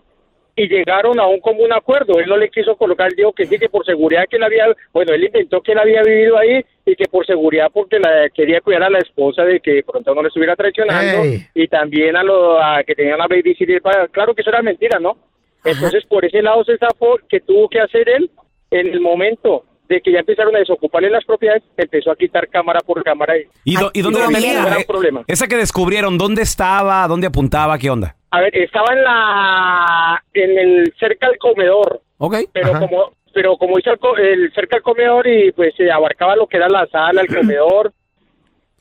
y 0.54 0.68
llegaron 0.68 1.18
a 1.18 1.26
un 1.26 1.40
común 1.40 1.72
acuerdo. 1.72 2.18
Él 2.18 2.28
no 2.28 2.36
le 2.36 2.50
quiso 2.50 2.76
colocar, 2.76 3.08
él 3.08 3.16
dijo 3.16 3.32
que 3.32 3.46
sí, 3.46 3.58
que 3.58 3.68
por 3.68 3.84
seguridad 3.84 4.24
que 4.28 4.36
él 4.36 4.42
había, 4.42 4.66
bueno, 4.92 5.14
él 5.14 5.24
inventó 5.24 5.62
que 5.62 5.72
él 5.72 5.78
había 5.78 6.02
vivido 6.02 6.36
ahí 6.36 6.64
y 6.84 6.96
que 6.96 7.06
por 7.08 7.24
seguridad 7.24 7.68
porque 7.72 7.98
la, 7.98 8.28
quería 8.34 8.60
cuidar 8.60 8.82
a 8.84 8.90
la 8.90 8.98
esposa 8.98 9.42
de 9.42 9.60
que 9.60 9.74
de 9.74 9.82
pronto 9.82 10.14
no 10.14 10.22
le 10.22 10.28
estuviera 10.28 10.56
traicionando 10.56 11.24
Ey. 11.24 11.46
y 11.54 11.68
también 11.68 12.16
a 12.16 12.22
lo 12.22 12.62
a 12.62 12.82
que 12.84 12.94
tenía 12.94 13.14
una 13.14 13.26
babysitter 13.26 13.80
para, 13.80 14.08
claro 14.08 14.34
que 14.34 14.42
eso 14.42 14.50
era 14.50 14.62
mentira, 14.62 14.98
¿no? 14.98 15.16
Entonces 15.64 16.04
por 16.06 16.24
ese 16.24 16.42
lado 16.42 16.64
se 16.64 16.78
zafó 16.78 17.18
que 17.28 17.40
tuvo 17.40 17.68
que 17.68 17.80
hacer 17.80 18.08
él 18.08 18.30
en 18.70 18.88
el 18.88 19.00
momento 19.00 19.64
de 19.90 20.00
que 20.00 20.12
ya 20.12 20.20
empezaron 20.20 20.54
a 20.54 20.60
desocuparle 20.60 21.10
las 21.10 21.24
propiedades, 21.24 21.62
empezó 21.76 22.12
a 22.12 22.16
quitar 22.16 22.48
cámara 22.48 22.78
por 22.80 23.02
cámara 23.02 23.36
y, 23.36 23.42
¿Y, 23.64 23.76
do- 23.76 23.90
y 23.92 24.00
dónde 24.02 24.20
la 24.20 24.26
tenía? 24.28 24.62
Eh, 24.78 24.84
problema. 24.86 25.24
Esa 25.26 25.48
que 25.48 25.56
descubrieron, 25.56 26.16
¿dónde 26.16 26.42
estaba? 26.42 27.06
¿Dónde 27.08 27.26
apuntaba? 27.26 27.76
¿Qué 27.76 27.90
onda? 27.90 28.14
A 28.30 28.40
ver, 28.40 28.56
estaba 28.56 28.94
en 28.94 29.02
la 29.02 30.24
en 30.32 30.58
el 30.58 30.94
cerca 30.98 31.28
del 31.28 31.38
comedor. 31.38 32.00
Ok. 32.18 32.36
Pero 32.52 32.78
como 32.78 33.12
pero 33.34 33.56
como 33.56 33.78
hizo 33.80 33.90
el, 33.90 34.24
el 34.24 34.52
cerca 34.54 34.76
del 34.76 34.82
comedor 34.84 35.26
y 35.26 35.50
pues 35.52 35.74
se 35.76 35.90
abarcaba 35.90 36.36
lo 36.36 36.46
que 36.46 36.56
era 36.56 36.68
la 36.68 36.86
sala, 36.86 37.22
el 37.22 37.26
comedor. 37.36 37.92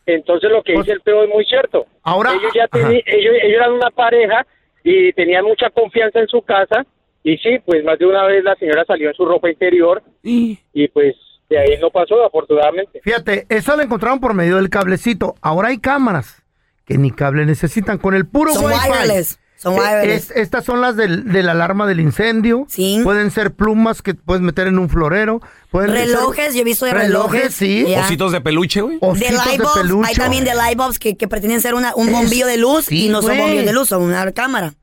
Entonces 0.05 0.49
lo 0.51 0.61
que 0.63 0.73
dice 0.73 0.91
el 0.91 1.01
peo 1.01 1.23
es 1.23 1.29
muy 1.29 1.43
cierto. 1.45 1.83
Pues, 1.85 1.97
Ahora- 2.03 2.33
ellos 2.33 2.51
ya 2.53 2.67
teni- 2.67 3.03
ellos, 3.05 3.33
ellos 3.41 3.55
eran 3.57 3.71
una 3.73 3.89
pareja 3.89 4.45
y 4.83 5.11
tenían 5.13 5.43
mucha 5.45 5.69
confianza 5.71 6.19
en 6.19 6.27
su 6.27 6.41
casa 6.43 6.85
y 7.23 7.37
sí, 7.37 7.59
pues 7.65 7.83
más 7.83 7.99
de 7.99 8.05
una 8.05 8.25
vez 8.25 8.43
la 8.43 8.55
señora 8.55 8.83
salió 8.85 9.09
en 9.09 9.15
su 9.15 9.25
ropa 9.25 9.49
interior 9.49 10.01
y 10.23 10.55
pues 10.93 11.15
de 11.49 11.57
ahí 11.59 11.77
no 11.81 11.89
pasó 11.89 12.23
afortunadamente. 12.25 13.01
Fíjate, 13.03 13.45
eso 13.49 13.75
lo 13.75 13.81
encontraron 13.83 14.19
por 14.19 14.33
medio 14.33 14.57
del 14.57 14.69
cablecito. 14.69 15.35
Ahora 15.41 15.69
hay 15.69 15.79
cámaras 15.79 16.43
que 16.85 16.97
ni 16.97 17.11
cable 17.11 17.45
necesitan. 17.45 17.97
Con 17.97 18.13
el 18.15 18.27
puro 18.27 18.53
Son 18.53 18.65
Wi-Fi. 18.65 18.89
wireless, 18.91 19.39
son 19.57 19.73
Eh, 19.75 19.79
wireless. 19.79 20.29
es- 20.31 20.37
estas 20.37 20.63
son 20.65 20.79
las 20.81 20.95
del, 20.95 21.31
de 21.31 21.41
la 21.43 21.51
alarma 21.53 21.87
del 21.87 21.99
incendio. 21.99 22.67
Pueden 23.03 23.31
ser 23.31 23.51
plumas 23.51 24.01
que 24.03 24.13
puedes 24.13 24.41
meter 24.43 24.67
en 24.67 24.77
un 24.79 24.89
florero. 24.89 25.41
Pueden 25.71 25.91
ser- 25.91 26.07
Relojes, 26.07 26.53
yo 26.53 26.61
he 26.61 26.63
visto 26.63 26.85
de 26.85 26.93
relojes. 26.93 27.53
sí. 27.53 27.85
Ya. 27.87 28.01
Ositos 28.01 28.31
de 28.31 28.41
peluche, 28.41 28.81
güey. 28.81 28.99
De 28.99 29.07
Ositos 29.07 29.31
light 29.33 29.57
de 29.59 29.63
bulbs, 29.65 29.81
peluche. 29.81 30.09
hay 30.09 30.15
también 30.15 30.45
de 30.45 30.53
light 30.55 30.77
bulbs 30.77 30.99
que, 30.99 31.17
que 31.17 31.27
pretenden 31.27 31.61
ser 31.61 31.73
una, 31.73 31.93
un 31.95 32.11
bombillo 32.11 32.45
de 32.47 32.57
luz 32.57 32.85
sí, 32.85 33.07
y 33.07 33.09
no 33.09 33.21
son 33.23 33.37
bombillos 33.37 33.65
de 33.65 33.73
luz, 33.73 33.89
son 33.89 34.03
una 34.03 34.31
cámara. 34.33 34.73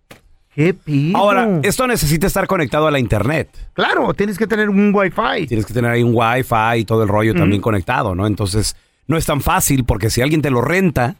¿Qué 0.57 0.73
pido? 0.73 1.19
Ahora, 1.19 1.61
esto 1.63 1.87
necesita 1.87 2.27
estar 2.27 2.47
conectado 2.47 2.87
a 2.87 2.91
la 2.91 2.99
internet. 2.99 3.51
Claro, 3.75 4.15
tienes 4.15 4.39
que 4.39 4.47
tener 4.47 4.71
un 4.71 4.91
Wi-Fi. 4.93 5.47
Tienes 5.47 5.67
que 5.67 5.75
tener 5.75 5.91
ahí 5.91 6.03
un 6.03 6.15
Wi-Fi 6.15 6.79
y 6.79 6.85
todo 6.87 7.03
el 7.03 7.11
rollo 7.11 7.35
también 7.35 7.61
conectado, 7.61 8.15
¿no? 8.15 8.27
Entonces, 8.27 8.75
no 9.07 9.19
es 9.19 9.27
tan 9.27 9.43
fácil 9.43 9.85
porque 9.85 10.09
si 10.09 10.23
alguien 10.23 10.41
te 10.41 10.49
lo 10.51 10.63
renta, 10.63 11.17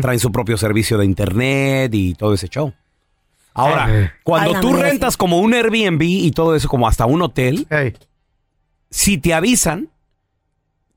traen 0.00 0.18
su 0.18 0.32
propio 0.32 0.56
servicio 0.56 0.96
de 0.96 1.04
internet 1.04 1.92
y 1.94 2.14
todo 2.14 2.32
ese 2.32 2.48
show. 2.48 2.72
Ahora, 3.52 4.14
cuando 4.22 4.54
Ay, 4.54 4.60
tú 4.62 4.72
rentas 4.72 5.18
como 5.18 5.40
un 5.40 5.52
Airbnb 5.52 6.00
y 6.00 6.30
todo 6.30 6.56
eso, 6.56 6.66
como 6.66 6.88
hasta 6.88 7.04
un 7.04 7.20
hotel, 7.20 7.66
si 8.88 9.18
te 9.18 9.34
avisan, 9.34 9.90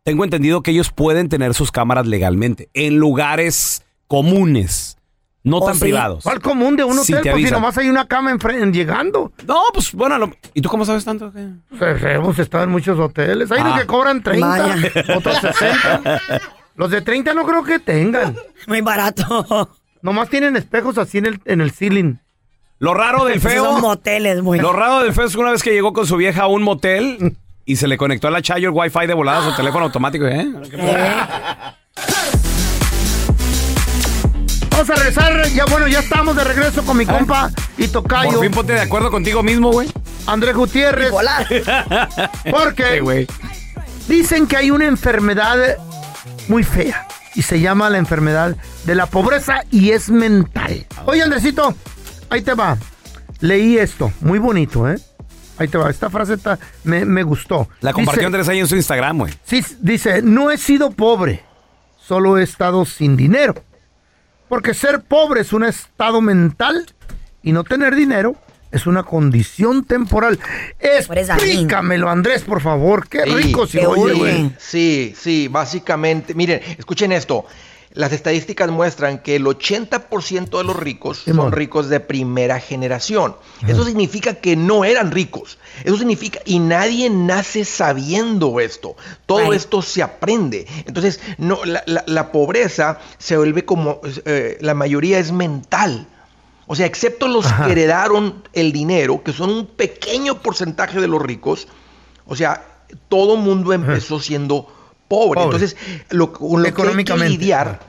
tengo 0.03 0.23
entendido 0.23 0.63
que 0.63 0.71
ellos 0.71 0.89
pueden 0.89 1.27
tener 1.27 1.53
sus 1.53 1.69
cámaras 1.69 2.07
legalmente 2.07 2.69
en 2.73 2.95
lugares 2.95 3.83
comunes, 4.07 4.97
no 5.43 5.57
¿Oh, 5.57 5.65
tan 5.65 5.75
sí? 5.75 5.81
privados. 5.81 6.23
¿Cuál 6.23 6.39
común 6.41 6.75
de 6.75 6.83
un 6.83 6.97
Sí, 6.99 7.13
hotel? 7.13 7.23
te 7.23 7.31
pues 7.31 7.45
si 7.45 7.51
nomás 7.51 7.77
hay 7.77 7.89
una 7.89 8.07
cama 8.07 8.31
enfre- 8.31 8.71
llegando. 8.71 9.31
No, 9.45 9.61
pues 9.73 9.91
bueno, 9.93 10.17
lo- 10.17 10.31
¿y 10.53 10.61
tú 10.61 10.69
cómo 10.69 10.85
sabes 10.85 11.03
tanto? 11.05 11.31
Pues, 11.77 12.03
hemos 12.03 12.39
estado 12.39 12.63
en 12.63 12.69
muchos 12.71 12.97
hoteles. 12.99 13.51
Hay 13.51 13.61
unos 13.61 13.73
Ah. 13.75 13.79
que 13.81 13.87
cobran 13.87 14.23
30, 14.23 14.47
Vaya. 14.47 14.75
otros 15.17 15.37
60. 15.37 16.21
Los 16.75 16.89
de 16.91 17.01
30 17.01 17.33
no 17.33 17.45
creo 17.45 17.63
que 17.63 17.79
tengan. 17.79 18.35
Muy 18.67 18.81
barato. 18.81 19.69
Nomás 20.01 20.29
tienen 20.29 20.55
espejos 20.57 20.97
así 20.97 21.17
en 21.19 21.25
el, 21.27 21.39
en 21.45 21.61
el 21.61 21.71
ceiling. 21.71 22.15
Lo 22.79 22.93
raro 22.93 23.25
del 23.25 23.39
feo. 23.39 23.63
Son 23.65 23.81
moteles, 23.81 24.41
muy. 24.41 24.59
Lo 24.59 24.73
raro 24.73 25.01
del 25.03 25.13
feo 25.13 25.25
es 25.25 25.33
que 25.33 25.39
una 25.39 25.51
vez 25.51 25.63
que 25.63 25.71
llegó 25.71 25.93
con 25.93 26.05
su 26.07 26.17
vieja 26.17 26.43
a 26.43 26.47
un 26.47 26.63
motel 26.63 27.37
y 27.63 27.75
se 27.77 27.87
le 27.87 27.97
conectó 27.97 28.27
a 28.27 28.31
la 28.31 28.41
Chayo 28.41 28.69
el 28.69 28.75
wifi 28.75 29.05
de 29.07 29.13
volada 29.13 29.39
a 29.45 29.49
su 29.51 29.55
teléfono 29.55 29.85
automático, 29.85 30.25
¿eh? 30.27 30.45
Vamos 34.73 34.89
a 34.89 34.95
regresar. 34.95 35.47
Ya 35.49 35.65
bueno, 35.65 35.87
ya 35.87 35.99
estamos 35.99 36.35
de 36.35 36.43
regreso 36.43 36.83
con 36.83 36.97
mi 36.97 37.05
compa 37.05 37.51
y 37.77 37.87
tocayo. 37.87 38.31
Por 38.33 38.41
fin 38.41 38.51
ponte 38.51 38.73
de 38.73 38.81
acuerdo 38.81 39.11
contigo 39.11 39.43
mismo, 39.43 39.71
güey. 39.71 39.89
Andrés 40.25 40.55
Gutiérrez. 40.55 41.07
Bipolar. 41.09 41.47
Porque 42.51 42.99
güey. 43.01 43.27
dicen 44.07 44.47
que 44.47 44.57
hay 44.57 44.71
una 44.71 44.85
enfermedad 44.85 45.77
muy 46.47 46.63
fea 46.63 47.07
y 47.35 47.41
se 47.43 47.59
llama 47.59 47.89
la 47.89 47.97
enfermedad 47.97 48.55
de 48.85 48.95
la 48.95 49.05
pobreza 49.05 49.63
y 49.71 49.91
es 49.91 50.09
mental. 50.09 50.85
Oye, 51.05 51.21
Andresito, 51.23 51.75
ahí 52.29 52.41
te 52.41 52.53
va. 52.53 52.77
Leí 53.41 53.77
esto, 53.77 54.11
muy 54.21 54.39
bonito, 54.39 54.89
¿eh? 54.89 54.97
Ahí 55.57 55.67
te 55.67 55.77
va. 55.77 55.89
Esta 55.89 56.09
frase 56.09 56.33
está- 56.33 56.57
me, 56.83 57.05
me 57.05 57.21
gustó. 57.23 57.67
La 57.81 57.93
compartió 57.93 58.21
Dice- 58.21 58.25
Andrés 58.25 58.49
ahí 58.49 58.59
en 58.59 58.67
su 58.67 58.75
Instagram, 58.75 59.19
güey. 59.19 59.33
Sí, 59.45 59.63
dice, 59.79 60.21
no 60.23 60.49
he 60.49 60.57
sido 60.57 60.91
pobre, 60.91 61.43
solo 62.07 62.37
he 62.37 62.43
estado 62.43 62.85
sin 62.85 63.15
dinero. 63.17 63.53
Porque 64.49 64.73
ser 64.73 65.01
pobre 65.01 65.41
es 65.41 65.53
un 65.53 65.63
estado 65.63 66.21
mental 66.21 66.85
y 67.41 67.51
no 67.51 67.63
tener 67.63 67.95
dinero 67.95 68.35
es 68.71 68.87
una 68.87 69.03
condición 69.03 69.83
temporal. 69.85 70.39
Explícamelo, 70.79 72.09
Andrés, 72.09 72.41
por 72.41 72.59
favor. 72.59 73.07
Qué 73.07 73.21
Sí, 73.23 73.29
rico 73.29 73.67
se 73.67 73.79
qué 73.79 73.85
oye, 73.87 74.13
sí, 74.13 74.19
güey. 74.19 74.51
Sí, 74.57 75.13
sí, 75.15 75.47
básicamente. 75.47 76.33
Miren, 76.33 76.59
escuchen 76.77 77.11
esto. 77.11 77.45
Las 77.93 78.11
estadísticas 78.11 78.71
muestran 78.71 79.19
que 79.19 79.35
el 79.35 79.45
80% 79.45 80.57
de 80.57 80.63
los 80.63 80.75
ricos 80.75 81.19
son 81.25 81.51
ricos 81.51 81.89
de 81.89 81.99
primera 81.99 82.59
generación. 82.59 83.35
Eso 83.67 83.85
significa 83.85 84.35
que 84.35 84.55
no 84.55 84.83
eran 84.83 85.11
ricos. 85.11 85.57
Eso 85.83 85.97
significa, 85.97 86.39
y 86.45 86.59
nadie 86.59 87.09
nace 87.09 87.65
sabiendo 87.65 88.59
esto. 88.59 88.95
Todo 89.25 89.53
esto 89.53 89.81
se 89.81 90.01
aprende. 90.01 90.65
Entonces, 90.87 91.19
no, 91.37 91.63
la, 91.65 91.83
la- 91.85 92.03
la 92.07 92.31
pobreza 92.31 92.99
se 93.19 93.37
vuelve 93.37 93.63
como, 93.65 94.01
eh, 94.25 94.57
la 94.61 94.73
mayoría 94.73 95.19
es 95.19 95.31
mental. 95.31 96.07
O 96.65 96.75
sea, 96.75 96.85
excepto 96.85 97.27
los 97.27 97.45
Ajá. 97.45 97.65
que 97.65 97.73
heredaron 97.73 98.43
el 98.53 98.71
dinero, 98.71 99.21
que 99.23 99.33
son 99.33 99.49
un 99.51 99.67
pequeño 99.67 100.41
porcentaje 100.41 100.99
de 100.99 101.07
los 101.07 101.21
ricos, 101.21 101.67
o 102.25 102.35
sea, 102.35 102.65
todo 103.09 103.35
mundo 103.35 103.73
empezó 103.73 104.19
siendo 104.19 104.67
pobre. 105.13 105.41
Pobre. 105.41 105.55
Entonces, 105.55 105.77
lo, 106.09 106.33
con 106.33 106.63
lo 106.63 106.73
que 106.73 106.81
hay 106.81 107.03
que 107.03 107.17
lidiar, 107.17 107.79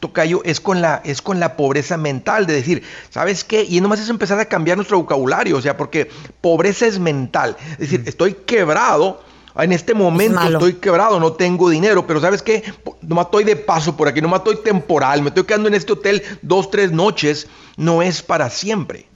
Tocayo, 0.00 0.42
es 0.44 0.60
con, 0.60 0.80
la, 0.82 1.00
es 1.04 1.22
con 1.22 1.38
la 1.38 1.56
pobreza 1.56 1.96
mental, 1.96 2.46
de 2.46 2.54
decir, 2.54 2.82
¿sabes 3.10 3.44
qué? 3.44 3.64
Y 3.68 3.80
nomás 3.80 4.00
es 4.00 4.08
empezar 4.08 4.40
a 4.40 4.46
cambiar 4.46 4.76
nuestro 4.76 4.98
vocabulario, 4.98 5.56
o 5.56 5.62
sea, 5.62 5.76
porque 5.76 6.10
pobreza 6.40 6.86
es 6.86 6.98
mental. 6.98 7.56
Es 7.72 7.78
decir, 7.78 8.02
estoy 8.06 8.34
quebrado, 8.34 9.22
en 9.54 9.70
este 9.72 9.94
momento 9.94 10.40
estoy 10.40 10.74
quebrado, 10.74 11.20
no 11.20 11.34
tengo 11.34 11.70
dinero, 11.70 12.06
pero 12.06 12.20
¿sabes 12.20 12.42
qué? 12.42 12.64
Nomás 13.02 13.26
estoy 13.26 13.44
de 13.44 13.54
paso 13.54 13.96
por 13.96 14.08
aquí, 14.08 14.20
nomás 14.20 14.40
estoy 14.40 14.56
temporal, 14.56 15.22
me 15.22 15.28
estoy 15.28 15.44
quedando 15.44 15.68
en 15.68 15.74
este 15.74 15.92
hotel 15.92 16.22
dos, 16.42 16.70
tres 16.70 16.90
noches, 16.90 17.46
no 17.76 18.02
es 18.02 18.22
para 18.22 18.50
siempre. 18.50 19.06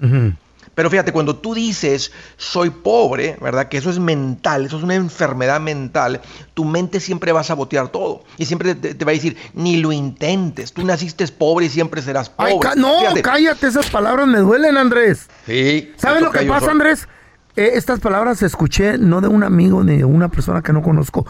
Pero 0.76 0.90
fíjate, 0.90 1.10
cuando 1.10 1.34
tú 1.36 1.54
dices 1.54 2.12
soy 2.36 2.70
pobre, 2.70 3.36
¿verdad? 3.40 3.68
Que 3.68 3.78
eso 3.78 3.90
es 3.90 3.98
mental, 3.98 4.66
eso 4.66 4.76
es 4.76 4.82
una 4.84 4.94
enfermedad 4.94 5.58
mental, 5.58 6.20
tu 6.54 6.64
mente 6.64 7.00
siempre 7.00 7.32
va 7.32 7.40
a 7.40 7.44
sabotear 7.44 7.88
todo. 7.88 8.22
Y 8.36 8.44
siempre 8.44 8.74
te, 8.76 8.94
te 8.94 9.04
va 9.04 9.10
a 9.10 9.14
decir, 9.14 9.36
ni 9.54 9.78
lo 9.78 9.90
intentes, 9.90 10.72
tú 10.74 10.84
naciste 10.84 11.26
pobre 11.28 11.66
y 11.66 11.68
siempre 11.70 12.02
serás 12.02 12.28
pobre. 12.28 12.52
Ay, 12.62 12.78
no, 12.80 13.00
Fíjate. 13.00 13.22
cállate, 13.22 13.66
esas 13.66 13.90
palabras 13.90 14.26
me 14.28 14.38
duelen, 14.38 14.76
Andrés. 14.76 15.28
Sí. 15.46 15.92
¿Sabes 15.96 16.20
lo 16.22 16.30
que 16.30 16.42
pasa, 16.44 16.70
Andrés? 16.70 17.08
Eh, 17.56 17.70
estas 17.74 17.98
palabras 18.00 18.42
escuché 18.42 18.98
no 18.98 19.22
de 19.22 19.28
un 19.28 19.42
amigo 19.42 19.82
ni 19.82 19.96
de 19.96 20.04
una 20.04 20.28
persona 20.28 20.60
que 20.60 20.74
no 20.74 20.82
conozco, 20.82 21.24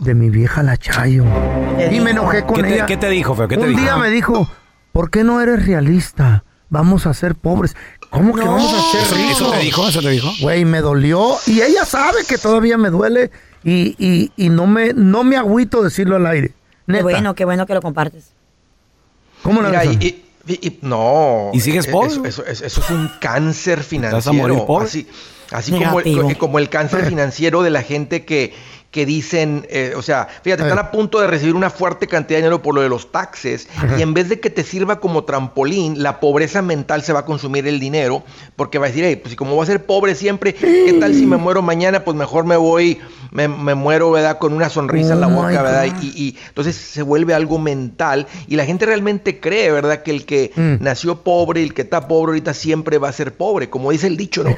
de 0.00 0.14
mi 0.16 0.30
vieja 0.30 0.64
la 0.64 0.76
Chayo. 0.76 1.24
Y 1.92 2.00
me 2.00 2.10
enojé 2.10 2.42
con 2.44 2.56
¿Qué 2.56 2.62
te- 2.64 2.74
ella. 2.74 2.86
qué 2.86 2.96
te 2.96 3.08
dijo, 3.08 3.36
feo? 3.36 3.46
¿Qué 3.46 3.56
te 3.56 3.62
un 3.62 3.68
dijo? 3.68 3.80
día 3.80 3.96
me 3.96 4.10
dijo, 4.10 4.50
¿por 4.90 5.10
qué 5.10 5.22
no 5.22 5.40
eres 5.40 5.64
realista? 5.64 6.42
Vamos 6.70 7.06
a 7.06 7.12
ser 7.14 7.34
pobres. 7.34 7.76
¿Cómo 8.10 8.34
que 8.34 8.40
vamos 8.42 8.72
a 8.72 8.92
ser 8.92 9.02
¿Eso- 9.02 9.14
ricos? 9.16 9.30
eso 9.40 9.50
te 9.52 9.58
dijo? 9.58 9.88
¿Eso 9.88 10.00
te 10.00 10.10
dijo? 10.10 10.30
Güey, 10.40 10.64
me 10.64 10.80
dolió. 10.80 11.36
Y 11.46 11.60
ella 11.60 11.84
sabe 11.84 12.24
que 12.26 12.38
todavía 12.38 12.78
me 12.78 12.90
duele. 12.90 13.30
Y, 13.62 13.94
y, 13.98 14.32
y 14.36 14.48
no 14.48 14.66
me 14.66 14.94
no 14.94 15.22
me 15.22 15.36
agüito 15.36 15.82
decirlo 15.82 16.16
al 16.16 16.26
aire. 16.26 16.52
Qué 16.86 17.02
bueno, 17.02 17.34
qué 17.34 17.44
bueno 17.44 17.66
que 17.66 17.74
lo 17.74 17.82
compartes. 17.82 18.30
¿Cómo 19.42 19.62
la 19.62 19.68
Mira, 19.70 19.80
ves? 19.84 19.96
y- 20.00 20.06
y- 20.06 20.24
y- 20.46 20.66
y- 20.68 20.78
no. 20.82 21.50
¿Y 21.52 21.60
sigues 21.60 21.86
eh, 21.86 21.90
pobre? 21.92 22.08
Eso, 22.08 22.24
eso- 22.24 22.44
eso- 22.46 22.64
eso 22.64 22.80
es 22.80 22.90
un 22.90 23.10
cáncer 23.20 23.82
financiero. 23.82 24.16
vas 24.16 24.26
a 24.26 24.32
morir 24.32 24.58
pobre? 24.66 24.86
Así, 24.86 25.06
así 25.50 25.72
como, 25.72 26.00
el, 26.00 26.38
como 26.38 26.58
el 26.58 26.68
cáncer 26.68 27.04
financiero 27.06 27.62
de 27.62 27.70
la 27.70 27.82
gente 27.82 28.24
que, 28.24 28.54
que 28.90 29.06
dicen, 29.06 29.66
eh, 29.70 29.94
o 29.96 30.02
sea, 30.02 30.26
fíjate, 30.42 30.64
están 30.64 30.78
a 30.80 30.90
punto 30.90 31.20
de 31.20 31.28
recibir 31.28 31.54
una 31.54 31.70
fuerte 31.70 32.08
cantidad 32.08 32.38
de 32.38 32.42
dinero 32.42 32.60
por 32.60 32.74
lo 32.74 32.80
de 32.80 32.88
los 32.88 33.12
taxes 33.12 33.68
y 33.96 34.02
en 34.02 34.14
vez 34.14 34.28
de 34.28 34.40
que 34.40 34.50
te 34.50 34.64
sirva 34.64 34.98
como 34.98 35.22
trampolín, 35.22 36.02
la 36.02 36.18
pobreza 36.18 36.60
mental 36.60 37.02
se 37.02 37.12
va 37.12 37.20
a 37.20 37.24
consumir 37.24 37.68
el 37.68 37.78
dinero 37.78 38.24
porque 38.56 38.78
va 38.78 38.86
a 38.86 38.88
decir, 38.88 39.04
hey, 39.04 39.14
pues 39.14 39.30
si 39.30 39.36
como 39.36 39.54
voy 39.54 39.62
a 39.62 39.66
ser 39.66 39.86
pobre 39.86 40.16
siempre, 40.16 40.54
¿qué 40.54 40.96
tal 40.98 41.14
si 41.14 41.24
me 41.24 41.36
muero 41.36 41.62
mañana? 41.62 42.02
Pues 42.04 42.16
mejor 42.16 42.44
me 42.46 42.56
voy, 42.56 42.98
me, 43.30 43.46
me 43.46 43.76
muero, 43.76 44.10
¿verdad? 44.10 44.38
Con 44.38 44.52
una 44.52 44.68
sonrisa 44.68 45.14
en 45.14 45.20
la 45.20 45.28
Oh, 45.28 45.34
boca, 45.34 45.62
¿verdad? 45.62 45.86
Y, 46.02 46.06
y 46.08 46.36
entonces 46.48 46.74
se 46.74 47.02
vuelve 47.02 47.32
algo 47.32 47.60
mental 47.60 48.26
y 48.48 48.56
la 48.56 48.64
gente 48.64 48.86
realmente 48.86 49.38
cree, 49.38 49.70
¿verdad? 49.70 50.02
Que 50.02 50.10
el 50.10 50.26
que 50.26 50.50
Mm. 50.56 50.82
nació 50.82 51.22
pobre, 51.22 51.62
el 51.62 51.74
que 51.74 51.82
está 51.82 52.08
pobre 52.08 52.30
ahorita 52.30 52.54
siempre 52.54 52.98
va 52.98 53.08
a 53.08 53.12
ser 53.12 53.34
pobre, 53.34 53.70
como 53.70 53.92
dice 53.92 54.08
el 54.08 54.16
dicho, 54.16 54.42
¿no? 54.42 54.50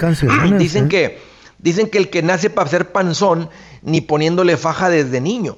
Dicen 0.58 0.86
¿eh? 0.86 0.88
que 0.88 1.18
dicen 1.58 1.88
que 1.88 1.98
el 1.98 2.08
que 2.10 2.22
nace 2.22 2.50
para 2.50 2.68
ser 2.68 2.90
panzón 2.92 3.50
ni 3.82 4.00
poniéndole 4.00 4.56
faja 4.56 4.88
desde 4.88 5.20
niño. 5.20 5.56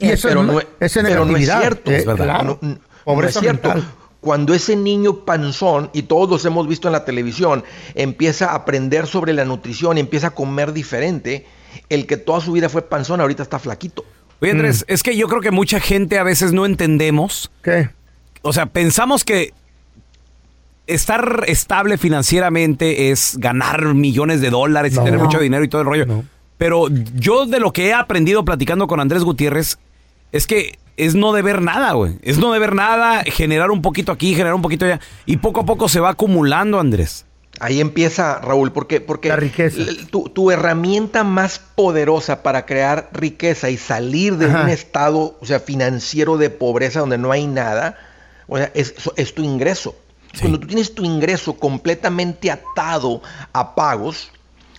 Y 0.00 0.08
eso 0.10 0.28
pero 0.28 0.40
es, 0.42 0.46
no, 0.46 0.60
es, 0.60 0.66
esa 0.80 1.02
pero 1.02 1.24
no 1.24 1.36
es 1.36 1.44
cierto. 1.46 1.90
Eh, 1.90 2.04
No, 2.06 2.16
claro. 2.16 2.58
no, 2.62 2.68
no 2.68 2.72
es 2.74 2.78
Pobreza 3.04 3.40
cierto. 3.40 3.68
mental. 3.68 3.88
Cuando 4.20 4.52
ese 4.52 4.74
niño 4.76 5.24
panzón, 5.24 5.90
y 5.92 6.02
todos 6.02 6.28
los 6.28 6.44
hemos 6.44 6.66
visto 6.66 6.88
en 6.88 6.92
la 6.92 7.04
televisión, 7.04 7.62
empieza 7.94 8.50
a 8.50 8.56
aprender 8.56 9.06
sobre 9.06 9.32
la 9.32 9.44
nutrición 9.44 9.96
y 9.96 10.00
empieza 10.00 10.28
a 10.28 10.30
comer 10.30 10.72
diferente, 10.72 11.46
el 11.88 12.06
que 12.06 12.16
toda 12.16 12.40
su 12.40 12.52
vida 12.52 12.68
fue 12.68 12.82
panzón 12.82 13.20
ahorita 13.20 13.42
está 13.44 13.58
flaquito. 13.58 14.04
Oye, 14.40 14.50
Andrés, 14.52 14.84
es 14.88 15.02
que 15.02 15.16
yo 15.16 15.28
creo 15.28 15.40
que 15.40 15.50
mucha 15.52 15.78
gente 15.80 16.18
a 16.18 16.22
veces 16.24 16.52
no 16.52 16.66
entendemos. 16.66 17.50
¿Qué? 17.62 17.90
O 18.42 18.52
sea, 18.52 18.66
pensamos 18.66 19.24
que 19.24 19.52
estar 20.86 21.44
estable 21.46 21.98
financieramente 21.98 23.10
es 23.10 23.36
ganar 23.38 23.94
millones 23.94 24.40
de 24.40 24.50
dólares 24.50 24.94
No. 24.94 25.02
y 25.02 25.04
tener 25.04 25.20
No. 25.20 25.26
mucho 25.26 25.38
dinero 25.38 25.62
y 25.64 25.68
todo 25.68 25.82
el 25.82 25.86
rollo. 25.86 26.24
Pero 26.58 26.88
yo 27.14 27.46
de 27.46 27.60
lo 27.60 27.72
que 27.72 27.86
he 27.88 27.94
aprendido 27.94 28.44
platicando 28.44 28.86
con 28.86 29.00
Andrés 29.00 29.22
Gutiérrez 29.24 29.78
es 30.32 30.46
que 30.46 30.78
es 30.96 31.14
no 31.14 31.32
deber 31.32 31.62
nada, 31.62 31.92
güey. 31.92 32.18
Es 32.22 32.38
no 32.38 32.52
deber 32.52 32.74
nada, 32.74 33.22
generar 33.24 33.70
un 33.70 33.80
poquito 33.82 34.10
aquí, 34.12 34.32
generar 34.34 34.54
un 34.54 34.62
poquito 34.62 34.84
allá. 34.84 35.00
Y 35.26 35.36
poco 35.36 35.60
a 35.60 35.64
poco 35.66 35.88
se 35.88 36.00
va 36.00 36.10
acumulando, 36.10 36.80
Andrés. 36.80 37.24
Ahí 37.60 37.80
empieza, 37.80 38.40
Raúl, 38.40 38.72
porque, 38.72 39.00
porque 39.00 39.28
l- 39.30 39.94
Tu, 40.10 40.28
tu 40.28 40.50
herramienta 40.50 41.24
más 41.24 41.58
poderosa 41.58 42.42
para 42.42 42.66
crear 42.66 43.08
riqueza 43.12 43.70
y 43.70 43.76
salir 43.76 44.36
de 44.36 44.46
Ajá. 44.46 44.62
un 44.62 44.68
estado, 44.68 45.36
o 45.40 45.46
sea, 45.46 45.58
financiero 45.60 46.36
de 46.36 46.50
pobreza 46.50 47.00
donde 47.00 47.18
no 47.18 47.32
hay 47.32 47.46
nada, 47.48 47.96
o 48.46 48.58
sea, 48.58 48.70
es, 48.74 48.94
es 49.16 49.34
tu 49.34 49.42
ingreso. 49.42 49.96
Cuando 50.40 50.60
tú 50.60 50.66
tienes 50.68 50.94
tu 50.94 51.04
ingreso 51.04 51.54
completamente 51.54 52.50
atado 52.50 53.22
a 53.52 53.74
pagos, 53.74 54.30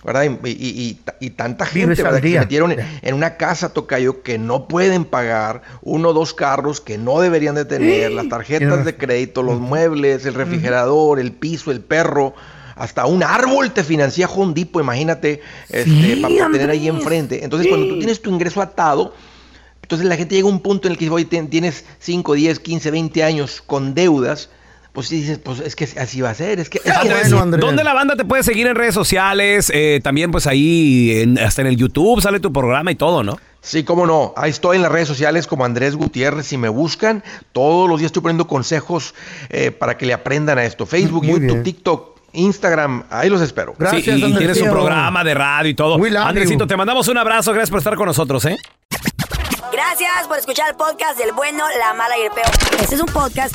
¿verdad? 0.04 0.24
Y, 0.44 0.48
y- 0.48 0.52
y- 0.56 1.00
y 1.26 1.30
tanta 1.30 1.66
gente. 1.66 1.94
Que 1.96 1.96
se 1.96 2.02
metieron 2.40 2.72
en, 2.72 2.80
en 3.02 3.14
una 3.14 3.36
casa, 3.36 3.72
Tocayo, 3.72 4.22
que 4.22 4.38
no 4.38 4.66
pueden 4.68 5.04
pagar, 5.04 5.62
uno 5.82 6.08
o 6.10 6.12
dos 6.12 6.32
carros 6.34 6.80
que 6.80 6.96
no 6.98 7.20
deberían 7.20 7.54
de 7.54 7.64
tener, 7.66 8.10
las 8.12 8.28
tarjetas 8.28 8.84
de 8.84 8.96
crédito, 8.96 9.42
los 9.42 9.60
muebles, 9.60 10.24
el 10.26 10.34
refrigerador, 10.34 11.20
el 11.20 11.32
piso, 11.32 11.70
el 11.70 11.80
perro, 11.80 12.34
hasta 12.76 13.04
un 13.04 13.22
árbol 13.22 13.72
te 13.72 13.84
financia 13.84 14.26
Home 14.26 14.54
Depot, 14.54 14.82
imagínate, 14.82 15.42
este, 15.68 16.16
para 16.22 16.34
tener 16.50 16.70
ahí 16.70 16.88
enfrente. 16.88 17.44
Entonces, 17.44 17.68
cuando 17.68 17.88
tú 17.88 17.98
tienes 17.98 18.22
tu 18.22 18.30
ingreso 18.30 18.62
atado, 18.62 19.12
entonces 19.82 20.06
la 20.08 20.16
gente 20.16 20.34
llega 20.34 20.48
a 20.48 20.50
un 20.50 20.60
punto 20.60 20.88
en 20.88 20.92
el 20.92 20.98
que 20.98 21.04
dice, 21.04 21.14
oye, 21.14 21.24
tienes 21.50 21.84
5, 21.98 22.32
10, 22.34 22.58
15, 22.60 22.90
20 22.90 23.22
años 23.22 23.60
con 23.60 23.92
deudas, 23.92 24.48
pues 24.92 25.08
sí 25.08 25.20
dices, 25.20 25.38
pues 25.38 25.60
es 25.60 25.76
que 25.76 25.84
así 25.84 26.20
va 26.20 26.30
a 26.30 26.34
ser, 26.34 26.58
es 26.60 26.68
que... 26.68 26.78
Es 26.78 26.84
que 26.84 26.90
Andrés, 26.90 27.30
¿Dónde 27.30 27.84
la 27.84 27.94
banda 27.94 28.16
te 28.16 28.24
puede 28.24 28.42
seguir 28.42 28.66
en 28.66 28.74
redes 28.74 28.94
sociales? 28.94 29.70
Eh, 29.74 30.00
también 30.02 30.30
pues 30.30 30.46
ahí, 30.46 31.20
en- 31.20 31.38
hasta 31.38 31.62
en 31.62 31.68
el 31.68 31.76
YouTube 31.76 32.20
sale 32.20 32.40
tu 32.40 32.52
programa 32.52 32.90
y 32.90 32.96
todo, 32.96 33.22
¿no? 33.22 33.38
Sí, 33.62 33.84
cómo 33.84 34.06
no. 34.06 34.32
Ahí 34.36 34.50
estoy 34.50 34.76
en 34.76 34.82
las 34.82 34.90
redes 34.90 35.06
sociales 35.06 35.46
como 35.46 35.64
Andrés 35.64 35.94
Gutiérrez. 35.94 36.46
Si 36.46 36.56
me 36.56 36.68
buscan, 36.70 37.22
todos 37.52 37.88
los 37.90 37.98
días 38.00 38.08
estoy 38.08 38.22
poniendo 38.22 38.46
consejos 38.46 39.14
eh, 39.50 39.70
para 39.70 39.98
que 39.98 40.06
le 40.06 40.14
aprendan 40.14 40.58
a 40.58 40.64
esto. 40.64 40.86
Facebook, 40.86 41.24
Muy 41.24 41.34
YouTube, 41.34 41.46
bien. 41.52 41.62
TikTok, 41.62 42.18
Instagram. 42.32 43.04
Ahí 43.10 43.28
los 43.28 43.42
espero. 43.42 43.74
sí, 43.90 43.98
y 43.98 44.34
tienes 44.38 44.60
un 44.62 44.70
programa 44.70 45.22
de 45.24 45.34
radio 45.34 45.70
y 45.70 45.74
todo. 45.74 45.98
Andresito, 46.18 46.66
te 46.66 46.76
mandamos 46.76 47.06
un 47.08 47.18
abrazo. 47.18 47.52
Gracias 47.52 47.70
por 47.70 47.78
estar 47.78 47.94
con 47.96 48.06
nosotros, 48.06 48.44
¿eh? 48.46 48.56
Gracias 49.72 50.26
por 50.26 50.38
escuchar 50.38 50.70
el 50.70 50.76
podcast 50.76 51.18
del 51.18 51.32
bueno, 51.32 51.64
la 51.78 51.92
mala 51.94 52.16
y 52.18 52.22
el 52.22 52.30
peor. 52.32 52.50
Este 52.80 52.94
es 52.94 53.00
un 53.00 53.06
podcast 53.08 53.54